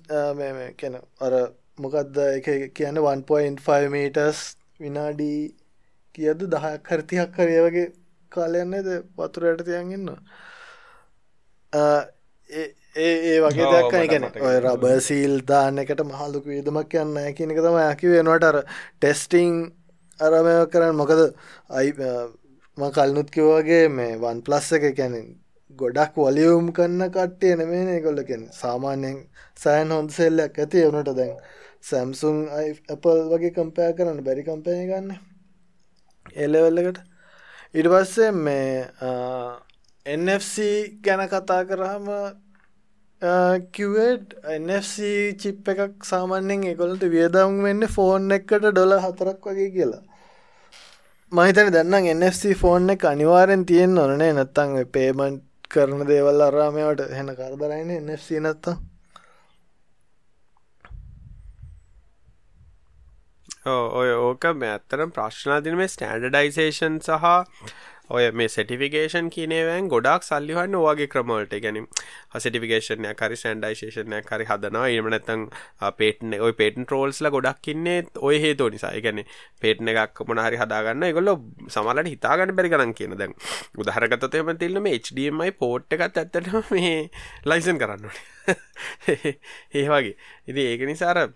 කැන 0.81 1.01
අර 1.21 1.35
මොකක්ද 1.79 2.16
එක 2.27 2.47
කියන්න 2.75 3.05
1.5 3.05 3.94
මීටස් 3.94 4.44
විනාඩී 4.81 5.40
කියද 6.19 6.45
දහයක් 6.55 6.93
හරිතියක් 6.93 7.33
කරය 7.37 7.57
වගේ 7.67 7.87
කාලයන්නේද 8.33 8.89
වතුරයට 9.19 9.65
තියන් 9.69 9.95
ඉන්න. 9.97 10.09
ඒ 11.73 12.67
ඒ 12.99 13.39
වගේ 13.45 13.67
දෙයක් 13.73 13.97
ගැන 14.13 14.25
ඔය 14.49 14.57
රබසීල් 14.65 15.35
දාන්න 15.51 15.83
එකට 15.83 16.05
මහල්ලුක 16.11 16.47
විදමක් 16.53 16.95
යන්න 17.03 17.19
කියනක 17.39 17.59
තම 17.59 17.77
ඇකි 17.83 18.15
වෙනවට 18.15 18.49
අර 18.51 18.59
ටෙස්ටිං 18.65 19.59
අරමය 20.21 20.55
කරන්න. 20.73 20.97
මොකද 21.01 21.21
අයි 21.71 21.91
කල්නුත් 22.97 23.31
කිව්වගේ 23.37 23.85
මේ 23.91 24.17
වන් 24.25 24.43
ප්ලස් 24.47 24.73
එක 24.79 24.89
කැනින් 24.99 25.29
ගොඩක් 25.79 26.19
වලියුම් 26.19 26.73
කන්න 26.77 27.13
කට්ටේ 27.17 27.55
නෙමේ 27.61 28.01
කොල්ලකෙන් 28.07 28.43
සාමාන්‍යයෙන් 28.61 29.17
සෑන් 29.57 29.97
හොඳ 29.97 30.11
සෙල්ලක් 30.19 30.59
ඇති. 30.59 30.85
එවනට 30.87 31.15
දැන් 31.21 31.35
සැම්සුන් 31.83 32.39
අපල් 32.95 33.19
වගේ 33.33 33.57
කම්පෑ 33.57 33.97
කරන්න 33.99 34.25
බැරි 34.27 34.47
කම්පය 34.49 34.79
ගන්න 34.91 35.28
එලවෙල්ලකට 36.35 36.99
ඉට 37.75 37.88
පස්සේ 37.93 38.31
මේ 38.33 38.87
NFC 40.07 40.57
ගැන 41.05 41.23
කතා 41.29 41.62
කරහම 41.64 42.07
කිව්වේඩ් 43.73 44.37
NFC 44.57 44.99
චිප් 45.43 45.69
එකක් 45.69 46.05
සාමාන්‍යෙන් 46.05 46.69
එකොලට 46.73 47.03
වියදම් 47.14 47.62
වෙන්න 47.64 47.88
ෆෝන් 47.88 48.31
එකට 48.31 48.62
ඩොල 48.62 48.95
හතරක් 48.99 49.51
වගේ 49.51 49.71
කියලා. 49.75 50.03
මහිතන 51.33 51.73
දන්න 51.73 52.07
NFC 52.14 52.55
ෆෝන් 52.57 52.91
එක 52.91 53.05
අනිවාරෙන් 53.05 53.67
තියෙන් 53.67 53.99
ඕනේ 53.99 54.33
නැත්තං 54.33 54.79
පේමන්ට් 54.93 55.43
කරන 55.69 56.07
දේවල් 56.09 56.41
අරාමයට 56.41 57.03
හෙන 57.17 57.35
කරදරයින 57.37 57.91
NFC 57.99 58.41
නැත්තා 58.41 58.77
ඔය 63.69 64.11
ඕක 64.15 64.49
ඇත්තරම් 64.49 65.13
ප්‍රශ්නාදින 65.13 65.77
මේ 65.77 65.89
ස්ටන්ඩඩයිසේෂන් 65.89 66.99
සහ 67.01 67.31
ඔය 68.11 68.25
මේ 68.33 68.49
සටිෆිකේෂන් 68.49 69.27
කියනවන් 69.29 69.89
ගොඩක් 69.93 70.25
සල්ලිහන්න 70.25 70.77
ඕගේ 70.79 71.09
ක්‍රමවලට 71.13 71.55
ගැනම් 71.61 71.89
සටිෆිකේෂනය 72.35 73.11
කරි 73.15 73.37
සන්ඩයිශේෂනය 73.37 74.21
කරි 74.25 74.47
හදනවා. 74.49 74.87
එමනැතං 74.91 75.43
පේටන 75.99 76.37
ඔය 76.39 76.55
පේටන් 76.55 76.87
ට්‍රෝල්ස්ල 76.87 77.29
ගොඩක් 77.35 77.69
ඉන්නේ 77.73 77.99
ඔය 78.21 78.41
හේතු 78.41 78.71
නිසා. 78.73 78.95
ගැන 78.99 79.21
පේටන 79.61 79.93
එකක් 79.93 80.23
මොනහරි 80.25 80.61
හදාගන්න 80.63 81.05
ගොල්ල 81.13 81.35
සමලට 81.69 82.09
හිතාගන්න 82.09 82.55
බැරි 82.57 82.73
ගන්න 82.73 82.95
කියන 82.95 83.19
දැන්. 83.21 83.37
උදහරගතතයම 83.77 84.55
තිල්ලම 84.57 84.89
HDMI 84.95 85.53
පෝට් 85.55 85.99
එකත් 85.99 86.23
ඇත්තට 86.25 86.73
මේ 86.73 86.97
ලයිසන් 87.45 87.77
කරන්නට 87.77 88.25
ඒ 89.77 89.85
වගේ. 89.87 90.17
ඉති 90.49 90.67
ඒක 90.71 90.89
නිසාර 90.89 91.27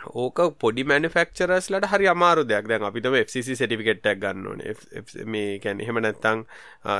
ඕක 0.00 0.38
පොඩි 0.58 0.84
මනිෆක්චරස්ලට 0.84 1.86
හරි 1.86 2.06
අමාරු 2.08 2.44
දෙයක්. 2.44 2.66
දැන් 2.68 2.84
අපිටම 2.88 3.16
FCC 3.18 3.56
සටිෆිකට්ටක් 3.56 4.20
ගන්න 4.22 4.46
ඕන. 4.46 4.62
මේ 5.26 5.58
කැන 5.58 5.80
එහෙම 5.80 6.00
නැත්තං 6.00 6.44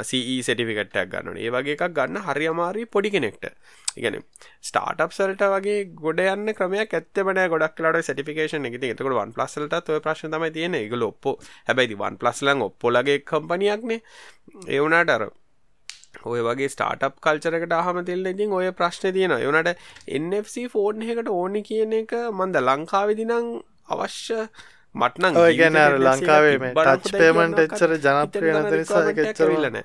CE 0.02 0.36
සටිෆිකට්ටක් 0.42 1.10
ගන්න 1.12 1.38
ඒ 1.38 1.50
වගේ 1.50 1.76
එකක් 1.76 1.94
ගන්න 1.96 2.22
හරි 2.28 2.48
අමාරී 2.52 2.86
පොඩි 2.86 3.10
කෙනෙක්ට. 3.10 3.48
ඉගැන 3.96 4.20
ස්ටාටප් 4.62 5.12
සල්ට 5.12 5.44
වගේ 5.54 5.78
ගොඩ 5.96 6.22
යන්න 6.26 6.54
ක්‍රමයක් 6.54 6.94
ඇත්තමන 6.94 7.42
ගොඩක් 7.54 7.84
ලට 7.84 8.04
සටිෆිකේෂන් 8.04 8.70
එක. 8.70 8.78
එතකට 8.82 9.04
වන් 9.10 9.36
පලස්සලට 9.36 9.92
ඔය 9.92 10.00
ප්‍රශ්න 10.00 10.36
තමයි 10.36 10.52
තියෙන 10.52 10.78
එක 10.78 10.96
ඔප්පෝ 11.02 11.38
හැබැයි 11.68 11.98
වන් 11.98 12.20
පලස්ලං 12.20 12.66
ඔප්පොලගේ 12.68 13.22
කම්පනියක්නේ 13.24 14.02
ඒවුනාට 14.68 15.16
අර 15.16 15.30
ඔය 16.24 16.42
වගේ 16.42 16.68
ස්ටාටප් 16.68 17.18
කල්චරකට 17.20 17.74
හම 17.78 18.04
තිල්ල 18.04 18.26
ඉතින් 18.26 18.52
ඔය 18.52 18.70
ප්‍රශ්න 18.72 19.12
තියෙන 19.12 19.34
යනට 19.38 19.72
NFC 20.18 20.66
ෆෝර්න් 20.68 21.02
එකට 21.06 21.30
ඕනි 21.30 21.62
කියන 21.62 21.96
එක 21.98 22.14
මන්ද 22.30 22.62
ලංකාවෙදිනං 22.62 23.32
අවශ්‍ය 23.88 24.40
මටන 24.94 25.38
ගැන 25.56 25.78
ලංකාවේ 26.00 26.58
ටච් 26.72 27.14
පේමන්ට 27.14 27.60
එච්චර 27.60 27.96
ජනප්‍රිය 27.98 28.52
නැත 28.52 28.72
නිසා 28.72 29.04
එච්චරලන 29.24 29.80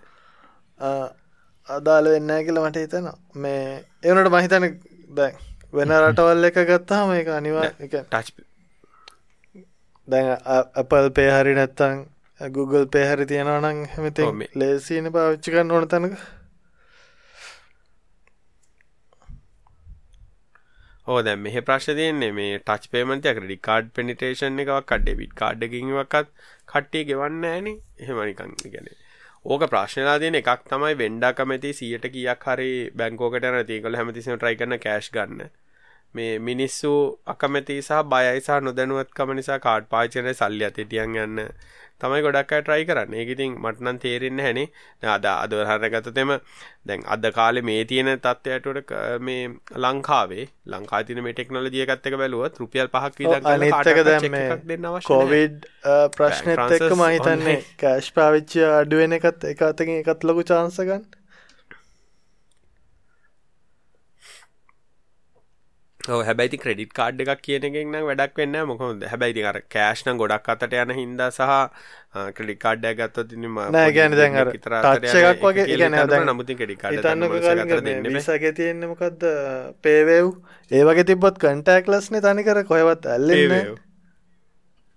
අදාල 1.67 2.09
වෙන්න 2.09 2.33
කියල 2.41 2.59
මට 2.61 2.83
හිතන 2.83 3.07
මේ 3.37 3.63
එවනට 4.03 4.31
මහිතන 4.31 4.67
දැ 5.11 5.31
වෙන 5.73 5.95
රටවල් 5.95 6.49
එක 6.49 6.59
ගත්තාම 6.65 7.15
එක 7.15 7.31
අනිවා 7.33 7.71
ටච් 7.79 8.45
දැන් 10.07 10.29
අපල් 10.75 11.09
පේහරි 11.11 11.55
නැත්තං 11.55 12.05
Google 12.41 12.85
පේහරි 12.85 13.25
තියෙනවා 13.25 13.61
නං 13.71 13.79
හැමති 13.91 14.49
ලේසින 14.61 15.09
පාවිච්චිකන්න 15.13 15.71
ඕන 15.71 15.87
තැනක. 15.93 16.19
ඕ 21.07 21.17
දැ 21.27 21.35
මෙහ 21.45 21.57
ප්‍රශ් 21.69 21.89
තියන්නේ 21.99 22.31
මේ 22.39 22.59
ටච් 22.59 22.93
පේමන්තයක් 22.93 23.41
රිකාඩ් 23.43 23.89
පෙනිටේෂන් 23.97 24.63
එකක් 24.63 24.93
ඩෙවිට් 24.93 25.33
කාඩ් 25.41 25.65
එකකිවක්ත් 25.67 26.31
කට්ටිය 26.71 27.03
ගෙවන්න 27.09 27.47
ෑන. 27.51 27.69
එහෙමනිකං 27.99 28.53
ගැන 28.73 28.89
ඕක 29.45 29.65
ප්‍රශ්නලා 29.71 30.17
තියන 30.21 30.37
එකක් 30.41 30.67
තමයි 30.69 30.97
වෙන්ඩා 31.01 31.33
කමති 31.39 31.71
සියට 31.79 32.05
කියක් 32.15 32.45
හරි 32.49 32.73
බැංකෝකට 33.01 33.49
නතිකල 33.53 33.97
හැමතිසිම 34.01 34.37
ට්‍රයි 34.37 34.59
කරන 34.59 34.77
කෑශ් 34.85 35.09
ගන්න. 35.15 35.49
මේ 36.15 36.37
මිනිස්සු 36.39 36.93
අකමැති 37.33 37.81
සහ 37.81 38.03
බයයිසා 38.13 38.59
නොදැනුවත්කම 38.61 39.33
නිසා 39.39 39.59
කාඩ් 39.65 39.89
පාචනය 39.93 40.33
සල්ලි 40.33 40.69
අතටියන් 40.69 41.17
යන්න 41.23 41.43
තමයි 42.01 42.21
ගොඩක් 42.25 42.51
අය 42.53 42.61
try 42.67 42.81
කරන්නේ. 42.89 43.19
ඒක 43.21 43.29
ඉතින් 43.35 43.57
මට 43.63 43.81
නම් 43.85 43.97
තේරෙන්නේ 44.03 44.53
නැහනේ. 44.53 44.67
අද 45.15 45.25
අද 45.25 45.53
හරගත්තොතෙම 45.69 46.33
දැන් 46.87 47.03
අද 47.15 47.25
කාලේ 47.37 47.65
මේ 47.69 47.85
තියෙන 47.91 48.11
තත්ත්වයට 48.25 48.93
මේ 49.27 49.49
ලංකාවේ 49.85 50.47
ලංකාවේ 50.73 51.07
තියෙන 51.09 51.23
මේ 51.25 51.35
ටෙක්නොලොජි 51.37 51.83
එකත් 51.85 52.09
එක 52.11 52.17
බැලුවොත් 52.23 52.59
රුපියල් 52.63 52.91
5ක් 52.95 53.13
විතර 53.19 53.51
අනිත් 53.53 53.91
එක 53.93 54.01
දැන් 54.09 54.31
මේ 54.31 55.03
කොවිඩ් 55.11 55.69
ප්‍රශ්නෙත් 56.17 56.65
එක්ක 56.79 56.89
මම 56.93 57.05
හිතන්නේ 57.17 57.59
කෑෂ් 57.83 58.11
පාවිච්චි 58.19 58.65
අඩු 58.71 59.03
වෙන 59.03 59.19
එකත් 59.19 59.47
එක 59.53 59.63
අතකින් 59.71 59.95
එකත් 60.01 60.27
ලොකු 60.31 60.43
chance 60.53 60.83
ගන්න. 60.89 61.07
හැබැයි 66.07 66.59
ක්‍රඩිට 66.59 66.93
කාඩ් 66.93 67.21
එකක් 67.23 67.41
කියන 67.41 67.67
එකෙන් 67.69 67.89
නම් 67.91 68.09
වැඩක් 68.09 68.41
වෙන්න 68.41 68.57
මොකොද 68.69 69.05
හැබැයි 69.11 69.45
අර 69.45 69.59
කෑෂ් 69.69 70.03
නම් 70.05 70.19
ගොඩක් 70.21 70.51
අතට 70.53 70.75
යන 70.75 70.93
හින්දා 70.99 71.29
සහ 71.31 71.49
ක්‍රඩිට 72.33 72.61
කාඩ් 72.61 72.85
එකක් 72.85 73.01
ගත්තොත් 73.01 73.31
ඉතින් 73.31 73.57
නෑ 73.69 73.95
කියන්නේ 73.95 74.19
දැන් 74.21 74.37
අර 74.43 74.53
ටච් 74.53 75.23
එකක් 75.23 75.43
වගේ 75.43 75.65
කියන්නේ 75.65 76.05
දැන් 76.07 76.29
නමුත් 76.29 76.53
ක්‍රෙඩිට් 76.53 76.81
කාඩ් 76.81 76.97
හිතන්නකෝ 76.97 78.13
විසාගේ 78.13 78.53
තියෙන්නේ 78.53 78.93
මොකද්ද? 78.93 79.27
පේවේව් 79.81 80.31
ඒ 80.71 80.85
වගේ 80.85 81.09
තිබ්බොත් 81.11 81.37
කන්ටැක්ට්ලස් 81.39 82.11
නේ 82.11 82.23
තනිකර 82.23 82.63
කොහෙවත් 82.65 83.05
ඇල්ලෙන්නේ 83.07 83.65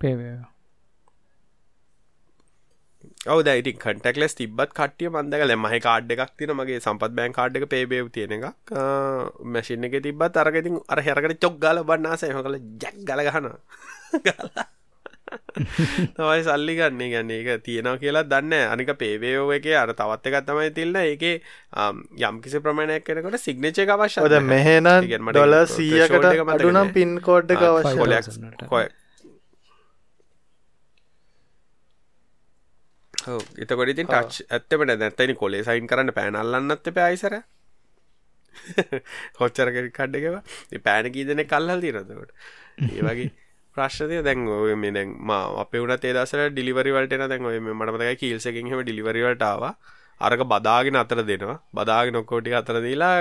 පේවේව් 0.01 0.50
ඔව 3.29 3.43
දැයිටි 3.45 3.73
කටක්ලස් 3.77 4.35
තිබත් 4.37 4.71
කටිය 4.73 5.11
මන්දක 5.13 5.45
මහ 5.55 5.75
කාඩ් 5.85 6.13
එකක් 6.15 6.33
තින 6.41 6.53
මගේ 6.57 6.81
සම්පත් 6.81 7.13
බෑන් 7.13 7.35
කාඩ් 7.37 7.57
එක 7.59 7.67
පේබේව් 7.69 8.09
තියෙන 8.09 8.33
එකක්. 8.33 8.73
මැසින් 9.45 9.85
එක 9.85 10.01
තිබත් 10.01 10.37
අරගතින් 10.43 10.81
අර 10.89 11.03
හැරකට 11.05 11.37
චොක් 11.39 11.59
ගල 11.61 11.83
බන්නාස 11.85 12.25
එම 12.25 12.41
කළ 12.41 12.57
ජැක් 12.81 12.97
ගලගහන 13.05 13.49
තමයි 16.17 16.41
සල්ලි 16.47 16.75
ගන්නේ. 16.79 17.11
ගන්න 17.13 17.33
එක 17.37 17.61
තියෙනවා 17.67 18.01
කියලා 18.01 18.25
දන්න 18.25 18.73
අනික 18.73 18.95
පේවේෝ 18.97 19.53
එක 19.53 19.69
අර 19.83 19.93
තවත් 19.93 20.33
එකත් 20.33 20.49
තමයි 20.49 20.73
තිල්න්න 20.79 20.97
ඒක 21.03 21.25
යම් 22.25 22.41
කිසි 22.41 22.65
ප්‍රමාණයක් 22.65 23.05
කෙනකට 23.05 23.37
සිග්නච 23.45 23.83
එක 23.85 23.93
අවශ්‍යද 23.99 24.39
මෙහෙන 24.49 24.89
ඩොල 25.29 25.59
සීයකට 25.77 26.25
අඩුනම් 26.57 26.97
පින් 26.97 27.21
කෝඩ් 27.21 27.53
එක 27.53 27.69
අවශ්‍ය 27.69 28.89
එතකොට 33.59 33.89
ඉතින් 33.89 34.09
ටච් 34.09 34.47
ඇත්තම 34.51 34.87
නැත්තනි 34.89 35.35
කොලේ 35.37 35.63
සයින් 35.63 35.87
කරන්න 35.87 36.13
පෑනල්ලන්නත් 36.13 36.91
පෑයිසර 36.93 37.37
හොච්චරක 39.39 39.77
කඩ්ඩකව 39.97 40.83
පෑන 40.83 41.13
කීදන 41.13 41.45
කල්හල් 41.47 41.81
තිරතකොට 41.81 42.35
ඒ 42.89 43.03
වගේ 43.03 43.31
ප්‍රශ්නය 43.77 44.21
දැන් 44.23 44.45
මේ 44.79 44.93
දැන් 44.93 45.15
මා 45.23 45.43
අපේ 45.63 45.81
උනත් 45.81 46.05
ඒ 46.05 46.13
දසර 46.13 46.51
ඩිලිවරි 46.51 46.93
වලට 46.93 47.13
එන 47.15 47.29
දැන් 47.29 47.47
ඔය 47.47 47.59
මට 47.61 47.95
මතකයි 47.95 48.17
කීල්සකින් 48.17 48.71
හැම 48.71 48.83
ඩිලිවරි 48.83 49.23
වලට 49.23 49.45
ආවා. 49.45 49.73
අරක 50.21 50.43
බදාගෙන 50.45 50.97
අතර 50.97 51.21
දෙනවා. 51.23 51.59
බදාගෙන 51.73 52.17
ඔක්කොම 52.17 52.41
ටික 52.41 52.57
අතර 52.57 52.81
දීලා 52.81 53.15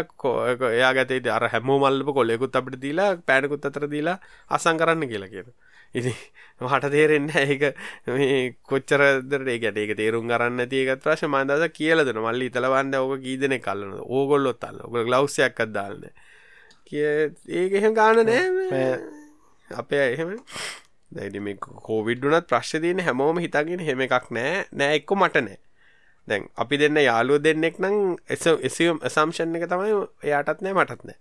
එයා 0.71 0.91
ගතේ 0.95 1.31
අර 1.31 1.47
හැමෝම 1.49 1.83
මල්ලප 1.83 2.09
කොලේකුත් 2.13 2.55
අපිට 2.55 2.79
දීලා 2.79 3.09
පෑනකුත් 3.23 3.65
අතර 3.65 3.85
දීලා 3.87 4.17
අසං 4.51 4.79
කරන්න 4.79 5.07
කියලා 5.07 5.29
කියනවා 5.29 5.68
ඉති 5.93 6.13
මට 6.61 6.91
තේරෙන්න 6.91 7.29
ඒක 7.35 7.75
මේ 8.07 8.55
කොච්චරදරට 8.63 9.49
ඒකට 9.49 9.77
ඒක 9.77 9.95
තේරුම් 9.95 10.27
කරන්න 10.27 10.67
තියකත් 10.67 11.01
ප්‍රශ් 11.01 11.25
මන්දස 11.25 11.71
කියලදන 11.73 12.19
මල්ලි 12.19 12.47
ඉතලවන්න 12.47 12.95
ඕක 12.95 13.21
කීදන 13.21 13.59
කල්ලන 13.59 13.99
ඕගොල්ලොත් 13.99 14.63
අල්ල 14.63 14.81
ඔක 14.81 15.03
ගලව්සයක්කත් 15.03 15.71
දාලන 15.71 16.09
කිය 16.85 17.33
ඒක 17.53 17.73
එහෙම 17.73 17.93
ගාන 17.93 18.23
නෑ 18.23 18.99
අපේ 19.69 20.09
එහෙම. 20.09 20.37
දැඩි 21.11 21.39
මේ 21.39 21.57
කෝවිඩ්ඩුනත් 21.57 22.47
ප්‍රශ්්‍ය 22.47 22.79
තියන 22.79 23.01
හැමෝම 23.01 23.39
හිතගෙන 23.39 23.81
හෙම 23.81 24.01
එකක් 24.01 24.31
නෑ 24.31 24.65
නෑ 24.73 24.95
එක්කො 24.95 25.15
මට 25.15 25.41
නෑ 25.41 25.57
දැන් 26.27 26.49
අපි 26.55 26.77
දෙන්න 26.77 26.99
යාලුව 26.99 27.41
දෙන්නෙක් 27.41 27.79
නම් 27.79 28.17
එස 28.27 28.47
එසියම් 28.61 28.99
අසම්ෂන් 29.01 29.55
එක 29.55 29.67
තමයි 29.67 30.07
එයාටත් 30.23 30.61
නෑ 30.61 30.75
මටත් 30.75 31.03
නෑ 31.05 31.17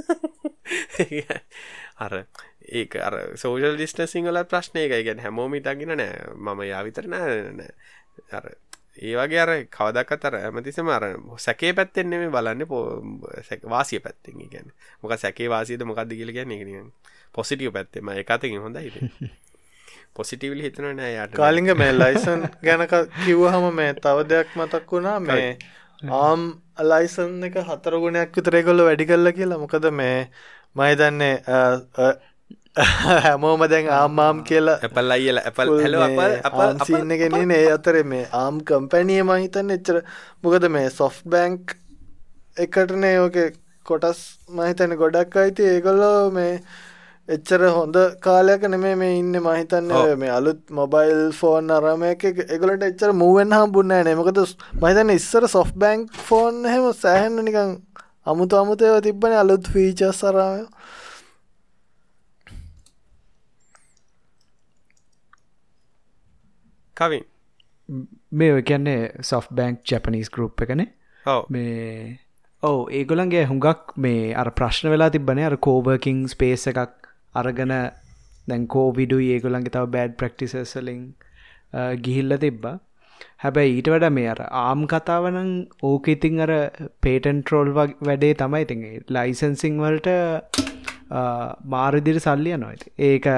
අර 2.00 2.24
ඒක 2.70 2.96
අර 2.96 3.14
සෝෂල් 3.36 3.76
ඩිස්ටසිං 3.76 4.28
වල 4.28 4.42
ප්‍රශ්නය 4.46 4.86
එකයි 4.86 5.04
ගැන 5.08 5.22
හැමෝම 5.24 5.54
ඉතගෙන 5.58 5.94
නෑ. 5.94 6.34
මම 6.36 6.60
යා 6.70 6.82
විතර 6.86 7.08
නෑ 7.08 7.38
නෑ. 7.52 7.72
අර 8.30 8.46
ඒ 8.98 9.14
වගේ 9.16 9.40
අර 9.42 9.52
කවදක්කත් 9.76 10.24
අර 10.24 10.36
ඇමතිසම 10.40 10.88
අර 10.88 11.04
සැකේ 11.38 11.72
පැත්තෙන් 11.72 12.10
නෙමෙයි 12.10 12.30
බලන්නේ 12.30 12.70
පො 12.72 12.78
වාසිය 13.74 14.00
පැත්තෙන් 14.00 14.38
කියන්නේ. 14.38 14.74
මොකක් 15.02 15.18
සැකේ 15.18 15.48
වාසියද 15.48 15.84
මොකක්ද 15.84 16.14
කියලා 16.14 16.36
කියන්නේ 16.38 16.58
ඒක 16.58 16.66
නිකන් 16.68 16.88
පොසිටිව් 17.32 17.72
පැත්තේ 17.72 18.02
මම 18.02 18.14
ඒක 18.14 18.30
අතකින් 18.30 18.60
හොඳයි 18.60 18.92
පොසිටිවලි 20.14 20.64
හිතනවා 20.68 20.94
නෑ 20.94 21.12
යාට 21.14 21.34
කාලිංග 21.34 21.74
මේ 21.82 21.92
ලයිසන් 21.94 22.46
ගැන 22.62 22.86
කිව්වහම 23.24 23.68
මේ 23.74 23.92
තව 23.96 24.26
දෙයක් 24.30 24.56
මතක් 24.56 24.86
වුණා. 24.92 25.18
මේ 25.20 25.58
ආම් 26.20 26.42
ලයිසන් 26.84 27.44
එක 27.44 27.60
හතර 27.68 28.00
ගුණයක් 28.02 28.34
විතර 28.36 28.56
ඒගොල්ලෝ 28.56 28.88
වැඩි 28.88 29.06
කළා 29.06 29.36
කියලා. 29.38 29.62
මොකද 29.64 29.86
මේ 29.92 30.18
මම 30.74 30.82
හිතන්නේ 30.86 31.34
හැමෝම 32.76 33.62
දැන් 33.66 33.88
ආම්මාම් 33.92 34.42
කියලා 34.44 34.76
ඇපල් 34.80 35.10
අයිල 35.10 35.38
ඇපල් 35.40 35.72
හැල 35.78 36.76
සින්නගෙන 36.82 37.50
ඒ 37.52 37.64
අතරේ 37.70 38.04
මේ 38.04 38.26
ආම් 38.34 38.60
කම්පැනිය 38.64 39.22
මහිතන්න 39.24 39.74
එච්චර 39.76 39.98
මොකද 40.42 40.68
මේ 40.70 40.90
සොෆ් 40.92 41.16
බැංක් 41.26 41.74
එකටනේ 42.56 43.16
ඕක 43.18 43.40
කොටස් 43.86 44.20
මහිතන 44.50 44.96
ගොඩක් 44.96 45.36
අයිති 45.36 45.66
ඒගොල්ලෝ 45.66 46.30
මේ 46.32 46.54
එච්චර 47.28 47.66
හොඳ 47.70 47.98
කාලයක 48.20 48.68
නෙමේ 48.68 48.94
මේ 48.96 49.18
ඉන්න 49.18 49.34
මහිතන්න 49.40 49.90
මේ 50.16 50.30
අලුත් 50.30 50.62
මොබයිල් 50.72 51.24
ෆෝන් 51.32 51.70
අරමයක 51.72 52.24
එගලට 52.28 52.84
එච්චර 52.84 53.12
මුවෙන් 53.16 53.52
හම්බුන්න 53.52 53.90
නෑමකද 53.90 54.40
මහිතන්න 54.78 55.12
ඉස්සර 55.12 55.48
සොෆ් 55.48 55.74
බැංක් 55.76 56.22
ෆෝන් 56.24 56.62
හෙම 56.66 56.86
සෑහෙන්න 56.94 57.42
නිකං 57.42 57.76
අමුතු 58.26 58.56
අමුතයව 58.56 58.96
තිබ්බන 59.02 59.36
අලුත් 59.36 59.68
ෆීචස් 59.68 60.18
සරාමය 60.18 60.64
කවින් 67.00 67.24
මේ 68.32 68.50
ඔය 68.56 68.64
කියන්නේ 68.70 69.22
සොෆ් 69.22 69.48
බැංක් 69.60 69.80
ජැපනිස් 69.84 70.30
ගරුප් 70.30 70.66
එකන. 70.66 70.84
මේ 71.48 72.18
ඔව 72.62 72.78
ඒගොලන්ගේ 72.98 73.46
හුඟක් 73.50 73.96
මේ 74.06 74.34
අර 74.34 74.50
ප්‍රශ්න 74.60 74.92
වෙලා 74.94 75.10
තිබ්බනේ. 75.16 75.48
අර 75.50 75.56
කෝවර්කින් 75.68 76.20
ස්පේස 76.28 76.68
එකක් 76.72 77.10
අරගන 77.34 77.74
දැන් 78.48 78.68
කෝවිඩු 78.76 79.18
ඒගොලන්ගේ 79.30 79.74
තව 79.76 79.90
බෑඩ් 79.96 80.16
ප්‍රක්ටිසස්ලින් 80.20 81.02
ගිහිල්ල 82.06 82.38
තිබ්බා. 82.44 82.76
හැබැයි 83.44 83.76
ඊට 83.76 83.90
වඩ 83.92 84.12
මේ 84.16 84.28
අර 84.34 84.40
ආම් 84.60 84.82
කතාවනං 84.92 85.50
ඕක 85.82 86.08
ඉතින් 86.14 86.44
අර 86.46 86.52
පේටන් 87.06 87.42
ට්‍රෝල් 87.42 87.72
වැඩේ 87.76 88.34
තමයි 88.42 88.66
ඉතින් 88.66 88.84
ලයිසන්සිං 89.16 89.80
වලට 89.84 90.10
මාරදිර 91.74 92.20
සල්ලිය 92.26 92.56
නොයිති 92.64 92.92
ඒක 93.10 93.28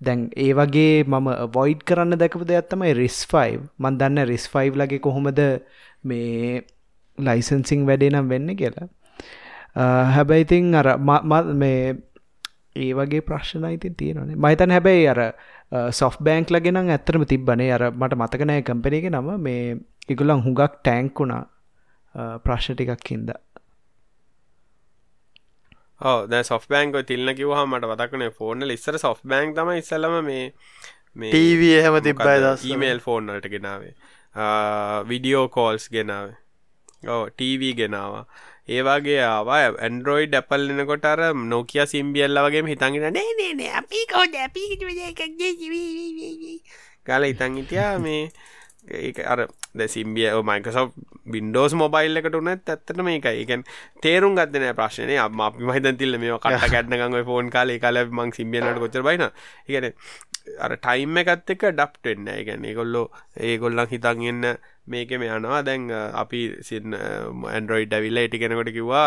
දැන් 0.00 0.30
ඒ 0.36 0.52
වගේ 0.52 1.04
මම 1.04 1.28
වොයිඩ් 1.54 1.84
කරන්න 1.86 2.18
දැකපු 2.18 2.44
දෙයක් 2.44 2.68
තමයි 2.70 2.92
රිස් 2.94 3.18
5 3.26 3.60
මන් 3.78 3.98
දන්න 3.98 4.26
රිස් 4.26 4.46
5 4.48 4.80
ලගේ 4.80 4.98
කොහොමද 4.98 5.40
මේ 6.04 6.62
ලයිසන්සිං 7.18 7.86
වැඩේ 7.86 8.10
නම් 8.10 8.28
වෙන්න 8.28 8.56
කියලා. 8.56 8.88
Uh, 9.76 10.04
හැබැයි 10.14 10.46
ඉතින් 10.46 10.74
අර 10.74 10.88
මේ 11.54 11.94
ඒ 12.76 12.92
වගේ 12.92 13.20
ප්‍රශ්න 13.20 13.66
ඉතින් 13.70 13.94
තියෙනනේ 13.94 14.36
මහිතන් 14.36 14.70
හැබැයි 14.70 15.08
අර 15.08 15.20
සොෆ් 15.92 16.18
බෑන්ක් 16.20 16.50
ලගෙන 16.50 16.76
ඇත්තරම 16.76 17.24
තිබ්බනේ. 17.24 17.72
අර 17.72 17.90
මට 17.92 18.14
මතකනෑ 18.14 18.62
කම්පනයක 18.62 19.10
නම. 19.10 19.30
මේ 19.38 19.76
ඉගුලන් 20.08 20.44
හුඟක් 20.44 20.80
ටෑන්ක් 20.80 21.20
වුණා 21.20 21.42
uh, 22.14 22.36
ප්‍රශ්න 22.38 22.74
ටිකක් 22.74 23.10
හින්දා. 23.10 23.40
දැ 26.00 26.42
සොෆ් 26.42 26.66
බෑන්ක 26.68 26.96
තිල්න 27.06 27.34
කිවහ 27.34 27.60
මට 27.66 27.90
වතක්නේ 27.92 28.30
ෆෝර්නල 28.30 28.70
ඉස්සර 28.70 28.98
සොෆ් 28.98 29.20
බෑන්ක් 29.24 29.56
තම 29.56 29.70
ඉස්සලම 29.76 30.16
මේ 30.24 30.44
මේ 31.16 31.30
ටීවී 31.30 31.74
එහෙම 31.74 32.00
තිබ්බයි 32.02 32.54
ඊමේල් 32.64 33.00
ෆෝර්නලට 33.00 33.48
ගෙනාවේ. 33.48 33.94
විඩියෝ 35.08 35.48
කෝල්ස් 35.48 35.88
ගෙනාවේ. 35.90 36.36
ඕ 37.08 37.24
ටීවී 37.30 37.74
ගෙනවා. 37.74 38.26
ඒවාගේ 38.68 39.20
ආවා. 39.22 39.60
ඇන්ඩරෝයිඩ් 39.78 40.34
ඇපල් 40.34 40.70
එනකොට 40.70 41.04
අර 41.04 41.20
නොකිය 41.44 41.86
සිම්බියල්ල 41.86 42.42
වගේ 42.46 42.64
හිතන්ගෙන 42.66 43.12
නේනේ 43.12 43.70
අපි 43.74 44.06
කෝඩ 44.06 44.34
අපි 44.36 44.62
ගල 47.06 47.24
ඉතන් 47.24 47.56
හිටියා 47.56 47.98
මේ 47.98 48.22
ඒක 49.00 49.18
අර 49.26 49.40
ද 49.74 49.88
සිම්බිය 49.94 50.28
මයිකසෝ 50.50 50.86
බින්ඩෝස් 51.26 51.72
මොබයිල් 51.82 52.20
එකට 52.20 52.36
උනත් 52.40 52.68
ඇත්තට 52.74 53.00
මේක 53.08 53.26
ඒකන් 53.30 53.64
තේරුම් 54.04 54.36
ගත්තන 54.38 54.68
ප්‍රශ්නය 54.80 55.16
අම 55.18 55.40
අපි 55.48 55.64
මහිතන් 55.70 55.98
තිල්ල 56.00 56.18
මේ 56.18 56.38
කට 56.44 56.70
ගැටනග 56.74 57.24
ෆෝන් 57.30 57.50
කාල. 57.50 57.72
කාල 57.84 58.04
මං 58.06 58.30
සිම්බියනට 58.38 58.78
කොච්චර 58.82 59.02
බයින 59.02 59.24
ඉගන 59.68 59.90
අර 60.64 60.72
ටයිම් 60.76 61.18
එකත් 61.22 61.50
එක 61.54 61.62
ඩප්ටෙන්න 61.72 62.28
ගැන 62.48 62.64
ඒගොල්ලෝ 62.70 63.06
ඒගොල්ලන් 63.48 63.88
හිතන් 63.92 64.22
එන්න 64.30 64.44
මේකෙම 64.92 65.22
යනවා. 65.24 65.62
දැන් 65.68 65.88
අපි 66.22 66.40
සින්න 66.68 66.94
ඇන්ඩරෝයිඩ් 66.94 67.96
ඇවිල්ල 67.96 68.20
ඉටි 68.22 68.40
කෙනකොට 68.42 68.70
කිවා 68.76 69.06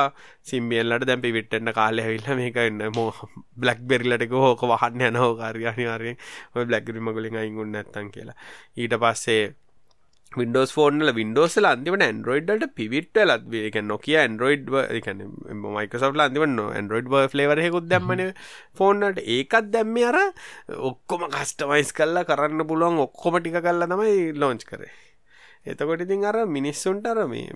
සිම්බියල්ලට 0.52 1.06
දැන් 1.10 1.22
පිවිට්ටන්න 1.26 1.74
කාලය 1.80 2.02
ඇවිල්ල 2.06 2.42
මේක 2.42 2.58
එන්න 2.64 2.82
මෝ 2.98 3.12
බ්ලක් 3.62 3.86
බෙරිලටක 3.92 4.36
හෝක 4.46 4.66
වහන්න 4.74 5.08
යනෝ 5.12 5.30
කාර්යානිවාරයෙන් 5.42 6.18
ඔය 6.56 6.66
බ්ලක්ගරිම 6.66 7.14
ගොලින් 7.14 7.40
අයිගුන්න 7.44 7.80
ඇත්තන් 7.84 8.12
කියලා. 8.16 8.38
ඊට 8.82 8.98
පස්සේ 9.06 9.44
වින්ඩෝස් 10.32 10.72
ෆෝර්නල 10.76 11.10
වින්ඩෝස්ල 11.14 11.66
අන්තිමට 11.66 12.04
ඇන්ඩරෝයිඩ්ට 12.04 12.74
පිවිට්ට 12.76 13.20
ලත් 13.24 13.82
නොකිය 13.84 14.18
ඇන්ඩරෝයිඩ් 14.20 14.68
මයිකසට 14.70 16.20
අන්තිවන්න 16.26 16.60
ඇන්ඩරෝයිඩ් 16.66 17.32
ෆලේවරහෙකුත් 17.32 17.88
දැම්මන 17.88 18.24
ෆෝන්නට 18.76 19.24
ඒකත් 19.26 19.72
දැම්ම 19.72 19.96
අර 20.04 20.20
ඔක්කොම 20.90 21.28
කස්ටමයිස් 21.32 21.94
කල්ලා 21.94 22.28
කරන්න 22.28 22.68
පුළුවන් 22.68 23.00
ඔක්කොම 23.00 23.40
ටික 23.40 23.62
කල්ලා 23.62 23.88
තමයි 23.88 24.36
ලෝංච් 24.36 24.68
කරේ. 24.68 24.92
එතකොට 25.66 26.04
ඉතින් 26.04 26.26
අර 26.26 26.44
මිනිස්සුන්ට 26.48 27.08
අර 27.08 27.24
මේ 27.28 27.56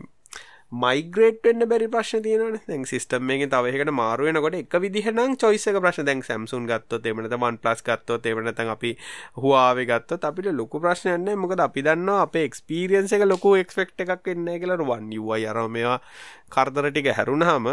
මයිග්‍රේට් 0.72 1.44
වෙන්න 1.44 1.68
බැරි 1.68 1.88
ප්‍රශ්න 1.92 2.22
තියෙනවනේ. 2.24 2.62
දැන් 2.68 2.86
සිස්ටම් 2.88 3.32
එකෙන් 3.36 3.50
තව 3.52 3.72
එකකට 3.72 3.92
මාරු 3.92 4.28
වෙනකොට 4.28 4.56
එක 4.56 4.76
විදිහනම් 4.84 5.36
choice 5.36 5.68
එක 5.72 5.80
ප්‍රශ්න. 5.84 6.06
දැන් 6.08 6.24
Samsung 6.24 6.68
ගත්තොත් 6.70 7.06
එහෙම 7.06 7.20
නැත්නම් 7.20 7.44
OnePlus 7.48 7.84
ගත්තොත් 7.84 8.26
එහෙම 8.26 8.44
නැත්නම් 8.46 8.72
අපි 8.76 8.92
Huawei 9.36 9.86
ගත්තොත් 9.90 10.24
අපිට 10.30 10.48
ලොකු 10.56 10.80
ප්‍රශ්නයක් 10.80 11.20
නැහැ. 11.20 11.42
මොකද 11.44 11.60
අපි 11.68 11.84
දන්නවා 11.84 12.22
අපේ 12.28 12.46
experience 12.48 13.12
එක 13.12 13.28
ලොකු 13.28 13.56
expect 13.60 14.00
එකක් 14.00 14.24
වෙන්නේ 14.32 14.60
නැහැ 14.60 14.64
කියලා. 14.64 14.88
One 14.96 15.12
UI 15.20 15.46
අර 15.46 15.60
මේවා 15.68 16.00
කරදර 16.56 16.92
ටික 16.92 17.10
හැරුණාම 17.18 17.72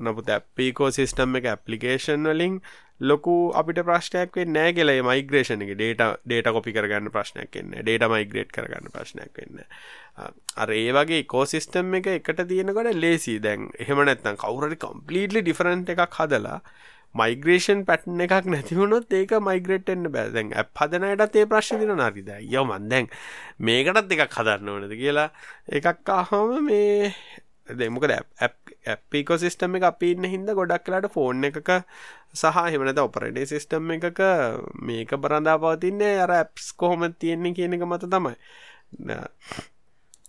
නමුත් 0.00 0.34
app 0.36 0.66
ecosystem 0.66 1.38
එක 1.40 1.48
application 1.54 2.30
වලින් 2.32 2.60
ලොකු 3.00 3.34
අපිට 3.54 3.80
ප්‍රශ්නයක් 3.88 4.36
වෙන්නේ 4.36 4.54
නැහැ 4.54 4.74
කියලා 4.76 4.96
මේ 4.98 5.08
මයිග්‍රේෂන් 5.08 5.62
එකේ. 5.64 5.78
Data 5.82 6.06
data 6.26 6.52
copy 6.56 6.74
කරගන්න 6.76 7.12
ප්‍රශ්නයක් 7.14 7.54
වෙන්නේ 7.54 7.86
data 7.88 8.10
migrate 8.14 8.52
කරගන්න 8.56 8.92
ප්‍රශ්නයක් 8.94 9.32
වෙන්නේ 9.38 9.66
අර 10.62 10.74
ඒ 10.74 10.92
වගේ 10.96 11.22
ඉකෝසිස්ටම් 11.24 11.94
එක 12.00 12.12
එකට 12.16 12.44
තියෙනකොට 12.52 12.92
ලේසි 13.06 13.38
දැන් 13.46 13.70
එහෙම 13.78 14.04
නැත්නම් 14.10 14.38
කවුරු 14.44 14.70
හරි 14.70 14.80
කම්ප්ලීට්ලි 14.86 15.44
ඩිෆරන්ට් 15.46 15.94
එකක් 15.94 16.20
හදලා 16.20 16.58
මයිග්‍රේෂන් 17.14 17.84
පැට්න 17.88 18.20
එකක් 18.26 18.48
නැතිවුණොත් 18.54 19.14
ඒක 19.20 19.32
මයිග්‍රේට්ෙන්න්න 19.48 20.10
බෑ. 20.14 20.32
දැන් 20.34 20.52
ඇ් 20.52 20.66
හදනයටත් 20.80 21.38
ඒ 21.42 21.46
ප්‍රශ්න 21.52 21.80
තින 21.82 21.94
නරිද 22.02 22.30
යෝ 22.54 22.64
මන් 22.66 22.88
දැන් 22.90 23.06
මේකටත් 23.68 24.16
එකක් 24.16 24.38
හදන්න 24.40 24.72
ඕනද? 24.74 24.92
කියලා 25.02 25.30
එකක් 25.80 26.10
ආහම 26.18 26.58
මේ 26.66 27.14
දෙමකද 27.76 28.12
ඇපිකෝසිස්ටම් 28.88 29.76
එක 29.78 29.86
අපි 29.90 30.10
ඉන්න 30.14 30.28
හින්ද 30.34 30.50
ගොඩක් 30.58 30.84
කලාට 30.84 31.08
ෆෝන් 31.14 31.44
එකක 31.48 31.70
සහ 32.34 32.60
හෙමනත 32.74 33.00
ඔපරටේ 33.04 33.48
සිස්ටම් 33.52 33.90
එකක 33.96 34.20
මේක 34.88 35.10
බරඳා 35.24 35.56
පවතින්නේ 35.64 36.14
අර 36.24 36.32
ඇප්ස් 36.36 36.70
කොහොම 36.74 37.04
තියෙන්නේ 37.14 37.56
කියන 37.58 37.76
එක 37.76 37.84
මත 37.88 38.08
තමයි. 38.14 38.34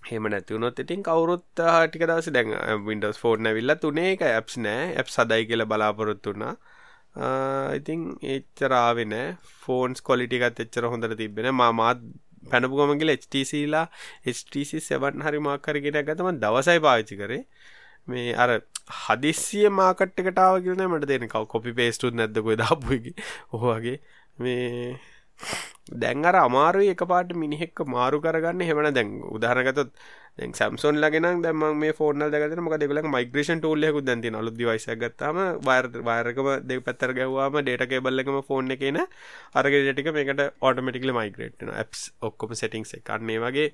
හෙම 0.10 0.24
නැතිවුණොත් 0.34 0.80
ඉතින් 0.80 1.04
කවුරුත් 1.04 1.46
ටික 1.56 2.04
දවස 2.10 2.30
දැන් 2.36 2.52
වින්ඩස් 2.88 3.22
ෆෝර්න 3.24 3.54
විල්ල 3.58 3.76
තුනේ 3.84 4.14
එක 4.16 4.26
ඇප්ස් 4.28 4.58
නෑ. 4.58 4.94
ඇප් 4.96 5.08
සදයි 5.16 5.48
කියල 5.50 5.66
බලාපොරොත්තුුණා 5.66 6.56
ඉතින් 7.78 8.02
එච්චරාවෙන 8.36 9.16
ෆෝන්ස් 9.64 10.02
කොලිටිකත් 10.02 10.60
එච්චර 10.66 10.90
හොඳට 10.92 11.18
තිබෙන 11.18 11.56
මාත් 12.42 12.52
පැනපුගමගල 12.52 13.12
HTCලා 13.16 13.86
HTC 14.26 14.82
සෙවන් 14.82 15.22
හරි 15.22 15.40
මාකරගෙන 15.40 16.00
ගතම 16.02 16.40
දවසයි 16.40 16.80
පාවිච්චි 16.80 17.16
කරේ. 17.18 17.44
මේ 18.08 18.34
අර 18.36 18.50
හදිස්සිය 19.00 19.70
මාකට් 19.72 20.20
එකටාව 20.24 20.62
කියලන 20.64 20.84
මට 20.88 21.06
දෙන 21.06 21.28
කව 21.28 21.46
කොපි 21.48 21.74
පේස්ටුත් 21.74 22.14
නැද්දකොයි 22.14 22.58
දාපුගේ 22.58 23.16
ඔහගේ 23.54 23.98
මේ 24.38 24.98
දැන් 25.94 26.26
අර 26.26 26.36
අමාරුයි 26.38 26.90
එක 26.92 27.04
පාට 27.06 27.34
මිනිහෙක්ක 27.36 27.80
මාරු 27.88 28.18
කරගන්න. 28.20 28.62
හෙමන 28.62 28.94
දැන් 28.94 29.10
උදාහරගතොත් 29.30 29.92
දැන් 30.38 30.54
සැම්සොන් 30.54 30.96
ලගෙන 30.98 31.28
දැම 31.42 31.64
මේ 31.76 31.94
ෆෝර්න 31.94 32.26
දගත 32.26 32.60
මොක 32.60 32.76
දෙකල 32.76 33.02
මයිග්‍රේෂන් 33.08 33.60
ටෝල්ලෙකු 33.60 34.02
දැති 34.02 34.34
අලු 34.34 34.52
දිවයිස 34.54 34.86
ගත්තම 34.96 35.40
වයර් 35.62 35.88
වයරකම 36.02 36.50
දෙ 36.64 36.80
පැත්තර 36.82 37.14
ගැවවාම 37.14 37.60
ඩේට 37.60 37.86
කේබල්ලකම 37.88 38.38
ෆෝන් 38.44 38.72
එකන 38.72 39.00
අරග 39.56 39.74
ටික 39.88 40.12
මේකට 40.12 40.44
ඔටමටිකල 40.62 41.14
මයිග්‍රේට්න 41.14 41.74
ඇප්ස් 41.76 42.04
ඔක්කොම 42.22 42.54
සෙටිංස් 42.56 42.94
එකන්නේ 43.00 43.40
වගේ 43.40 43.68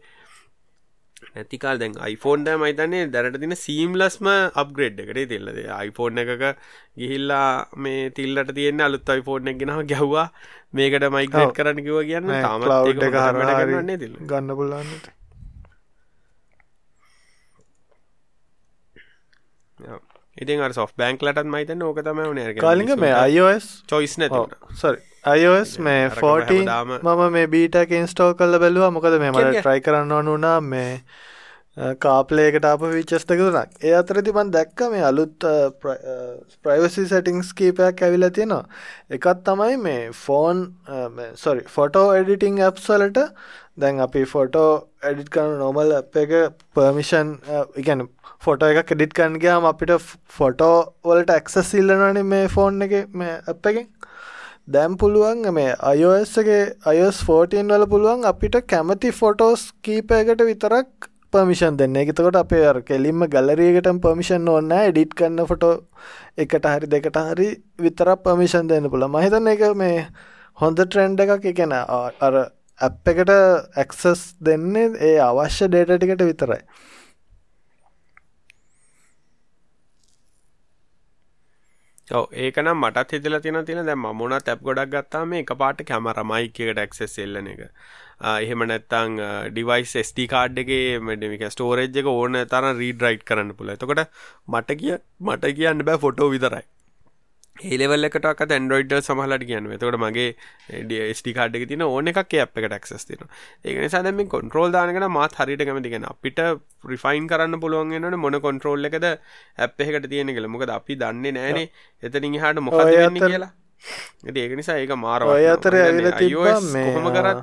නැතිකාල් 1.30 1.82
දැන් 1.82 1.96
iPhone 2.08 2.46
දැ 2.46 2.56
මයිතන්නේ 2.58 3.04
දැනට 3.10 3.40
තින 3.44 3.56
සීම්ලස්ම 3.58 4.30
අප්ග්‍රේඩ් 4.56 5.02
එකට 5.04 5.20
තිල්ලද 5.32 5.60
iPhone 5.80 6.24
එකක 6.24 6.46
ගිහිල්ලා 6.96 7.50
මේ 7.78 8.06
තිල්ලට 8.12 8.54
තියෙන 8.54 8.82
අලුත් 8.82 9.12
iPhone 9.16 9.52
එක 9.52 9.60
ගෙනව 9.62 9.84
ගැව්වා 9.88 10.28
මේකට 10.74 11.10
මයිග්‍රේඩ් 11.18 11.56
කරන්න 11.60 11.84
කිව 11.88 12.02
කියන්න 12.06 12.34
තාම 12.40 12.66
ගන්න 12.66 14.08
ගන්න 14.26 14.56
පුල්ලන්නට 14.56 15.14
ඉතින් 20.38 20.62
අර 20.62 20.74
සොෆ් 20.74 20.96
බැංක් 20.96 21.22
ලටත් 21.22 21.48
මයිතන්න 21.48 21.84
ඕක 21.84 22.00
තම 22.02 22.24
න 22.28 22.56
කාලිග 22.60 22.96
මේ 23.00 23.18
iOS 23.32 23.68
චොයිස් 23.88 24.18
නැත 24.20 24.34
සරි 24.76 25.00
iOS 25.26 25.70
මේ 25.80 26.10
14 26.12 27.00
මම 27.04 27.22
මේ 27.36 27.48
බීටක 27.54 27.94
ඉන්ස්ටෝ 28.00 28.34
කල්ල 28.40 28.60
බැලවා. 28.64 28.92
මොකද 28.98 29.16
මේ 29.22 29.32
මට 29.32 29.54
ට්‍රයි 29.56 29.82
කරන්න 29.82 30.12
ඕනුනා 30.18 30.60
මේ 30.64 30.92
කාපලේකට 32.04 32.68
අප 32.72 32.84
විචස් 32.92 33.26
දෙක 33.32 33.40
තුනක්. 33.40 33.72
ඒ 33.84 33.94
අතරති 34.00 34.34
මන් 34.34 34.52
දැක්ක 34.52 34.84
මේ 34.92 35.04
අලුත් 35.10 35.48
ප්‍රයිවසි 36.64 37.08
සටිංස් 37.08 37.50
කීපයක් 37.54 38.04
ඇවිල 38.08 38.30
තියෙනවා. 38.30 38.64
එකත් 39.18 39.44
තමයි 39.50 39.78
මේ 39.78 40.12
ෆෝන් 40.14 40.62
සොරි 41.36 41.66
ෆොටෝ 41.76 42.08
එඩිටිං 42.20 42.62
ඇප්සලට 42.68 43.20
දැන් 43.78 44.00
අපි 44.00 44.26
ෆොටෝ 44.26 44.70
එඩිට් 45.04 45.32
කරන 45.32 45.58
නොමල් 45.60 45.98
එක 45.98 46.36
පර්මිෂන් 46.76 47.36
ඉගැන 47.84 48.08
ෆොටෝ 48.46 48.70
එක 48.72 48.88
කෙඩිට් 48.88 49.18
කන්ගයාම 49.20 49.66
අපිට 49.74 49.98
ෆොටෝ 50.38 50.76
වලට 51.04 51.40
ඇක්සස් 51.40 51.74
ඉල්ලනනි 51.82 52.24
මේ 52.34 52.48
ෆෝන් 52.56 52.88
එක 52.88 52.96
මේ 53.14 53.40
අප 53.54 53.72
එකෙන් 53.72 53.90
දැම් 54.68 54.94
පුළුවන් 54.98 55.54
මේ 55.54 55.74
අයෝස්ගේ 55.82 56.62
අයස් 56.84 57.18
14 57.24 57.68
වල 57.72 57.84
පුළුවන් 57.86 58.24
අපිට 58.26 58.56
කැමති 58.68 59.12
ෆොටෝස් 59.12 59.66
කීපයකට 59.84 60.42
විතරක් 60.42 61.10
පමිෂන් 61.32 61.78
දෙන්න. 61.78 61.96
එකතකොට 61.96 62.36
අපේ 62.36 62.64
අර 62.66 62.82
කෙලින්ම 62.82 63.28
ගලරියකට 63.28 63.90
පමිෂන් 64.02 64.50
ඕන්න 64.50 64.72
එඩිට් 64.72 65.14
කන්න 65.14 65.46
ෆොටෝ 65.46 65.74
එකට 66.38 66.66
හරි 66.66 66.90
දෙකට 66.90 67.20
හරි 67.28 67.48
විතරක් 67.80 68.24
පමිෂන් 68.26 68.68
දෙන්න 68.68 68.90
පුළ 68.90 69.08
මහිතන්න 69.08 69.52
එක 69.54 69.64
මේ 69.76 70.08
හොඳ 70.58 70.82
ට්‍රෙන්ඩ් 70.82 71.22
එකක්. 71.22 71.46
එකන 71.46 71.78
අර 71.78 72.42
ඇප් 72.82 73.14
එකට 73.14 73.36
ඇක්සස් 73.78 74.26
දෙන්නේ 74.42 74.90
ඒ 75.00 75.16
අවශ්‍ය 75.22 75.70
ඩේට 75.70 75.94
ටිකට 75.94 76.26
විතරයි. 76.26 76.62
ඔව 82.08 82.26
ඒකනම් 82.38 82.78
මටත් 82.78 83.14
හිතලා 83.14 83.40
තියෙන 83.42 83.66
තියෙන 83.66 83.86
දැන් 83.86 84.00
මම 84.00 84.18
මොනත් 84.18 84.50
ඇප් 84.52 84.60
ගොඩක් 84.62 84.92
ගත්තාම 84.92 85.30
මේ 85.30 85.40
එකපාරට 85.44 85.82
කැමරා 85.84 86.26
මයික් 86.32 86.60
එකට 86.60 86.82
ඇක්සස් 86.84 87.18
එල්ලන 87.24 87.48
එක. 87.48 87.64
එහෙම 88.34 88.66
නැත්නම් 88.72 89.18
ඩිවයිස් 89.50 89.96
SD 90.04 90.28
කාඩ් 90.28 90.62
එකේ 90.64 91.00
මේක 91.02 91.46
ස්ටෝරේජ් 91.50 91.98
එක 92.02 92.12
ඕන 92.14 92.38
තරම් 92.54 92.78
රීඩ් 92.78 93.02
රයිට් 93.02 93.26
කරන්න 93.26 93.56
පුළුවන්. 93.58 93.78
එතකොට 93.78 94.04
මට 94.48 94.80
කිය 94.82 94.98
මට 95.22 95.54
කියන්න 95.58 95.86
බෑ 95.90 96.02
ෆොටෝ 96.06 96.30
විතරයි. 96.30 96.66
ඒලෙවල් 97.56 98.08
එකටක් 98.08 98.42
ඇන්ඩරෝයිඩ් 98.46 98.94
සමහලට 99.00 99.44
කියන්න 99.50 99.68
එතකොට 99.72 99.98
මගේ 100.02 101.14
ස්ටි 101.14 101.34
කාඩ් 101.38 101.56
එක 101.56 101.68
තින 101.70 101.84
ඕන 101.84 102.12
එකක් 102.12 102.20
අප් 102.20 102.60
එකට 102.60 102.76
ක්සස් 102.84 103.08
තින 103.08 103.22
ඒකන 103.64 103.88
සදම 103.88 104.20
කොන්ට්‍රෝල් 104.28 104.76
දානකට 104.76 105.08
මාත් 105.10 105.38
හරිට 105.40 105.64
කැමතිගෙන 105.64 106.08
අපිට 106.12 106.42
රිෆයින් 106.86 107.30
කරන්න 107.32 107.62
පුළුවන්ගෙනට 107.62 108.20
මොන 108.20 108.40
කොන්ට්‍රෝල් 108.42 108.90
එකද 108.90 109.08
ඇප් 109.08 109.80
එකට 109.80 110.10
තියෙන 110.10 110.34
කළ 110.36 110.50
මොකද 110.50 110.74
අපි 110.78 111.00
දන්නේ 111.00 111.32
නෑනේ 111.32 111.70
එතනින් 112.04 112.36
හට 112.36 112.60
වෙන්න 112.60 113.20
කියලා. 113.24 113.52
ඒක 114.36 114.56
නිසා 114.60 114.78
ඒක 114.84 114.92
මාර 114.98 115.24
ඔය 115.24 115.48
අතර 115.48 115.80
හොම 116.92 117.12
කරත් 117.16 117.40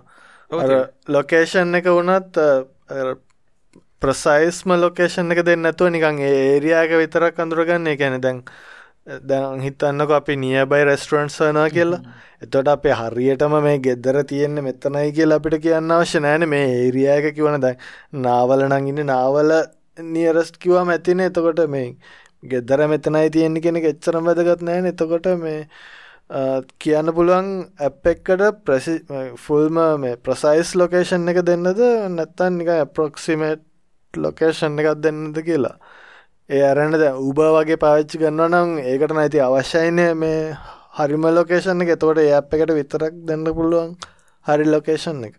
ලොකේෂන් 1.09 1.81
එක 1.81 1.89
වුණත් 1.89 2.37
ප්‍රසයිස්ම 4.03 4.77
ලොකේෂන් 4.77 5.33
එක 5.33 5.41
දෙන්නතුව 5.49 5.89
නිකන් 5.89 6.21
ඒරියාක 6.29 6.95
විතරක් 7.01 7.39
අඳුරගන්න. 7.39 7.91
ගැන 7.97 8.21
දැන් 8.21 8.45
දැන් 9.07 9.61
හිතන්නක 9.61 10.11
අපි 10.11 10.36
නියබයි 10.36 10.84
රෙස්ටරන්ට් 10.84 11.32
සනා 11.32 11.68
කියලා. 11.68 12.00
එතොට 12.42 12.68
අපේ 12.68 12.94
හරියටම 12.94 13.55
මේ 13.61 13.78
ගෙදර 13.78 14.16
තියෙන්නේ 14.24 14.62
මෙතනයි 14.62 15.12
කියලා 15.12 15.38
අපිට 15.38 15.57
කියන්න 15.61 15.90
අවශ්‍ය 15.90 16.20
නෑන 16.20 16.48
මේ 16.48 16.66
ඒරියයක 16.76 17.34
කිවන 17.34 17.61
දැ 17.61 17.74
නාවල 18.18 18.62
නඟන්න 18.68 19.07
නාවල 19.07 19.50
නියරස්ට 19.98 20.59
කිවම 20.59 20.88
ඇතින. 20.88 21.20
එතකොට 21.20 21.62
මේ 21.68 21.96
ගෙදර 22.44 22.86
මෙතනයි 22.86 23.30
තියෙන්නේ 23.30 23.62
කෙනෙ 23.62 23.82
එච්චරම් 23.84 24.24
වැදගත් 24.24 24.62
නෑන 24.62 24.86
එතකොට 24.86 25.26
මේ 25.38 25.59
කියන්න 26.78 27.12
පුළුවන් 27.12 27.50
ඇප් 27.80 28.07
එක්කට 28.07 28.62
ප්‍රසි 28.64 28.94
ෆුල්ම 29.38 29.82
මේ 29.98 30.14
ප්‍රසයිස් 30.18 30.76
ලොකේෂන් 30.76 31.26
එක 31.28 31.42
දෙන්නද? 31.42 31.82
නැත්තන් 32.11 32.62
එක 32.62 32.72
ඇප්‍රොක්සිමේට් 32.76 33.66
ලොකේෂන් 34.14 34.78
එකක් 34.78 34.94
දෙන්නද 35.00 35.42
කියලා 35.42 35.76
ඒ 36.53 36.62
අරන්න 36.62 36.94
ද 36.94 37.05
උබ 37.20 37.38
වගේ 37.48 37.78
පාවිච්චි 37.78 38.18
කරනවා 38.18 38.48
නම් 38.48 38.70
ඒකට 38.84 39.14
නැති 39.14 39.40
අවශ්‍යයින 39.40 40.00
මේ 40.16 40.40
හරිම 40.94 41.24
ලොකේෂන් 41.30 41.82
එක. 41.82 41.90
එතකොට 41.90 42.18
ඒ 42.18 42.32
අප් 42.34 42.53
එකට 42.53 42.72
විතරක් 42.72 43.14
දෙන්න 43.24 43.44
පුළුවන් 43.50 43.94
හරි 44.46 44.66
ලොකේෂන් 44.66 45.24
එක. 45.24 45.34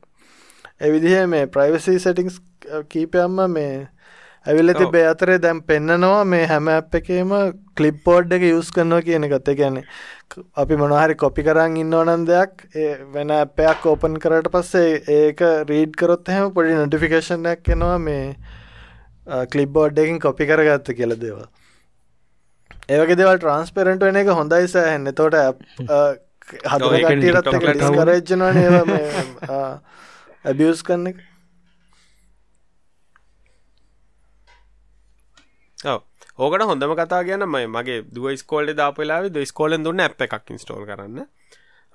එවිදිහ 0.82 1.28
මේ 1.28 1.45
ප්‍රයිවසි 1.47 1.99
සටිංස් 1.99 2.39
කීපයම්ම 2.89 3.38
මේ 3.49 3.76
ඇවිල්ල 4.45 4.74
තිබේ 4.74 5.03
අතරේ 5.05 5.38
දැම් 5.39 5.61
පෙන්නනවා 5.64 6.24
මේ 6.26 6.47
හැම 6.47 6.68
අප් 6.70 6.95
එකේම 6.95 7.30
කලිප්පෝඩ් 7.76 8.34
එක 8.34 8.47
යස් 8.47 8.72
කරනවා 8.72 9.03
කියන 9.03 9.28
ගත 9.30 9.55
ගැන 9.55 9.78
අපි 10.57 10.80
මොනහරි 10.82 11.16
කොපි 11.18 11.45
කරන්න 11.45 11.78
ඉන්නවනන් 11.78 12.26
දෙයක් 12.26 12.66
වෙන 13.14 13.32
අපයක් 13.36 13.88
ඕපන් 13.88 14.18
කරට 14.18 14.51
පස්සේ 14.51 14.99
ඒක 15.20 15.45
රීඩ් 15.70 15.95
කරොත් 15.95 16.34
හැම 16.34 16.51
පොඩි 16.51 16.76
නොටිෆිකේෂන්යක් 16.76 17.74
එනවා 17.76 17.95
මේ 18.01 18.26
කලිබ්බෝඩ් 19.26 19.98
එකින් 20.04 20.20
කොපි 20.20 20.46
කරගත්ත 20.50 20.88
කියල 21.00 21.16
දේවා 21.26 21.48
ඒවගේ 22.90 23.16
දෙවල් 23.16 23.38
ට්‍රන්ස්පෙරෙන්ට් 23.40 24.04
වෙන 24.04 24.16
එක 24.22 24.28
හොඳයි 24.40 24.68
සෑහෙන් 24.68 25.14
තෝට 25.16 25.36
ඩිස්කරේජ්ජනවා 26.44 28.52
නේව 28.58 28.74
ඇබියස් 30.46 30.84
කරන්න 30.84 31.08
එක. 31.12 31.18
ඕකට 36.38 36.64
හොඳම 36.72 36.94
කතා 37.00 37.24
ගැන 37.24 37.44
මයි 37.48 37.68
මගේ 37.78 38.00
දුව 38.16 38.26
ස්කෝල්ඩ 38.42 38.78
දාපලාව 38.82 39.24
ද 39.32 39.34
ස්කෝලෙන් 39.46 39.84
දුන්න 39.88 40.04
ඇප 40.04 40.22
එකක් 40.28 40.52
ඉස්ටෝල් 40.58 40.86
කරන්න. 40.90 41.18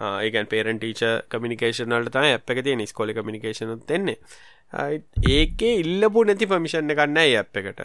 ඒකන් 0.01 0.47
පේරන් 0.53 0.79
ටීච 0.79 1.03
කමිනිකේෂනල්ට 1.29 2.13
තම 2.15 2.25
ඇප් 2.29 2.51
එක 2.55 2.61
තියෙන 2.65 2.87
ස්කොලි 2.87 3.13
කමිනිකේෂන 3.15 3.71
දෙන්නේ 3.89 4.19
ඒකේ 4.73 5.75
ඉල්ලපු 5.83 6.25
නැති 6.25 6.47
පමිෂණ 6.47 6.93
එකන්න 6.95 7.17
ඇ 7.17 7.37
ඇප් 7.37 7.57
එකට. 7.57 7.81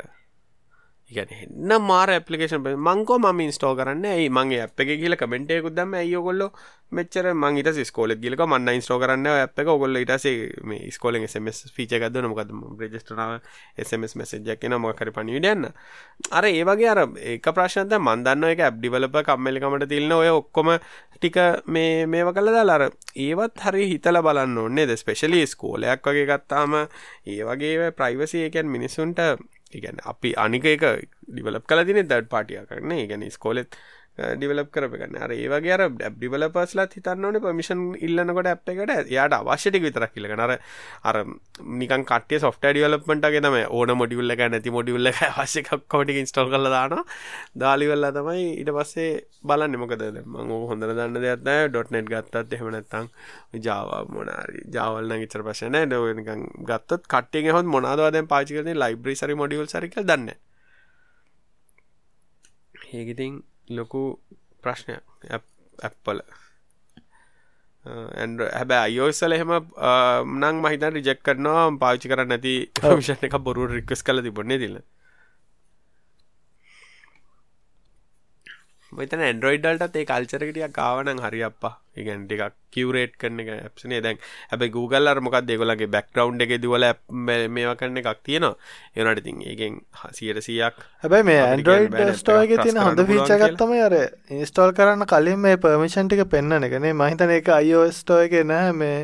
ගැන 1.15 1.33
එන්න 1.37 1.75
මාර 1.81 2.09
ඇපලිකේෂන් 2.09 2.63
මංකෝ 2.79 3.19
ම 3.19 3.41
ඉස්ටෝ 3.41 3.75
කරන්න. 3.75 4.05
ඒ 4.05 4.29
මගේ 4.29 4.63
අප 4.63 4.79
එක 4.79 4.95
කියල 4.95 5.15
කමෙන්ටයකුත් 5.15 5.75
දම 5.75 5.93
ඇයෝගොල්ල 5.95 6.49
මෙච්චර 6.91 7.31
මං 7.33 7.57
ඉට 7.57 7.69
ස්කෝල 7.83 8.15
ගිලක 8.17 8.41
මන්න 8.43 8.79
ඉස්ටෝ 8.79 8.99
කරන්න 8.99 9.27
අප 9.27 9.59
එක. 9.59 9.67
ඔගොල්ල 9.67 9.97
ඉටසේ 9.97 10.63
මේ 10.63 10.91
ස්කෝල 10.91 11.17
සමස් 11.25 11.71
ෆීච 11.75 11.95
ගද 11.95 12.23
නොකද 12.23 12.53
රජස්ටනාව 12.79 13.39
සමස් 13.79 14.15
මසජක් 14.15 14.69
න 14.69 14.77
මොකර 14.79 15.11
පනිවිඩන්න 15.11 15.69
අර 16.31 16.45
ඒවගේ 16.45 16.89
අර 16.89 17.01
ඒක 17.33 17.49
ප්‍රශ්නත 17.49 17.95
මන්දන්න 17.99 18.49
එක 18.51 18.63
ඇබ් 18.67 18.79
ඩිවලප 18.79 19.17
කම්මලිකමට 19.29 19.87
තිල්න්න 19.89 20.15
ඔය 20.17 20.29
ඔක්කොම 20.33 20.73
ටික 21.15 21.39
මේ 21.67 22.05
මේව 22.05 22.33
කළ 22.35 22.51
දාලාර 22.51 22.87
ඒවත් 23.17 23.65
හරි 23.65 23.89
හිතල 23.93 24.21
බලන්න 24.21 24.57
ඕන්නේ 24.57 24.87
ද 24.89 24.97
ස්පෙශලි 24.97 25.43
ස්කෝලයක් 25.47 26.03
වගේ 26.03 26.29
ගත්තාම 26.29 26.77
ඒ 26.77 27.41
වගේ 27.43 27.91
ප්‍රයිවසි 27.97 28.47
එකන් 28.49 28.69
මිනිස්සුන්ට 28.69 29.21
ඉගැන 29.75 30.01
අපි 30.05 30.33
අනික 30.37 30.65
එක 30.67 30.85
ඩිවලප් 31.27 31.67
කල 31.67 31.83
තින 31.83 32.01
දඩ 32.01 32.29
පාටිය 32.29 32.63
කරන 32.65 32.95
ගැන 33.09 33.27
ස්කෝලෙත් 33.31 33.77
Uh, 34.13 34.33
ඩිවලප් 34.37 34.67
කරපගන්න 34.69 35.15
අර 35.17 35.31
ඒවගේ 35.33 35.71
අර 35.75 35.81
ඩිවලපස්ලත් 35.89 36.91
හිතන්නවන 36.97 37.37
පමිෂන් 37.41 37.79
ඉල්ලනකොට 37.97 38.49
අප් 38.51 38.69
එකට 38.69 39.09
යාට 39.09 39.33
අවශ්‍යටික 39.33 39.85
විතරක් 39.85 40.11
කියල 40.13 40.27
අර 40.37 40.51
අර 41.03 41.17
නිකන් 41.79 42.03
කටේ 42.05 42.37
සොෆ්ට 42.37 42.67
ඩිවලප්මට 42.67 43.25
ගෙනම 43.35 43.55
ඕන 43.69 43.93
මොඩියුල්ල 43.97 44.33
එක 44.35 44.43
නැති 44.45 44.73
මොඩියුල්ල 44.75 45.09
අවශ්‍යකක් 45.09 45.71
කෝටි 45.89 46.17
ඉස්ටල් 46.21 46.51
කල 46.51 46.69
දාන 46.69 46.93
දාලිවෙල්ල 47.55 48.05
තමයි 48.11 48.43
ඉට 48.61 48.69
පස්සේ 48.71 49.07
බලන්න. 49.43 49.77
මොකද 49.81 50.03
මං 50.25 50.53
හොඳ 50.69 50.85
දන්න 50.89 51.17
දෙයක්ද 51.17 51.49
ඩොට්නෙට් 51.71 52.11
ගත්තත් 52.13 52.53
එහෙමනැත්තං 52.53 53.09
ජාව 53.65 54.13
මොනාරි 54.13 54.61
ජාවල්න 54.77 55.23
ඉචර 55.25 55.45
පශන 55.47 55.79
ඩනිකන් 55.85 56.43
ගත්තත් 56.69 57.09
කටේ 57.09 57.55
හොත් 57.57 57.65
මොනාදවාදැන් 57.67 58.29
පාචිකරන 58.29 58.69
ලයිබ්‍රි 58.77 59.17
සරි 59.17 59.39
මොඩියුල් 59.41 59.65
සරික 59.73 59.97
දන්න 60.03 60.29
ඒගඉතින් 62.93 63.41
ලොකු 63.69 64.19
ප්‍රශ්නයක්. 64.63 65.03
ඇප්පල. 65.79 66.19
හැබැ 68.53 68.79
අයෝස්සල 68.87 69.33
එහෙම 69.33 69.53
නං 70.41 70.55
මහිතන් 70.63 70.93
රිජෙක් 70.97 71.23
කරනවා 71.23 71.69
පාචි 71.83 72.11
කරන්න 72.11 72.29
නැති 72.29 72.53
විෂණ 72.81 73.25
එක 73.27 73.35
බොරු 73.47 73.67
රික්වස් 73.67 74.03
කල 74.03 74.21
තිබොන්නේ 74.21 74.57
දිල 74.57 74.77
මෙතන 78.97 79.23
ඇන්ඩරෝයිඩල්ටත් 79.27 79.97
ඒ 79.99 80.05
කල්චරකටිය 80.11 80.67
කාවනං 80.77 81.23
හරි 81.25 81.41
අප්පා. 81.47 81.73
ඉගැන් 81.95 82.21
ටිකක් 82.27 82.53
කිවරේට් 82.73 83.13
කරන 83.21 83.41
එක 83.43 83.49
ඇප්නේ 83.53 84.01
දැන් 84.05 84.21
හැබ 84.51 84.63
Google 84.75 85.11
අර 85.11 85.19
මොකක් 85.25 85.37
දෙගොලගේ 85.49 85.89
බැක්ටවන්් 85.95 86.45
එක 86.45 86.53
දුවල 86.63 86.85
මේවා 87.27 87.75
කරන්න 87.81 88.01
එකක් 88.01 88.23
තියෙනවා. 88.23 88.55
ඒනට 88.97 89.23
තින් 89.25 89.43
ඒගෙන් 89.43 89.75
හසියට 90.01 90.41
සියක් 90.47 90.79
හැබැයි 91.03 91.27
මේ 91.29 91.41
ඇන්ඩරෝයිඩ් 91.43 91.99
ස්ටෝගේ 92.21 92.63
තින 92.63 92.81
හොඳ 92.83 93.03
පිචගත්තම 93.11 93.75
අර 93.87 93.95
ඉන්ස්ටෝල් 94.37 94.73
කරන්න 94.79 95.09
කලින් 95.13 95.39
මේ 95.45 95.61
පර්මිෂන්ටික 95.65 96.25
පෙන්න්න 96.33 96.69
එකනේ 96.69 96.93
මහිතන 96.95 97.37
එක 97.37 97.53
අයෝස්ටෝ 97.59 98.19
එක 98.25 98.35
නෑ 98.51 98.73
මේ 98.81 98.97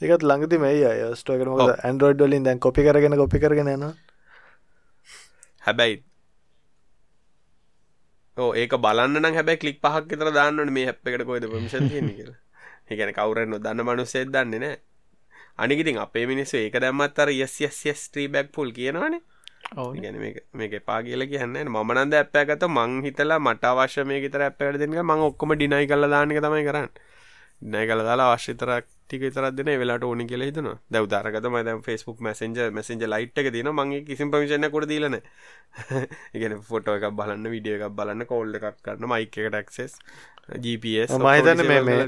ඒකත් 0.00 0.26
ළඟති 0.28 0.58
මේ 0.58 0.82
අයෝස්ටෝ 0.88 1.38
කරම 1.40 1.62
ඇන්ඩරෝයිඩ් 1.68 2.26
වලින් 2.26 2.48
දැන් 2.48 2.60
කොපි 2.60 2.84
කරගෙන 2.88 3.16
කොපි 3.16 3.40
කරගෙන 3.40 3.72
යන 3.76 3.88
හැබැයි 5.62 6.02
ඒක 8.36 8.74
බලන්න 8.78 9.34
හැබැ 9.34 9.56
කලික් 9.56 9.78
පහක් 9.80 10.08
තර 10.12 10.32
දාන්නට 10.32 10.72
මේ 10.72 10.86
හැප්පකට 10.86 11.24
කොයිද 11.24 11.46
පමිෂන් 11.46 11.88
කියලා. 11.90 12.36
ඒකැන 12.90 13.14
කවුරෙන් 13.14 13.50
නොදන්න 13.50 13.82
මනුස්සෙත් 13.82 14.28
දන්නේ 14.28 14.60
නෑ 14.60 14.76
අනිකිතින් 15.58 15.98
අපේ 15.98 16.26
මිනිස්සු 16.26 16.56
ඒක 16.56 16.76
දැම්මත් 16.78 17.18
අර 17.18 17.32
yes 17.32 17.54
yes 17.60 17.78
yes 17.86 18.02
three 18.12 18.28
back 18.28 18.52
pull 18.52 18.72
කියනවනේ. 18.72 19.22
ගැන 19.96 20.18
මේක 20.52 20.74
පා 20.84 21.00
කියල 21.02 21.26
කියන්න 21.26 21.56
මනන්ද 21.66 22.14
ඇප්පෑගත 22.14 22.66
මං 22.68 23.00
හිතලා 23.06 23.40
මට 23.40 23.64
අවශ්‍ය 23.64 24.04
මේ 24.04 24.28
තර 24.28 24.46
ඇප්පට 24.48 24.80
දෙක 24.82 24.92
මං 25.02 25.24
ඔක්කොම 25.28 25.56
ඩිනයි 25.56 25.86
කල 25.86 26.08
දානක 26.08 26.36
තමයි 26.38 26.66
කරන්න. 26.68 26.90
නෑ 27.62 27.86
කල 27.88 28.04
දාලා 28.04 28.28
අවශ්‍යතරක් 28.32 28.86
ටික 29.08 29.24
තරත්දන 29.28 29.68
වෙලාට 29.76 30.04
ඕනි 30.04 30.24
කියල 30.26 30.42
හිතන 30.42 30.68
දැව 30.90 31.04
දාරගත 31.08 31.44
මද 31.46 31.74
ෆස්බුක් 31.80 32.22
මසෙන්ජ 32.22 32.62
මසෙන්ජ 32.72 33.04
ලයිට් 33.06 33.38
එක 33.38 33.50
තින 33.52 33.68
මගේ 33.72 34.00
කිසිම් 34.04 34.30
පමිෂණ 34.30 34.68
කොට 34.68 34.88
දීලන 34.88 35.18
ඉගෙන 36.34 36.56
ෆොටෝ 36.62 36.96
එකක් 36.98 37.12
බලන්න 37.14 37.46
විඩිය 37.48 37.76
එකක් 37.76 37.92
බලන්න 37.94 38.26
කෝල්ඩ 38.26 38.58
එකක් 38.60 38.80
කරන්න 38.82 39.06
මයික 39.08 39.38
එකට 39.40 39.68
ක්සෙස් 39.68 39.94
GPS 40.56 41.14
මහිතන්න 41.18 41.62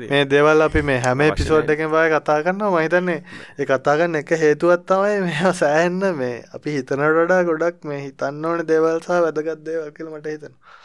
මේ 0.06 0.24
දෙවල් 0.26 0.62
අපි 0.62 0.82
මේ 0.84 0.98
හැම 1.00 1.22
පිසෝඩ් 1.34 1.70
එකෙන් 1.70 1.90
බය 1.90 2.04
කතා 2.10 2.38
කරන්න 2.40 2.66
මහිතන්නේ 2.70 3.18
ඒ 3.56 3.66
කතාගන්න 3.66 4.18
එක 4.18 4.34
හේතුවත් 4.38 4.84
තමයි 4.86 5.22
මේ 5.22 5.54
සෑහෙන්න 5.54 6.04
මේ 6.16 6.34
අපි 6.52 6.76
හිතනට 6.76 7.06
වඩා 7.14 7.40
ගොඩක් 7.44 7.80
මේ 7.84 8.02
හිතන්න 8.02 8.44
ඕන 8.44 8.66
දේවල් 8.66 8.98
සහ 8.98 9.16
වැදගත් 9.20 9.64
දේවල් 9.64 9.90
කියල 9.92 10.10
මට 10.10 10.34
හිතනවා 10.34 10.76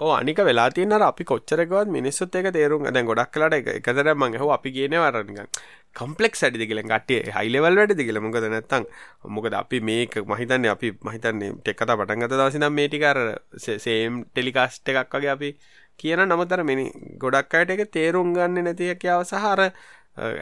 අනික 0.00 0.38
වෙලා 0.38 0.70
තියන 0.70 0.92
අපි 0.92 1.24
කොච්චරකවත් 1.24 1.88
මිනිස්සුත් 1.88 2.34
එක 2.34 2.52
තේරුම් 2.52 2.82
දැන් 2.86 3.06
ගොඩක් 3.06 3.30
කලට 3.30 3.54
එක 3.54 3.66
එකතර 3.78 4.14
මං 4.14 4.34
හෝ 4.36 4.50
අපි 4.50 4.72
කියන 4.72 4.96
වරනික 4.96 5.54
කම්පලෙක් 5.94 6.34
ඇඩි 6.36 6.66
කියල 6.66 6.82
ගටේ 6.82 7.30
හයිලවල් 7.30 7.78
වැඩ 7.78 7.94
කියල. 7.98 8.18
මොකද 8.18 8.46
නැත්තං 8.46 8.86
මොකද 9.28 9.54
අපි 9.54 9.80
මේක 9.80 10.18
මහිතන්නේ 10.24 10.70
අපි 10.70 10.92
මහිතන්නේ 11.00 11.52
ටෙක්කත 11.60 11.92
පටන්ගත 11.92 12.32
දවසිනම් 12.32 12.74
මේටිකර 12.74 13.18
සේම් 13.56 14.24
ටෙලිකාස්ට් 14.24 14.88
එකක් 14.88 15.14
වගේ 15.14 15.30
අපි 15.30 15.50
කියන 15.96 16.26
නමතර 16.26 16.64
මිනි 16.64 16.90
ගොඩක් 17.16 17.54
අයට 17.54 17.70
එක 17.70 17.86
තේරුම් 17.90 18.34
ගන්න 18.34 18.66
නැතියකයාව 18.66 19.22
සහර 19.24 19.62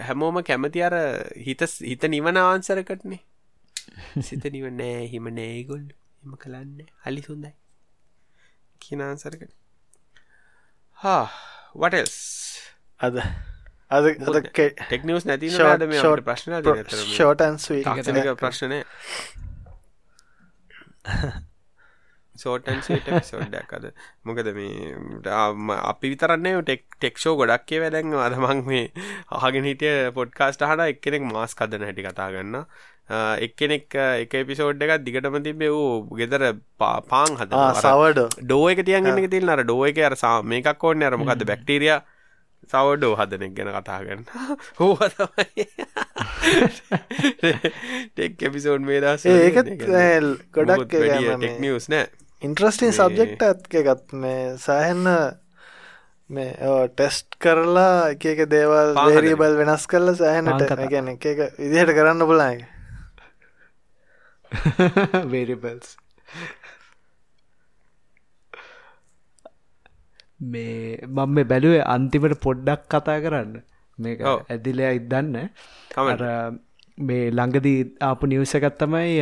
හැමෝම 0.09 0.41
කැමති 0.43 0.81
අර 0.83 0.97
හිත 1.39 1.69
හිත 1.83 2.09
නිවන 2.09 2.41
ආන්සරකටනේ. 2.41 3.21
සිත 4.29 4.45
නිව 4.55 4.71
නෑ 4.73 5.11
හිම 5.13 5.29
නෑගොල් 5.31 5.85
එම 6.25 6.39
කලන්න 6.39 6.89
හලි 7.05 7.23
සුන්දයි 7.23 7.53
කියනාන්සරක 8.85 9.47
හා 10.99 11.25
වටල්ස් 11.77 12.19
අද 13.01 13.17
අද 13.91 14.11
ටෙක්නිවස් 14.51 15.29
නැති 15.29 15.53
මේ 15.53 16.03
ප්‍රශ්න 16.25 16.59
ෂෝටන්ස් 17.07 17.71
ප්‍රශ්නය 18.41 18.83
සෝටන් 22.37 22.81
සෝඩ්ඩක් 22.83 23.73
අද. 23.77 23.85
මොකද 24.25 24.49
මේ 24.57 25.75
අපි 25.83 26.13
විතරන්නේ 26.13 26.63
ටෙක් 26.63 26.83
ටෙක්ෂෝ 26.97 27.35
ගොඩක්ේ 27.37 27.81
වැදැන් 27.83 28.15
අදමං 28.27 28.63
මේ 28.67 28.87
ආගෙන 29.39 29.69
හිටිය 29.69 30.11
පොඩ්කාස්ට 30.17 30.65
හට 30.65 30.89
එක්කෙනෙක් 30.95 31.27
මාස් 31.29 31.55
කදන 31.55 31.85
හැටි 31.89 32.07
කතා 32.07 32.31
ගන්න 32.33 32.65
එක්කෙනෙක් 33.11 33.95
එක 33.95 34.33
පිසෝඩ් 34.47 34.83
එකක් 34.83 35.05
දිගටම 35.05 35.37
තිබේ 35.43 35.69
වූ 35.69 36.17
ගෙදර 36.17 36.43
පාං 36.79 37.37
හද 37.37 37.53
සවඩ 37.77 38.41
ඩෝ 38.41 38.71
එක 38.71 38.85
තියන්ගන්න 38.85 39.29
තිල් 39.29 39.49
අර 39.49 39.65
ඩෝ 39.65 39.87
එක 39.87 39.99
අර 40.01 40.17
සා 40.17 40.43
මේකක් 40.45 40.85
ඕන්න 40.85 41.03
අරමකක්ද 41.03 41.45
බැක්ටීරිය 41.45 41.99
සවඩෝ 42.65 43.15
හදනෙක් 43.17 43.53
ගැන 43.55 43.75
කතාගන්න 43.77 44.25
හෝ 44.79 44.95
ටෙක් 48.15 48.43
එපිසෝඩ් 48.43 48.87
මේ 48.87 49.01
දස් 49.01 49.27
ඒකත් 49.27 49.71
ගොඩක් 50.53 50.89
ටෙක්නිියස් 50.89 51.89
නෑ. 51.93 52.07
ඉන්ට්‍රස්ටින් 52.43 52.93
සබ්ජෙක්ට 52.93 53.43
ඇත්කගත් 53.43 54.15
මේ 54.15 54.43
සෑහෙන්න 54.59 55.07
මේ 56.31 56.51
ටෙස්ට් 56.95 57.39
කරලා 57.43 58.13
එක 58.15 58.25
එක 58.33 58.45
දේවල් 58.51 58.95
දේරීබල් 58.99 59.59
වෙනස් 59.61 59.85
කරලා 59.87 60.19
සෑහනට 60.19 60.77
ගැන 60.87 61.13
එක 61.15 61.27
එක 61.33 61.43
විදිහට 61.59 61.95
කරන්න 61.99 62.27
පුලායි 62.31 62.63
වේරිබල්ස් 65.33 65.89
මේ 70.47 70.75
මම 71.09 71.35
මේ 71.35 71.45
බැලුවේ 71.45 71.83
අන්තිමට 71.95 72.37
පොඩ්ඩක් 72.41 72.83
කතා 72.93 73.19
කරන්න. 73.25 73.53
මේක. 73.99 74.21
ඇදිලයා 74.49 74.93
ඉදන්න. 74.93 75.37
මේ 76.99 77.25
ළඟදී 77.31 77.81
ආපු 78.01 78.27
නිවසකත් 78.27 78.79
තමයි 78.79 79.13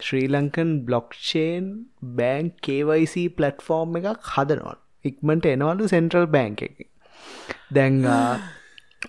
Sri 0.00 0.26
Lankan 0.28 0.70
blockchain 0.86 1.66
ban 2.18 2.50
KYC 2.64 3.14
platform 3.36 3.98
එකක් 4.00 4.30
හදනවල් 4.32 4.78
ඉක්මට 5.04 5.46
එනවලු 5.46 5.88
සෙන්ට්‍රල් 5.88 6.26
බෑන්ක් 6.28 6.62
එක. 6.62 6.76
දැන් 7.70 7.96
අ, 8.06 8.18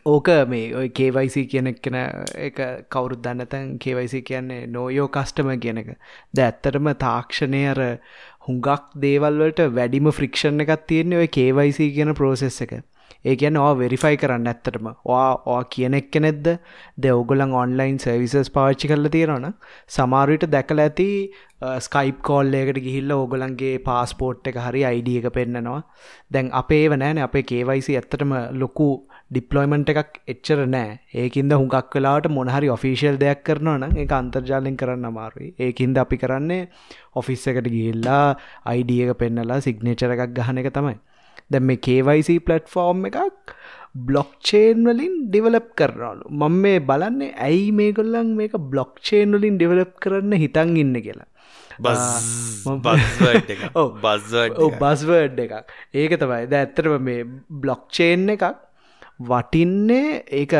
ඕක 0.05 0.29
මේ 0.47 0.73
ඔය 0.73 0.89
KYC 0.89 1.45
කියන 1.49 1.73
කෙන 1.77 1.97
එක 2.39 2.59
කවුරුත් 2.89 3.21
දන්නතැන් 3.21 3.77
KYC 3.79 4.23
කියන්නේ 4.23 4.67
නෝයෝ 4.67 5.07
කස්ටම 5.09 5.53
කියන 5.59 5.77
එක. 5.77 5.93
ද 6.33 6.39
ඇත්තටම 6.39 6.91
තාක්ෂණය 6.97 7.61
අර 7.67 7.81
හුඟක් 8.47 8.91
දේවල්වලට 8.97 9.63
වැඩිම 9.71 10.11
ෆ්‍රික්ෂණ 10.11 10.65
එකක් 10.65 10.85
තියෙන්නේ 10.87 11.23
ඔය 11.23 11.29
KYC 11.29 11.89
කියන 11.95 12.13
ප්‍රෝසෙස් 12.13 12.61
එක. 12.61 12.75
ඒ 13.25 13.35
කියන්න 13.35 13.57
ඕ 13.57 13.71
වෙරිෆයි 13.75 14.17
කරන්න 14.17 14.47
ඇත්තටම. 14.47 14.91
වා 15.05 15.29
ඕ 15.45 15.61
කියනෙක් 15.75 16.11
කෙනෙක්ද 16.11 16.47
ද 16.97 17.13
ඔගොලන් 17.13 17.53
ඔන්ලයින් 17.53 17.97
සර්විසස් 17.99 18.51
පාච්චි 18.51 18.87
කරල 18.87 19.09
තියෙනවන 19.09 19.53
සමාරයට 19.89 20.49
දැකල 20.51 20.79
ඇති 20.79 21.09
ස්කයිප් 21.79 22.21
කෝල්ලයකට 22.21 22.79
ගිහිල්ල 22.79 23.11
ඕගොලන්ගේ 23.11 23.79
පාස්පෝට් 23.79 24.47
එක 24.47 24.57
හරි 24.59 24.83
අයිඩ 24.83 25.09
එක 25.19 25.27
පෙන්න්නනවා 25.33 25.81
දැන් 26.31 26.51
අපේ 26.53 26.85
වනෑන 26.89 27.21
අපේ 27.23 27.43
කේවයිසි 27.43 27.95
ඇත්තටම 27.95 28.33
ලොකු 28.53 28.89
ඩිප්ලොයිමන්ට් 29.31 29.89
එකක් 29.91 30.19
එච්චර 30.33 30.59
නෑ. 30.67 30.89
ඒකින්ද 31.21 31.53
හුඟක් 31.55 31.95
වෙලාට 31.95 32.27
මොනහරි 32.29 32.67
ඔෆිසිල් 32.69 33.15
දෙයක් 33.17 33.41
කරනවා 33.47 33.79
නම් 33.79 33.95
එක 34.03 34.11
අන්තර්ජාලෙන් 34.19 34.77
කරන්න 34.81 35.09
අමාරුයි. 35.09 35.49
ඒකින්ද 35.59 35.97
අපි 35.97 36.17
කරන්නේ 36.23 36.67
ඔෆිස් 37.15 37.47
එකට 37.47 37.69
ගිහිල්ලා 37.75 38.37
අයිඩ 38.65 38.91
එක 39.05 39.17
පෙන්නලා 39.23 39.59
සිග්නේචර 39.67 40.13
එකක් 40.15 40.35
ගහන 40.37 40.61
එක 40.61 40.69
තමයි. 40.77 40.97
දැ 41.51 41.65
මේ 41.69 41.81
KYC 41.87 42.37
පලට්ෆෝර්ම් 42.47 43.05
එකක් 43.09 43.55
බ්ලොක්්චේන් 44.07 44.83
වලින් 44.87 45.15
ඩිවලප් 45.29 45.69
කරනවලු. 45.79 46.25
මං 46.31 46.59
මේ 46.63 46.79
බලන්නේ 46.89 47.33
ඇයි 47.47 47.71
මේගොල්ලන් 47.79 48.35
මේක 48.41 48.53
බ්ලොක්්චේන් 48.73 49.33
වලින් 49.37 49.57
ඩිවලප් 49.57 49.95
කරන්න 50.03 50.37
හිතන් 50.43 50.75
ඉන්න 50.83 50.93
කියලා. 50.99 51.29
බස්වර්ඩ් 54.03 55.39
එකක්. 55.45 55.73
ඒක 55.93 56.15
තමයි. 56.21 56.45
ද 56.45 56.61
ඇත්තරම 56.61 57.01
මේ 57.01 57.25
බ්ලොක්්චේන් 57.63 58.29
එකක් 58.35 58.45
වටින්නේ 59.19 60.23
ඒක 60.33 60.53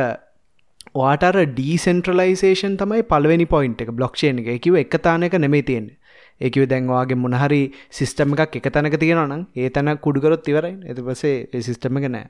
වාටර 0.96 1.38
ඩීසෙන්ට්‍රලයිසේෂන් 1.48 2.78
තමයි 2.78 3.04
පලවෙනි 3.04 3.46
පොයින්් 3.46 3.76
එක 3.78 3.92
බ්ලොක්්චේන් 3.92 4.40
එක. 4.40 4.48
එකව 4.48 4.76
එක 4.78 4.98
තානක 5.00 5.34
නෙමේ 5.36 5.62
තියෙන්නේ. 5.62 5.98
ඒකව 6.42 6.68
දැන්වාගේ 6.68 7.16
මොනහරි 7.18 7.62
සිිස්ටම 7.92 8.34
එකක් 8.36 8.56
එක 8.58 8.70
තැනක 8.70 8.98
තියෙනනම් 9.00 9.48
ඒ 9.56 9.70
තැන 9.70 9.98
කුඩුකරොත් 9.98 10.48
ඉවරයි 10.48 10.76
ඇති 10.84 11.02
පසේ 11.02 11.36
ඒ 11.54 11.62
සිිස්ටම 11.62 11.98
එක 11.98 12.10
නෑ. 12.10 12.28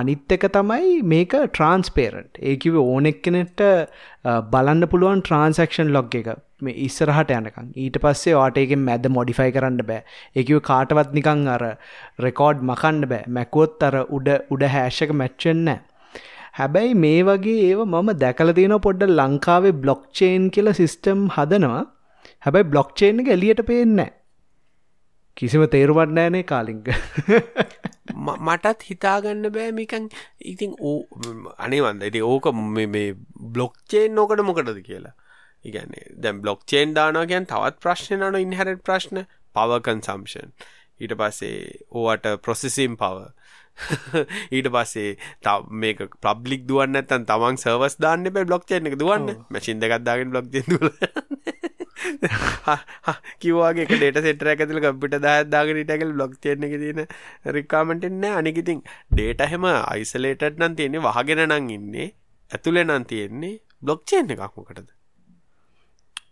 අනිත් 0.00 0.32
එක 0.36 0.44
තමයි 0.56 0.96
මේක 1.12 1.34
ට්‍රන්ස්පේරන්ට් 1.36 2.40
ඒකිව 2.50 2.80
ඕනෙක් 2.80 3.20
කෙනෙට 3.26 3.62
බලන්න 4.52 4.88
පුළුවන් 4.92 5.22
ට්‍රන්සක්ෂන් 5.22 5.92
ලොග් 5.96 6.16
එක. 6.20 6.28
මේ 6.64 6.76
ඉස්සරහට 6.86 7.32
යනකම්. 7.36 7.66
ඊට 7.84 7.96
පස්සේ 8.02 8.36
වාටයකෙන් 8.40 8.84
මැද 8.88 9.08
මොඩිෆයි 9.16 9.54
කරන්න 9.56 9.80
බෑ. 9.90 10.02
එකව 10.40 10.60
කාටවත් 10.68 11.16
නිකං 11.18 11.48
අර 11.54 11.64
රෙකෝඩ් 12.26 12.62
මකන්න 12.68 13.08
බෑ. 13.12 13.24
මැකුවොත් 13.38 13.84
අර 13.88 13.96
උඩ 14.18 14.30
උඩ 14.54 14.64
හැෂක 14.76 15.12
මැච්චෙන්න 15.22 15.74
හැබැයි 16.58 16.98
මේ 17.04 17.22
වගේ 17.28 17.62
ඒව 17.68 17.80
මම 17.84 18.10
දැකල 18.24 18.54
තියෙන 18.58 18.76
පොඩ්ඩ 18.86 19.16
ලංකාවේ 19.20 19.78
බ්ලොක්්චේන් 19.84 20.50
කියල 20.56 20.70
සිිස්ටම් 20.80 21.24
හදනවා. 21.36 21.80
හැබැයි 22.44 22.70
බ්ලොක්්චේන් 22.74 23.22
එක 23.22 23.32
එලියට 23.36 23.62
පේන්න 23.70 23.98
කිසිම 25.36 25.66
තේරුවන්නෑනේ 25.66 26.42
කාලිංග. 26.42 26.84
ම- 28.14 28.38
මටත් 28.46 28.86
හිතාගන්න 28.90 29.50
බෑ 29.50 29.72
මිකන් 29.72 30.08
ඉතින් 30.44 30.74
ඕ 30.80 30.96
අනිවන්ද 31.58 32.02
ඉති 32.02 32.22
ඕක 32.22 32.48
මේ- 32.54 32.88
මේ 32.88 33.14
බ්ලොක්්චේන් 33.54 34.14
නොකට 34.14 34.42
මොකටද 34.42 34.80
කියලා. 34.82 35.14
ඉගැන්නේ 35.64 36.06
දැම් 36.22 36.40
බ්ලොක්්චේන් 36.42 36.94
දානවා 36.94 37.24
ගැන් 37.24 37.46
තවත් 37.46 37.80
ප්‍රශ්න 37.80 38.20
නන 38.20 38.40
ඉන්හරට 38.40 38.82
ප්‍රශ්න 38.84 39.24
පවකන්සම්ෂන් 39.54 40.52
ඊට 41.00 41.14
පස්සේ 41.16 41.56
ඕවට 41.90 42.26
ප්‍රොසෙසිම් 42.42 42.96
පව 42.96 43.24
ඊට 44.52 44.68
පස්සේ 44.70 45.16
තව 45.42 45.80
මේක 45.82 46.02
පබ්ලික් 46.22 46.66
දුවන්න 46.68 47.00
ඇතන් 47.00 47.26
තමන් 47.26 47.56
සර්වස් 47.56 47.96
දාන්න 47.98 48.28
බ 48.28 48.44
බ්ලොක්්චේන් 48.46 48.86
එක 48.86 48.98
දුවන්න. 48.98 49.34
මැසින් 49.50 49.80
දෙකක්දාගෙන 49.80 50.30
බ්ලොක් 50.30 50.46
දුල 52.22 53.14
කිවගේ 53.40 53.86
ඩේට 53.92 54.20
සෙටර 54.22 54.50
ඇතුල 54.50 54.80
කම්පිට 54.80 55.16
දාදාගෙන 55.20 55.80
ටකල් 55.82 56.12
බ්ලොක් 56.12 56.34
චේන 56.40 56.66
එක 56.68 56.76
තියෙන 56.78 57.00
රිකාමටෙන්න 57.50 58.26
අනිකිතින් 58.32 58.82
ඩේට 59.12 59.46
හෙම 59.52 59.70
අයිසලේටඩ් 59.70 60.60
නම් 60.60 60.76
තියෙන්නේ 60.76 61.06
වහගෙන 61.08 61.46
නං 61.46 61.70
ඉන්නේ 61.70 62.10
ඇතුලේ 62.50 62.84
නම් 62.84 63.08
තියෙන්නේ 63.12 63.54
බ්ලොක් 63.82 64.04
චේන් 64.04 64.36
එකක්මකටද 64.36 64.94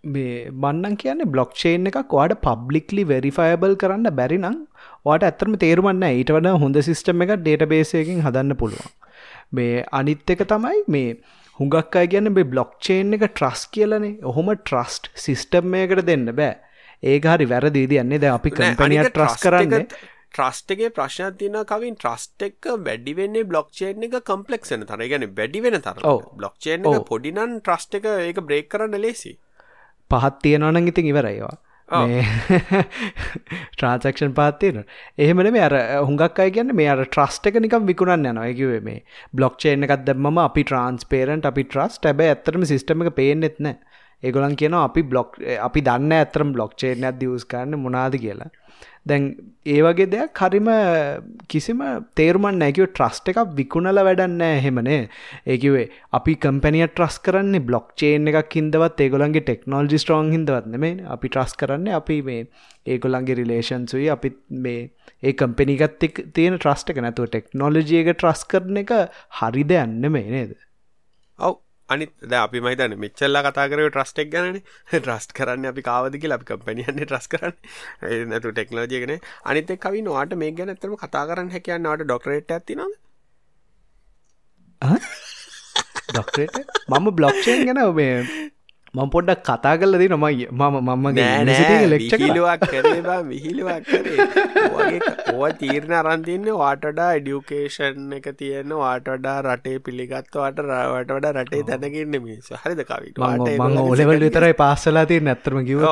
මේ 0.05 0.51
බන්නන් 0.53 0.97
කියන්නේ 0.97 1.27
බ්ලොක්්චේන් 1.27 1.87
එකක් 1.87 2.12
වාට 2.12 2.35
පබ්ලික්ලි 2.41 3.03
වෙරිෆයබල් 3.05 3.75
කරන්න 3.77 4.09
බැරි 4.12 4.39
නම් 4.39 4.57
වාට 5.07 5.27
ඇතරම 5.29 5.55
තේරුමන්න 5.57 6.03
ඊට 6.09 6.33
වඩ 6.35 6.55
හොඳ 6.57 6.79
සිිස්ටම 6.81 7.23
එක 7.23 7.35
ඩේට 7.37 7.68
බේසයකින් 7.68 8.18
හදන්න 8.20 8.57
පුළුවන්. 8.57 8.91
මේ 9.53 9.85
අනිත් 9.93 10.33
එක 10.35 10.43
තමයි 10.45 10.83
මේ 10.89 11.14
හුඟක් 11.59 11.96
අය 12.00 12.09
කියන්න 12.12 12.32
මේ 12.36 12.48
බ්ලොක්්චේන් 12.53 13.18
එක 13.18 13.26
ට්‍රස් 13.28 13.66
කියලනේ. 13.74 14.14
ඔහොම 14.30 14.48
ට්‍රස්ට් 14.55 15.11
සිිස්ටම්මයකට 15.24 16.07
දෙන්න 16.09 16.30
බෑ. 16.40 16.57
ඒක 17.03 17.28
හරි 17.34 17.46
වැරදිීද 17.53 17.94
යන්නේ 18.00 18.22
ද 18.22 18.32
අපි 18.32 18.55
කම්පනිය 18.57 19.05
ට්‍රස් 19.09 19.38
කරන්නේ. 19.44 19.86
ට්‍රස්ටගේ 20.32 20.90
ප්‍රශ්න 20.96 21.36
තින 21.40 21.59
කවින්. 21.70 21.96
ට්‍රස්ට 22.00 22.46
එක 22.48 22.70
වැඩිවෙන්නේ 22.86 23.48
බ්ලොක්්චේන් 23.50 24.07
එක 24.09 24.18
කම්පලෙක්ෂන 24.30 24.86
තර 24.88 25.05
ගැන 25.12 25.26
වැඩි 25.40 25.64
වෙන 25.66 25.80
තර. 25.86 26.00
බ්ලොක්්චේන් 26.38 26.88
පොඩිනන් 27.11 27.59
ට්‍රස්ට 27.61 27.98
එක 28.00 28.09
ඒක 28.12 28.40
බ්‍රේක් 28.48 28.70
කරන්න 28.72 29.03
ලේසි 29.07 29.36
පහත් 30.11 30.42
තියෙනවනං 30.44 30.88
ඉතින් 30.92 31.11
ඉවරයිවා. 31.12 31.57
ට්‍රන්සක්ෂන් 33.76 34.34
පාත්තියන 34.38 34.78
එහෙමන 35.18 35.51
මේ 35.57 35.64
අර 35.68 35.76
හුඟක් 36.09 36.43
අය 36.45 36.51
කියන්න 36.57 36.74
මේ 36.80 36.88
අර 36.95 37.05
ට්‍රස්ට 37.05 37.49
එක 37.51 37.59
නිකම් 37.64 37.88
විකුණන්න 37.90 38.28
යනවා. 38.32 38.49
එකවේ 38.53 38.80
මේ 38.88 39.01
බ්ලොක්්චේන 39.32 39.86
එකත් 39.88 40.05
දැම්ම 40.09 40.43
අපි 40.45 40.62
ට්‍රන්ස්පේරන්ට 40.64 41.49
අපි 41.53 41.64
ට්‍රස්ට 41.68 42.11
ඇබ 42.11 42.22
ඇත්තරම 42.26 42.68
සිස්ටම 42.72 43.05
එක 43.07 43.11
පේනෙත්න 43.18 43.68
ඒගොලන් 44.23 44.57
කියන 44.57 44.75
අපි 44.81 45.03
බ්ලොක් 45.12 45.39
අපි 45.68 45.87
දන්න 45.89 46.18
ඇතරම් 46.18 46.57
බ්ලොක්්චේන 46.57 47.05
ඇත් 47.05 47.20
දියස් 47.20 47.45
කරන්න 47.45 47.83
මොනාද 47.85 48.16
කියලා. 48.25 48.51
දැන් 49.07 49.25
ඒ 49.66 49.81
වගේ 49.85 50.07
දෙයක් 50.12 50.41
හරිම 50.43 50.68
කිසිම 51.53 51.81
තේරුමන් 52.18 52.59
නැකිව 52.62 52.87
ට්‍රස්ට 52.89 53.31
එකක් 53.33 53.41
විකුණල 53.59 54.01
වැඩන්න 54.09 54.45
එහෙමනේ 54.49 55.01
ඒකිවේ 55.55 55.87
අපි 56.18 56.35
කම්පැනිය 56.45 56.87
ට්‍රස් 56.89 57.16
කරන්නේ 57.27 57.64
බ්ලොක් 57.68 57.89
චේන් 58.03 58.31
එකක් 58.33 58.57
හිදවත් 58.59 59.03
ඒගොලන්ගේ 59.07 59.45
ටෙක්නෝල්ජි 59.49 60.03
ස්ට්‍රෝන් 60.03 60.31
හිදවත් 60.37 60.70
නෙමේ 60.75 60.95
අපි 61.16 61.33
ට්‍රස් 61.35 61.59
කරන්න 61.62 61.91
අපි 62.01 62.20
මේ 62.29 62.47
ඒගොලන්ගේ 62.87 63.39
රිලේෂන්සුයි 63.41 64.09
අපි 64.16 64.33
මේ 64.66 64.81
ඒ 65.23 65.35
කම්පෙනිගත් 65.35 66.07
එක් 66.09 66.23
තියෙන 66.35 66.59
ට්‍රස්ට 66.59 66.95
එක. 66.95 67.03
නැතුව 67.03 67.29
ටෙක්නෝලජියක 67.31 68.14
ට්‍රස් 68.14 68.47
කරන 68.51 68.83
එක 68.85 68.95
හරිද 69.41 69.77
යන්න 69.83 70.11
මේ 70.14 70.31
නේද? 70.37 70.57
ඔව්. 71.39 71.59
අනිත් 71.93 72.12
ද 72.24 72.38
අපි 72.40 72.62
මහිතන 72.66 72.97
මෙච්චල්ල 73.05 73.40
කතාකරව 73.47 73.88
ට්‍රස්ටෙක් 73.88 74.30
ගැන 74.34 74.61
ට්‍රස්ට 74.90 75.34
කරන්න 75.38 75.70
අපි 75.72 75.86
කාවදක 75.88 76.26
ලි 76.32 76.38
කම්පනියන්නේ 76.45 77.07
ට්‍රස් 77.07 77.26
කරන්න. 77.32 77.57
නැතු 78.30 78.53
ටෙක්නෝජයගෙන 78.53 79.14
අනිත 79.45 79.72
කවි 79.84 80.03
නොට 80.09 80.34
මේ 80.43 80.53
ගැන 80.53 80.74
ඇතරම 80.74 80.97
කතා 81.03 81.24
කරන්න 81.30 81.53
හැකයන්නට 81.57 82.05
ඩොක්ටරේට 82.05 82.57
ඇති 82.57 82.78
නොද 82.80 82.93
ඩොක්ටරේට 86.09 86.57
මම 86.90 87.07
බ්ලොක්්චේන් 87.18 87.66
ගැන 87.66 87.82
ඔබේ 87.84 88.16
මම 88.95 89.11
පොඩ්ඩක් 89.12 89.45
කතා 89.47 89.70
කල්ලදී 89.80 90.09
නොමයි 90.12 90.47
මම 90.53 90.74
මම 90.86 91.07
ඔයගේ 94.70 94.99
ඕ 95.34 95.49
තීරණ 95.55 95.95
අරන්තින්න 96.01 96.51
වාටඩා 96.55 97.07
එඩියුකේෂන් 97.18 98.12
එක 98.16 98.28
තියෙන 98.36 98.74
වාටඩා 98.80 99.36
රටේ 99.47 99.78
පිළිගත්වාට 99.86 100.61
රවට 100.64 101.14
වඩ 101.14 101.32
රටේ 101.36 101.62
තැනකින්න 101.70 102.18
මිස 102.26 102.53
හරිද 102.59 102.82
කවිට 102.84 103.22
ඔලෙවල් 103.86 104.26
විතරයි 104.26 104.59
පාස්සලා 104.61 105.07
තිය 105.07 105.22
නැත්තරම 105.22 105.62
කිව 105.64 105.86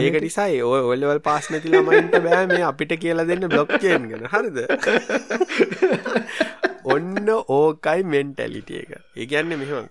ඒක 0.00 0.18
නිසායි. 0.20 0.58
ඔය 0.64 0.82
ඔල්ලවල් 0.88 1.22
පාස් 1.22 1.48
නැති 1.50 1.70
ළමයින්ට 1.70 2.18
බෑ 2.26 2.42
මේ 2.48 2.66
අපිට 2.72 2.98
කියලා 2.98 3.28
දෙන්න 3.30 3.48
බ්ලොක්්චේන් 3.48 4.10
ගෙන. 4.10 4.26
හරිද 4.34 4.60
ඔන්න 6.84 7.28
ඕකයි 7.56 8.04
මෙන්ටැලිටිය 8.12 8.80
එක. 8.82 8.92
ඒගැන්න 9.16 9.52
මෙහම 9.60 9.88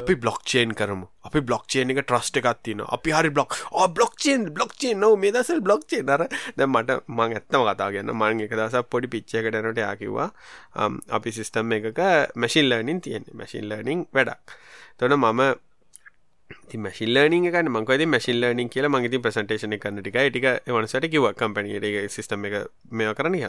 අපි 0.00 0.14
බ්ලොක්්චේන් 0.22 0.74
කරමු. 0.74 1.06
අපි 1.24 1.40
බ්ලොක්්චේන් 1.40 1.92
එක 1.92 2.00
ට්‍රස්ට 2.02 2.40
එකක් 2.40 2.62
තින 2.62 2.82
අපි 2.86 3.14
හරි 3.16 3.30
බ්ලොක් 3.30 3.56
බ්ලොක්්චේන් 3.96 4.48
බ්ලොක්්චේ 4.56 4.94
නව 4.94 5.20
මේ 5.22 5.34
දසල් 5.36 5.60
බ්ලොක්්චේ 5.60 6.02
නර 6.02 6.26
ද 6.56 6.66
මට 6.66 6.98
මං 7.08 7.36
ඇත්තම 7.38 7.68
කතා 7.68 7.90
ගන්න 7.94 8.14
මං 8.14 8.44
එක 8.46 8.56
දස 8.60 8.80
පොඩි 8.90 9.12
පිච්චයකටනට 9.14 9.84
යකිවා 9.84 10.28
අපි 11.10 11.36
සිිස්ටම් 11.38 11.76
එකක 11.78 12.02
මැසිල් 12.36 12.68
ලර්නින් 12.70 13.00
තියෙන්නේ. 13.00 13.34
මැසිල් 13.34 13.68
ලර්නිින් 13.68 14.06
වැඩක්. 14.12 14.58
තොන 14.98 15.16
මම 15.16 15.42
ති 16.68 16.78
මැසිල්ලනින් 16.78 17.46
එක 17.48 17.56
මංකද 17.68 18.06
මැසිල් 18.06 18.40
ලර්නිින් 18.40 18.68
කියලා 18.68 18.90
මගේති 18.90 19.18
ප්‍රසන්ටේෂන 19.18 19.76
කන්න 19.78 20.02
ටික 20.02 20.18
ටික 20.26 20.46
වනසට 20.68 21.10
කිව 21.10 21.26
කම්පනියට 21.34 21.86
සිිටම 22.10 22.46
එක 22.48 22.54
මෙ 22.90 23.10
කරනිය 23.14 23.48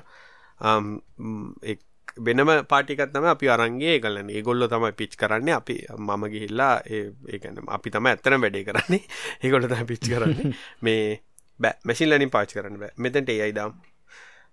වෙනම 2.18 2.50
පාටිකත්නම 2.68 3.28
අපි 3.34 3.50
අරන්ගේ 3.50 4.00
කලන 4.00 4.30
ඒගොල්ල 4.30 4.68
තමයි 4.68 4.92
පිච් 4.94 5.16
කරන්න. 5.16 5.50
අපි 5.52 5.76
මම 5.98 6.24
ගිහිල්ලා 6.34 6.74
ඒගැන 6.86 7.62
අපි 7.68 7.90
තම 7.90 8.06
ඇත්තන 8.06 8.42
වැඩේ 8.42 8.64
කරන්නේ. 8.64 9.04
ඒගොල්ල 9.44 9.68
තම 9.68 9.86
පිච් 9.86 10.04
කරන්නේ. 10.06 10.54
මේ 10.86 11.22
බෑ. 11.60 11.76
මැසිල් 11.84 12.10
ලනින් 12.10 12.30
පාච් 12.30 12.54
කරන්න 12.54 12.80
බෑ. 12.80 12.94
මෙතැන්ට 12.98 13.30
ඒ 13.30 13.42
අයිදම් 13.42 13.78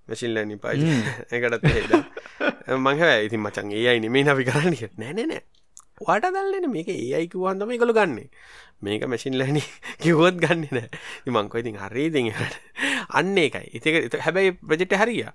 මැසිල් 0.08 0.34
ලනින් 0.34 0.58
පාච 0.58 0.78
එකටත් 1.30 1.64
මංහ 2.78 3.02
ඉතින් 3.24 3.40
මචන් 3.40 3.72
ඒ 3.72 3.88
අයි 3.88 4.00
නෙමේ 4.00 4.28
අපි 4.28 4.44
කරන්න 4.44 4.76
නෑනෑ 4.98 5.42
වාට 6.00 6.26
දල්ලන 6.26 6.68
මේක 6.70 6.88
ඒ 6.88 7.14
අයිකුවන්දම 7.14 7.70
එකළු 7.70 7.94
ගන්නේ. 7.94 8.28
මේක 8.82 9.06
මැසින් 9.06 9.38
ලැනි 9.38 9.62
කිවොත් 10.02 10.36
ගන්න 10.36 10.66
නෑ. 10.70 10.88
මංකො 11.26 11.58
ඉතින් 11.58 11.78
හරි 11.78 12.10
දෙ 12.10 12.20
අන්න 13.08 13.38
ඒකයි. 13.38 13.68
ඉතික 13.72 14.20
හැබැයි 14.20 14.58
ප්‍රජෙට් 14.58 14.94
හරියා 14.94 15.32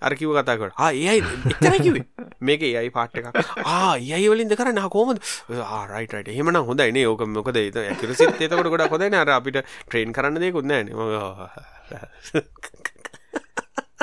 අරකිව 0.00 0.30
කතාකට 0.36 0.78
ඒයි 0.78 1.22
එතැකිවේ 1.50 2.04
මේක 2.40 2.62
ඒයි 2.62 2.90
පාට් 2.90 3.16
එකක්. 3.18 3.34
ආයයි 3.66 4.28
වලින්ද 4.30 4.54
කරන්න 4.54 4.88
කෝමද 4.88 5.18
ආරයිටට 5.50 6.28
එහෙමන 6.28 6.60
හොඳයිනේ 6.62 7.06
ඕක 7.06 7.26
මොකද 7.28 7.56
ඒත 7.56 7.78
ඇකරසිත් 7.78 8.38
එතකොට 8.38 8.70
ගොඩ 8.70 8.86
කොදන 8.88 9.14
අර 9.14 9.34
අපිට 9.36 9.62
ට්‍රේන් 9.64 10.14
කරන්න 10.14 10.38
දෙකුත් 10.38 10.66
නෑන 10.66 10.92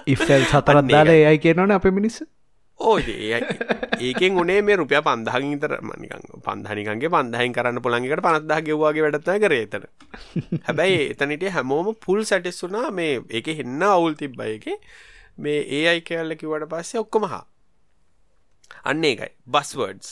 ඉෆල් 0.06 0.44
සතරත් 0.44 0.88
දාල 0.90 1.14
ඒයි 1.14 1.40
කියනවන 1.40 1.72
අප 1.72 1.88
මිනිස්ස. 1.92 2.24
ඕ 2.80 2.98
ඒකෙන් 3.00 4.38
උනේ 4.38 4.60
මේ 4.62 4.76
රුපිය 4.76 5.00
පන්දහගින් 5.02 5.60
තර 5.64 5.80
මනිකං 5.82 6.28
පන්ධනිකන්ගේ 6.44 7.10
පන්දහහින් 7.10 7.56
කරන්න 7.56 7.82
පුළන්ගේට 7.82 8.26
පනත්දා 8.26 8.60
ගෙව්වාගේ 8.68 9.06
වැඩත්ත 9.06 9.32
කර 9.40 9.56
එතන. 9.56 9.88
හැබැයි 10.68 11.02
එතනිට 11.08 11.50
හැමෝම 11.56 11.96
පුල් 12.06 12.24
සැටෙස්සුනා 12.26 12.92
මේ 12.92 13.22
එක 13.32 13.54
හෙන්න 13.56 13.84
අවුල් 13.88 14.20
තිබ්බය 14.20 14.52
එක 14.58 14.68
මේ 15.38 15.60
ඒ 15.78 15.84
අයි 15.90 16.02
කෑල්ල 16.02 16.36
කිවට 16.36 16.70
පස්සේ 16.70 17.00
ඔක්කොමහා 17.00 17.44
අන්න 18.84 19.04
ඒකයි. 19.04 19.32
බස්වර්ඩ්ස් 19.48 20.10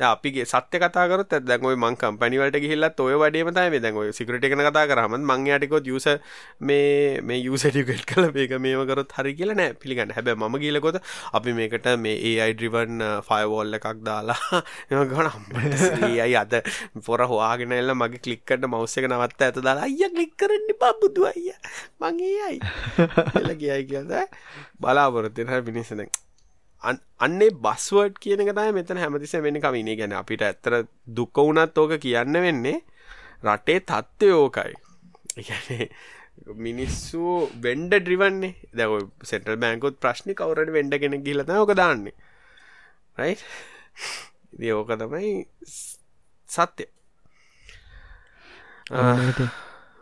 අපිගේ 0.00 0.44
සත්‍ය 0.44 0.78
කතාකරත් 0.78 1.38
දැන් 1.42 1.64
ඔය 1.64 1.76
මං 1.76 1.96
කම්පැනිවලට 1.96 2.58
ගිහිල්ලත් 2.58 3.00
ඔය 3.00 3.14
වඩේම 3.16 3.52
තමයි 3.52 3.80
දැන් 3.80 3.96
ඔය 3.96 4.12
සිකියුරිටි 4.12 4.50
එකන 4.50 4.64
කතා 4.68 4.86
කරාම 4.86 5.16
මං 5.20 5.46
යාටිකොත් 5.46 5.86
යූසර් 5.86 6.18
මේ 6.60 7.20
මේ 7.22 7.40
යූසර් 7.40 7.74
එඩියුකේට් 7.74 8.04
කරලා 8.06 8.32
මේක 8.34 8.54
මේව 8.58 8.82
කරොත් 8.88 9.12
හරි 9.12 9.34
කියලා 9.34 9.56
නෑ 9.56 9.74
පිළිගන්න. 9.74 10.14
හැබැයි 10.16 10.38
මම 10.38 10.56
ගිහලකොත් 10.62 10.98
අපි 11.32 11.52
මේකට 11.52 11.86
මේ 11.98 12.16
AI 12.32 12.52
driven 12.54 13.02
firewall 13.22 13.78
එකක් 13.78 14.02
දාලා 14.02 14.62
අම්මට 15.30 16.04
AI 16.10 16.32
අද 16.36 16.54
පොර 17.06 17.20
හොයාගෙන 17.24 17.72
එල්ල 17.72 17.94
මගේ 17.94 18.22
ක්ලික් 18.24 18.44
කරන්න 18.46 18.70
මවුස් 18.70 18.98
එක 18.98 19.08
නවත්ත 19.10 19.48
ඇත 19.48 19.62
දාලා 19.66 19.88
අයියා 19.88 20.12
ක්ලික් 20.16 20.36
කරන්න 20.36 20.74
එපා 20.76 20.92
බුදු 21.00 21.26
අයියා. 21.32 21.60
මං 22.00 22.20
AI. 22.28 22.56
එල 23.42 23.50
ගියයි 23.62 23.82
කියලා 23.90 24.26
බලාපොරොත්තු 24.80 25.48
වෙන 25.48 25.64
මිනිස්සු 25.70 25.98
දැන් 25.98 26.12
අන්නේ 26.84 27.50
බස්වර්ඩ් 27.64 28.18
කියන 28.24 28.42
එකතයි 28.44 28.72
මෙතන 28.78 29.00
හැමතිස 29.02 29.34
වෙන්න 29.46 29.60
කමිනේ 29.64 29.96
ගැන 30.00 30.16
අපිට 30.20 30.42
ඇත්තර 30.48 30.74
දුක්ක 31.18 31.36
වුණත් 31.38 31.78
ඕක 31.78 31.94
කියන්න 32.04 32.40
වෙන්නේ 32.46 32.78
රටේ 33.44 33.80
තත්ත්වය 33.82 34.32
ඕකයි. 34.34 34.72
මිනිස්සු 36.66 37.22
වෙන්ඩ 37.64 37.94
ඩ්‍රිවන්නේ 37.94 38.54
දැව 38.78 38.92
සෙටල් 39.30 39.60
බෑංකොත් 39.64 40.00
ප්‍රශ්නි 40.02 40.36
කවරට 40.40 40.74
වෙන්ඩ 40.76 41.00
කෙන 41.02 41.20
ගිලත 41.26 41.50
ඕක 41.56 41.74
දාන්නේ. 41.74 42.16
රයි 43.18 43.36
ඉදි 44.54 44.72
ඕක 44.72 44.90
තමයි 45.00 45.32
සත්‍යය 46.48 46.88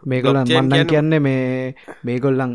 මේගොලන් 0.03 0.45
මන්නන් 0.45 0.87
කියන්නේ 0.87 1.21
මේ 1.21 1.75
මේගොල්ලන් 2.03 2.55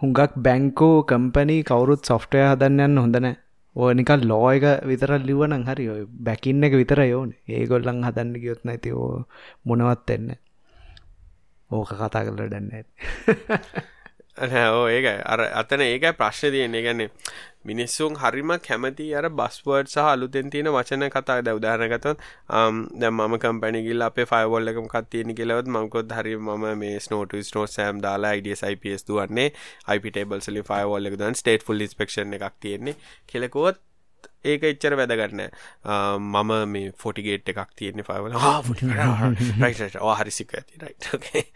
හුඟක් 0.00 0.34
බැංකෝ 0.46 0.96
කම්පනී 1.10 1.62
කවුරුත් 1.70 2.10
සොෆ්ටය 2.10 2.42
හදන්නයන්න 2.44 3.00
හොඳනෑ 3.02 3.36
ඕ 3.78 3.90
නිකල් 3.94 4.26
ලෝ 4.30 4.46
එක 4.50 4.64
විතර 4.90 5.10
ලිවනං 5.28 5.64
හරි 5.68 5.86
ඔය 5.94 6.02
බැකින්න 6.26 6.66
එක 6.66 6.74
විතර 6.80 7.00
යෝන 7.04 7.30
ඒගොල්ලන් 7.48 8.04
හදන්න 8.06 8.40
ගියොත් 8.42 8.62
නැති 8.66 8.90
ඕ 8.92 9.10
මොනවත් 9.64 10.10
එන්න 10.16 10.34
ඕක 11.70 11.90
කතා 11.94 12.24
කරල 12.26 12.40
ඩන්න 12.40 12.72
ඇ 12.74 12.84
ඕ 14.70 14.86
ඒක 14.88 15.06
අර 15.24 15.40
අතන 15.60 15.82
ඒකයි 15.82 16.12
ප්‍රශ්න 16.20 16.52
තියන්නේ. 16.54 16.82
ගැන්නේ 16.82 17.10
මිනිස්සුන් 17.64 18.16
හරිම 18.16 18.52
කැමති 18.60 19.06
අර 19.14 19.28
බස්වර්ඩ් 19.30 19.88
සහ 19.88 20.04
අලුතෙන් 20.04 20.50
තියෙන 20.50 20.68
වචන 20.68 21.08
කතා. 21.10 21.40
ද 21.40 21.54
උදාහරණගතොත් 21.58 22.18
um, 22.50 22.76
දැන් 23.00 23.14
මම 23.14 23.38
කම්පැනි 23.38 23.82
ගිහලා 23.82 24.10
අපේ 24.12 24.26
ෆයර්වෝල් 24.26 24.72
එකම 24.72 24.86
එකක් 24.86 25.10
තියෙන 25.10 25.34
කියලාවත් 25.34 25.68
මම 25.68 25.90
කොත් 25.90 26.12
හරි 26.12 26.36
මම 26.36 26.64
මේ 26.78 27.00
ස්නෝට් 27.00 27.36
ස්නෝට් 27.42 27.72
සෑම් 27.72 28.02
දාලා 28.02 28.32
IDS 28.34 28.62
IPS 28.64 29.08
දුවන්නේ. 29.08 29.50
IP 29.96 30.12
tables 30.12 30.48
වලින් 30.48 30.68
ෆයර්වෝල් 30.70 31.10
එක 31.10 31.18
දාන 31.18 31.34
stateful 31.34 31.80
inspection 31.80 32.38
එකක් 32.38 32.56
තියෙන්නේ 32.60 32.96
කියලා 33.26 33.54
කිව්වොත් 33.54 33.87
ඒක 34.44 34.62
එච්චර 34.64 34.94
වැදගන්න 34.94 35.40
මම 36.18 36.52
මේ 36.68 36.92
ෆොටිගේට් 36.96 37.50
එකක් 37.52 37.72
තියෙන්නේ 37.76 38.06
පවල 38.06 38.36
හරිසික 40.14 40.54
ඇති. 40.54 40.78
රයිට් 40.78 41.08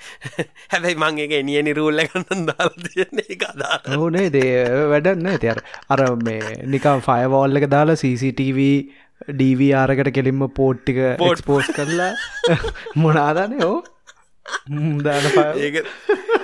හැබැයි 0.72 0.98
මංගේ 0.98 1.42
නිය 1.42 1.62
නිරූල්ල 1.62 2.02
ගන්න 2.06 2.44
දාල 2.50 2.74
තියන්නේ 2.86 3.38
කදා 3.38 3.78
ඕනේ 3.98 4.26
දේ 4.30 4.66
වැඩන්න 4.90 5.38
තියර 5.38 5.62
අර 5.88 6.04
මේ 6.20 6.58
නිකම් 6.66 7.06
ෆයවෝල් 7.06 7.62
එක 7.62 7.68
දාලා 7.70 7.96
CCTV 7.96 8.68
ඩීවආරකට 9.30 10.12
කෙලින්ම 10.12 10.46
පෝට්ටික 10.50 11.00
පෝට් 11.18 11.44
පෝස් 11.46 11.70
කරලා 11.70 12.12
මොනාදනේ 13.02 13.64
ඕ 13.64 13.78
දාන 15.04 15.58
ඒක 15.58 15.84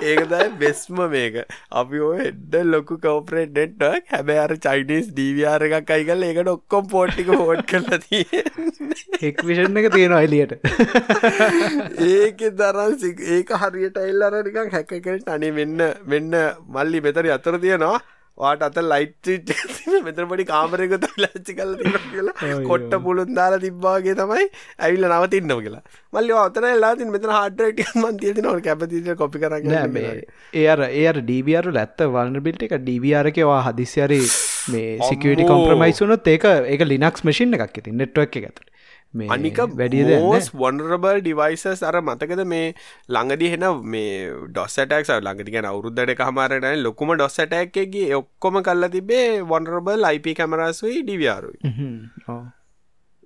ඒකදයි 0.03 0.49
බෙස්ම 0.59 1.01
මේක. 1.11 1.35
අපි 1.73 1.99
ඔය 2.01 2.19
එඩ්ඩ 2.25 2.55
ලොකු 2.73 2.97
කවපරේට් 2.99 3.55
නෙට්ක් 3.57 4.13
හැබැ 4.13 4.37
අර 4.43 4.53
චයිනිස් 4.59 5.09
ඩීවආර 5.11 5.65
එකක් 5.69 5.91
අයිකල් 5.97 6.23
ඒකට 6.23 6.51
ඔක්කොම් 6.53 6.87
පෝට්ටික 6.93 7.31
හෝට් 7.33 7.65
කරලති 7.71 8.21
එක්විෂන් 9.29 9.81
එක 9.81 9.89
තියෙනවා 9.93 10.21
එලියට 10.27 10.53
ඒක 12.09 12.45
දරන් 12.59 12.95
ඒක 13.37 13.51
හරියට 13.63 13.99
එල්ලර 14.03 14.39
නිකක් 14.47 14.77
හැකකට 14.77 15.29
අනේ 15.29 15.51
මෙන්න 15.51 15.83
මෙන්න 16.05 16.39
මල්ලි 16.69 17.01
මෙතරි 17.01 17.35
අතර 17.37 17.59
තියෙනවා 17.59 17.99
වාට 18.39 18.65
අත 18.67 18.77
ලයිට් 18.91 19.29
මෙතර 20.07 20.25
පොඩි 20.31 20.45
කාමරයක 20.51 20.93
ලච්චි 20.97 21.55
කල 21.57 21.73
කියලා. 22.11 22.35
කොට්ට 22.69 22.95
පුළුන් 23.05 23.33
දාලා 23.39 23.61
තිබ්බාගේ 23.65 24.15
තමයි 24.21 24.45
ඇවිල්ල 24.85 25.07
නවතින්න 25.09 25.55
කියලා. 25.65 25.83
මල්ලි 26.13 26.37
අතන 26.43 26.69
ලාතින් 26.83 27.11
මෙතන 27.15 27.33
හඩරට 27.37 27.99
මන්තිය 28.03 28.45
නො 28.45 28.55
කැපතිට 28.67 29.11
කොපි 29.21 29.43
කර 29.43 29.57
ඒර 30.63 30.85
ඒර 30.87 31.21
ඩීවියරු 31.21 31.75
ඇත්ත 31.83 32.05
වල්නබිල්ට 32.15 32.65
එක 32.67 32.75
ඩීවියරකවා 32.79 33.61
හදිසිරි 33.67 34.21
මේ 34.73 34.97
සිකවිටි 35.09 35.49
කොම්ප්‍රමයිසුනොත් 35.51 36.33
ඒක 36.35 36.49
ඒක 36.73 36.87
ලිනක්ස් 36.91 37.25
මසින් 37.27 37.57
එකක් 37.57 37.67
ඇති 37.69 37.95
නෙට්වක් 38.01 38.39
එක 38.41 38.49
ඇතුට 38.49 38.67
අනික 39.13 39.57
බඩියෝස් 39.71 40.51
වොන්රබල් 40.53 41.21
ඩිවයිසස් 41.21 41.81
අර 41.83 41.97
මතකද 42.01 42.45
මේ 42.45 42.75
ළඟදි 43.09 43.49
හෙන 43.49 43.65
මේ 43.85 44.29
ඩොස්සටක් 44.49 45.09
ළඟදි 45.17 45.51
ගැන 45.51 45.65
අවුරුද්දට 45.65 46.13
කහමාරට 46.15 46.69
ලොකුම 46.77 47.15
ඩොස්සටැක්ගේ 47.15 48.13
ඔක්කොම 48.13 48.61
කල්ල 48.61 48.89
තිබේ 48.89 49.41
වොන්රබල් 49.43 50.07
IP 50.11 50.37
කැමරසුයි 50.37 51.01
ඩිවියාරුයි 51.01 51.57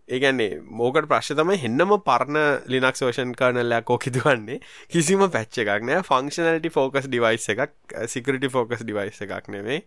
ඒගැන්නේ 0.10 0.62
මෝකට 0.72 1.06
ප්‍රශ් 1.08 1.34
තමයි 1.34 1.60
හෙන්නම 1.60 1.94
පරණ 2.08 2.40
ලිනක් 2.68 3.04
ෝෂන් 3.04 3.36
කරනලයක් 3.36 3.90
ෝකිදුවන්නේ 3.90 4.60
කිසිම 4.88 5.28
පැච්ච 5.28 5.62
එකක් 5.64 5.84
නෑ. 5.84 6.02
ෆංක්ෂනලටි 6.04 6.72
ෆෝකස් 6.72 7.08
ඩිවයිස් 7.08 7.52
එකක් 7.54 7.96
සිකරිටි 8.08 8.50
ෆෝකස් 8.50 8.84
ඩිවයිස් 8.84 9.22
එකක් 9.22 9.48
නෙවේ 9.50 9.84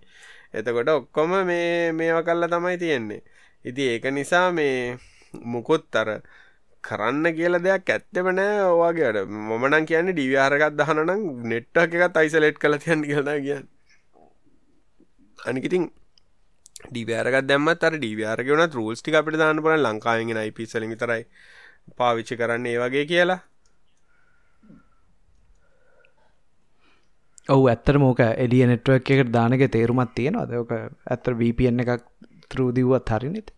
එතකොට 0.54 0.88
ඔක්කොම 0.90 1.36
මේ 1.46 1.92
මේව 1.92 2.22
කල්ල 2.22 2.48
තමයි 2.48 2.78
තියෙන්නේ. 2.78 3.22
ඉති 3.64 3.92
ඒක 3.92 4.08
නිසා 4.12 4.48
මේ 4.52 4.96
මොකොත් 5.34 5.94
අර 5.94 6.08
කරන්න 6.84 7.26
කියල 7.34 7.58
දෙයක් 7.58 7.88
ඇත්තෙම 7.88 8.28
නෑ 8.32 8.58
ඕවාගේට 8.64 9.28
මොමනන් 9.44 9.86
කියන්න 9.86 10.12
ඩිවිහාරකත් 10.12 10.76
දහනනම් 10.76 11.22
නෙට්ටක් 11.44 11.96
එකත් 11.98 12.16
අයිසලෙට් 12.16 12.58
කළ 12.58 12.78
තියන්න 12.78 13.02
කියල 13.02 13.30
කියන්න. 13.40 13.66
අනිකිතින් 15.38 15.90
ඩිවරගත් 16.84 17.46
දැම්මත් 17.46 17.84
අර 17.84 17.94
ඩිවියාරක 17.96 18.48
වන 18.48 18.70
රූල්ස්ටි 18.70 19.14
අපිට 19.14 19.38
දාන්න 19.38 19.62
පන 19.62 19.82
ලංකාවෙන් 19.82 20.36
අයිපිසල 20.36 20.86
විතරයි 20.86 21.22
පාවිච්චි 21.96 22.36
කරන්න 22.36 22.66
ඒ 22.66 22.78
වගේ 22.78 23.04
කියලා. 23.06 23.40
ඔවු 27.48 27.66
ඇත්තර 27.66 27.98
මෝක 27.98 28.20
එලිය 28.36 28.64
නෙට්ුවක් 28.66 29.10
එකට 29.10 29.30
දානක 29.30 29.66
තේරුමත් 29.70 30.14
තියෙනවා 30.14 30.46
දක 30.46 30.80
ඇත්තර 31.06 31.34
VPN 31.34 31.82
එකක් 31.84 32.02
තරූදිව්වත් 32.48 33.10
හරිනෙත 33.10 33.55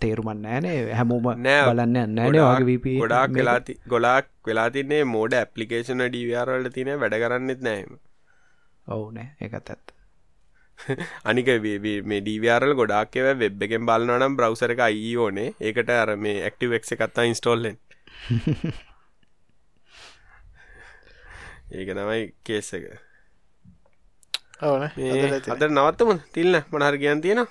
තේරුමන් 0.00 0.42
නෑනේ 0.42 0.76
හැමෝම 0.92 1.22
බලන්න 1.26 1.96
නෑනේ 2.10 2.42
වගේ 2.42 2.66
වීප 2.70 2.86
ගොඩාක් 2.96 3.32
වෙලාති 3.32 3.76
ගොලාක් 3.88 4.28
වෙලා 4.46 4.68
තින්නේ 4.70 5.02
මෝඩ 5.06 5.36
ඇපලිකේෂන 5.36 6.02
ඩීවරවලට 6.06 6.74
තින 6.74 6.92
වැඩ 6.96 7.16
කරන්නෙත් 7.22 7.62
නෑම 7.68 7.96
ඔවු 8.86 9.06
නෑ 9.10 9.28
එකත් 9.40 9.70
ඇත්ත. 9.70 9.94
අනික 11.24 11.48
මේ 11.64 12.20
ඩීවරල් 12.20 12.74
ගොඩක්ව 12.74 13.26
වෙබ් 13.38 13.64
එකෙන් 13.66 13.86
බලන්නනම් 13.88 14.36
බ්‍රවසර 14.36 14.74
එක 14.74 14.82
අයි 14.86 15.12
ඕනේ 15.18 15.50
ඒකට 15.60 15.92
අර 15.96 16.14
මේ 16.18 16.42
ඇක්ටිවෙක් 16.42 16.84
එකත්තා 16.96 17.28
ඉන්ස්ටෝල්ලෙන් 17.30 17.78
ඒක 21.70 21.88
තමයි 21.90 22.22
කේස් 22.44 22.68
එක. 22.74 22.84
ඕන 24.62 24.82
අද 24.82 25.64
නවත්තම. 25.68 26.10
තිල්න්න 26.34 26.62
මනහර 26.68 26.96
කියන් 26.98 27.20
තියෙන 27.22 27.46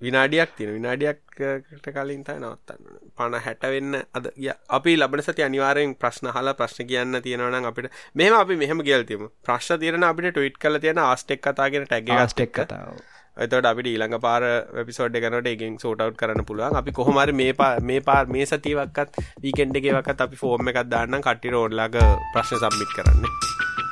විනාඩියක් 0.00 0.50
තියෙන. 0.56 0.72
විනාඩියක්ට 0.74 1.88
කලින් 1.96 2.24
තයි 2.24 2.38
නවත්තන්න 2.38 3.00
පණ 3.16 3.44
හැටවෙන්න 3.46 3.98
අද 4.14 4.30
අපි 4.78 4.96
ලබන 4.96 5.22
සති 5.22 5.44
අනිවාරයෙන් 5.48 5.94
ප්‍රශ්න 5.96 6.32
හලා 6.36 6.56
ප්‍රශ්න 6.60 6.88
කියන්න 6.88 7.20
තියෙනවන 7.26 7.68
අපිට 7.70 7.92
මෙම 8.14 8.34
අපි 8.34 8.56
මෙහම 8.56 8.82
ගෙල්තිම 8.88 9.28
ප්‍රශ්න 9.44 9.80
තිරන 9.80 10.08
අපිට 10.10 10.32
ටවිට් 10.32 10.58
කල 10.58 10.80
තියෙන 10.80 11.04
ආස්ටෙක් 11.04 11.44
කතාගෙන 11.44 11.86
ටැග 11.86 12.12
ස්ටෙක් 12.34 12.52
කතාව. 12.52 12.98
එතට 13.36 13.68
අපිට 13.70 13.90
ඊළඟ 13.90 14.16
පාර 14.20 14.42
පිසෝඩ් 14.86 15.18
කනට 15.24 15.52
එකෙන් 15.52 15.76
සෝටව් 15.84 16.16
කරන්න 16.22 16.44
පුළුවන්. 16.44 16.78
අපි 16.80 16.92
කොහොමර 16.92 17.32
මේ 17.42 17.52
පා 17.60 17.72
මේ 17.90 18.00
පාර 18.00 18.24
මේ 18.26 18.46
සතිවක්කත් 18.46 19.20
වීකෙන්ඩ 19.44 19.78
එකවක්ත් 19.82 20.26
අපි 20.26 20.40
ෆෝර්ම 20.42 20.72
එකක් 20.72 20.80
දාන්න 20.94 21.20
කට්ටි 21.20 21.54
රෝඩ්ලාග 21.56 22.00
ප්‍රශ්න 22.34 22.64
සම්මිත් 22.64 22.96
කරන්න. 22.96 23.28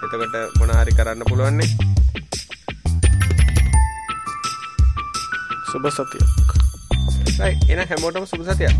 එතකට 0.05 0.59
මොනාරි 0.61 0.99
කරන්න 0.99 1.29
පුළුවන්නේ 1.31 1.71
සුබ 5.77 5.91
සතියක්. 5.91 6.25
එන 7.69 7.79
හැමෝටම 7.89 8.25
සුබ 8.25 8.43
සතියක්. 8.45 8.73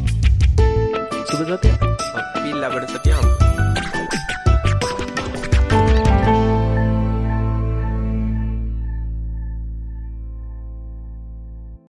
සුබ 1.29 1.41
සතිය 1.45 1.75
අපි 2.17 2.51
ලබට 2.57 2.97
සතියම් 2.97 3.46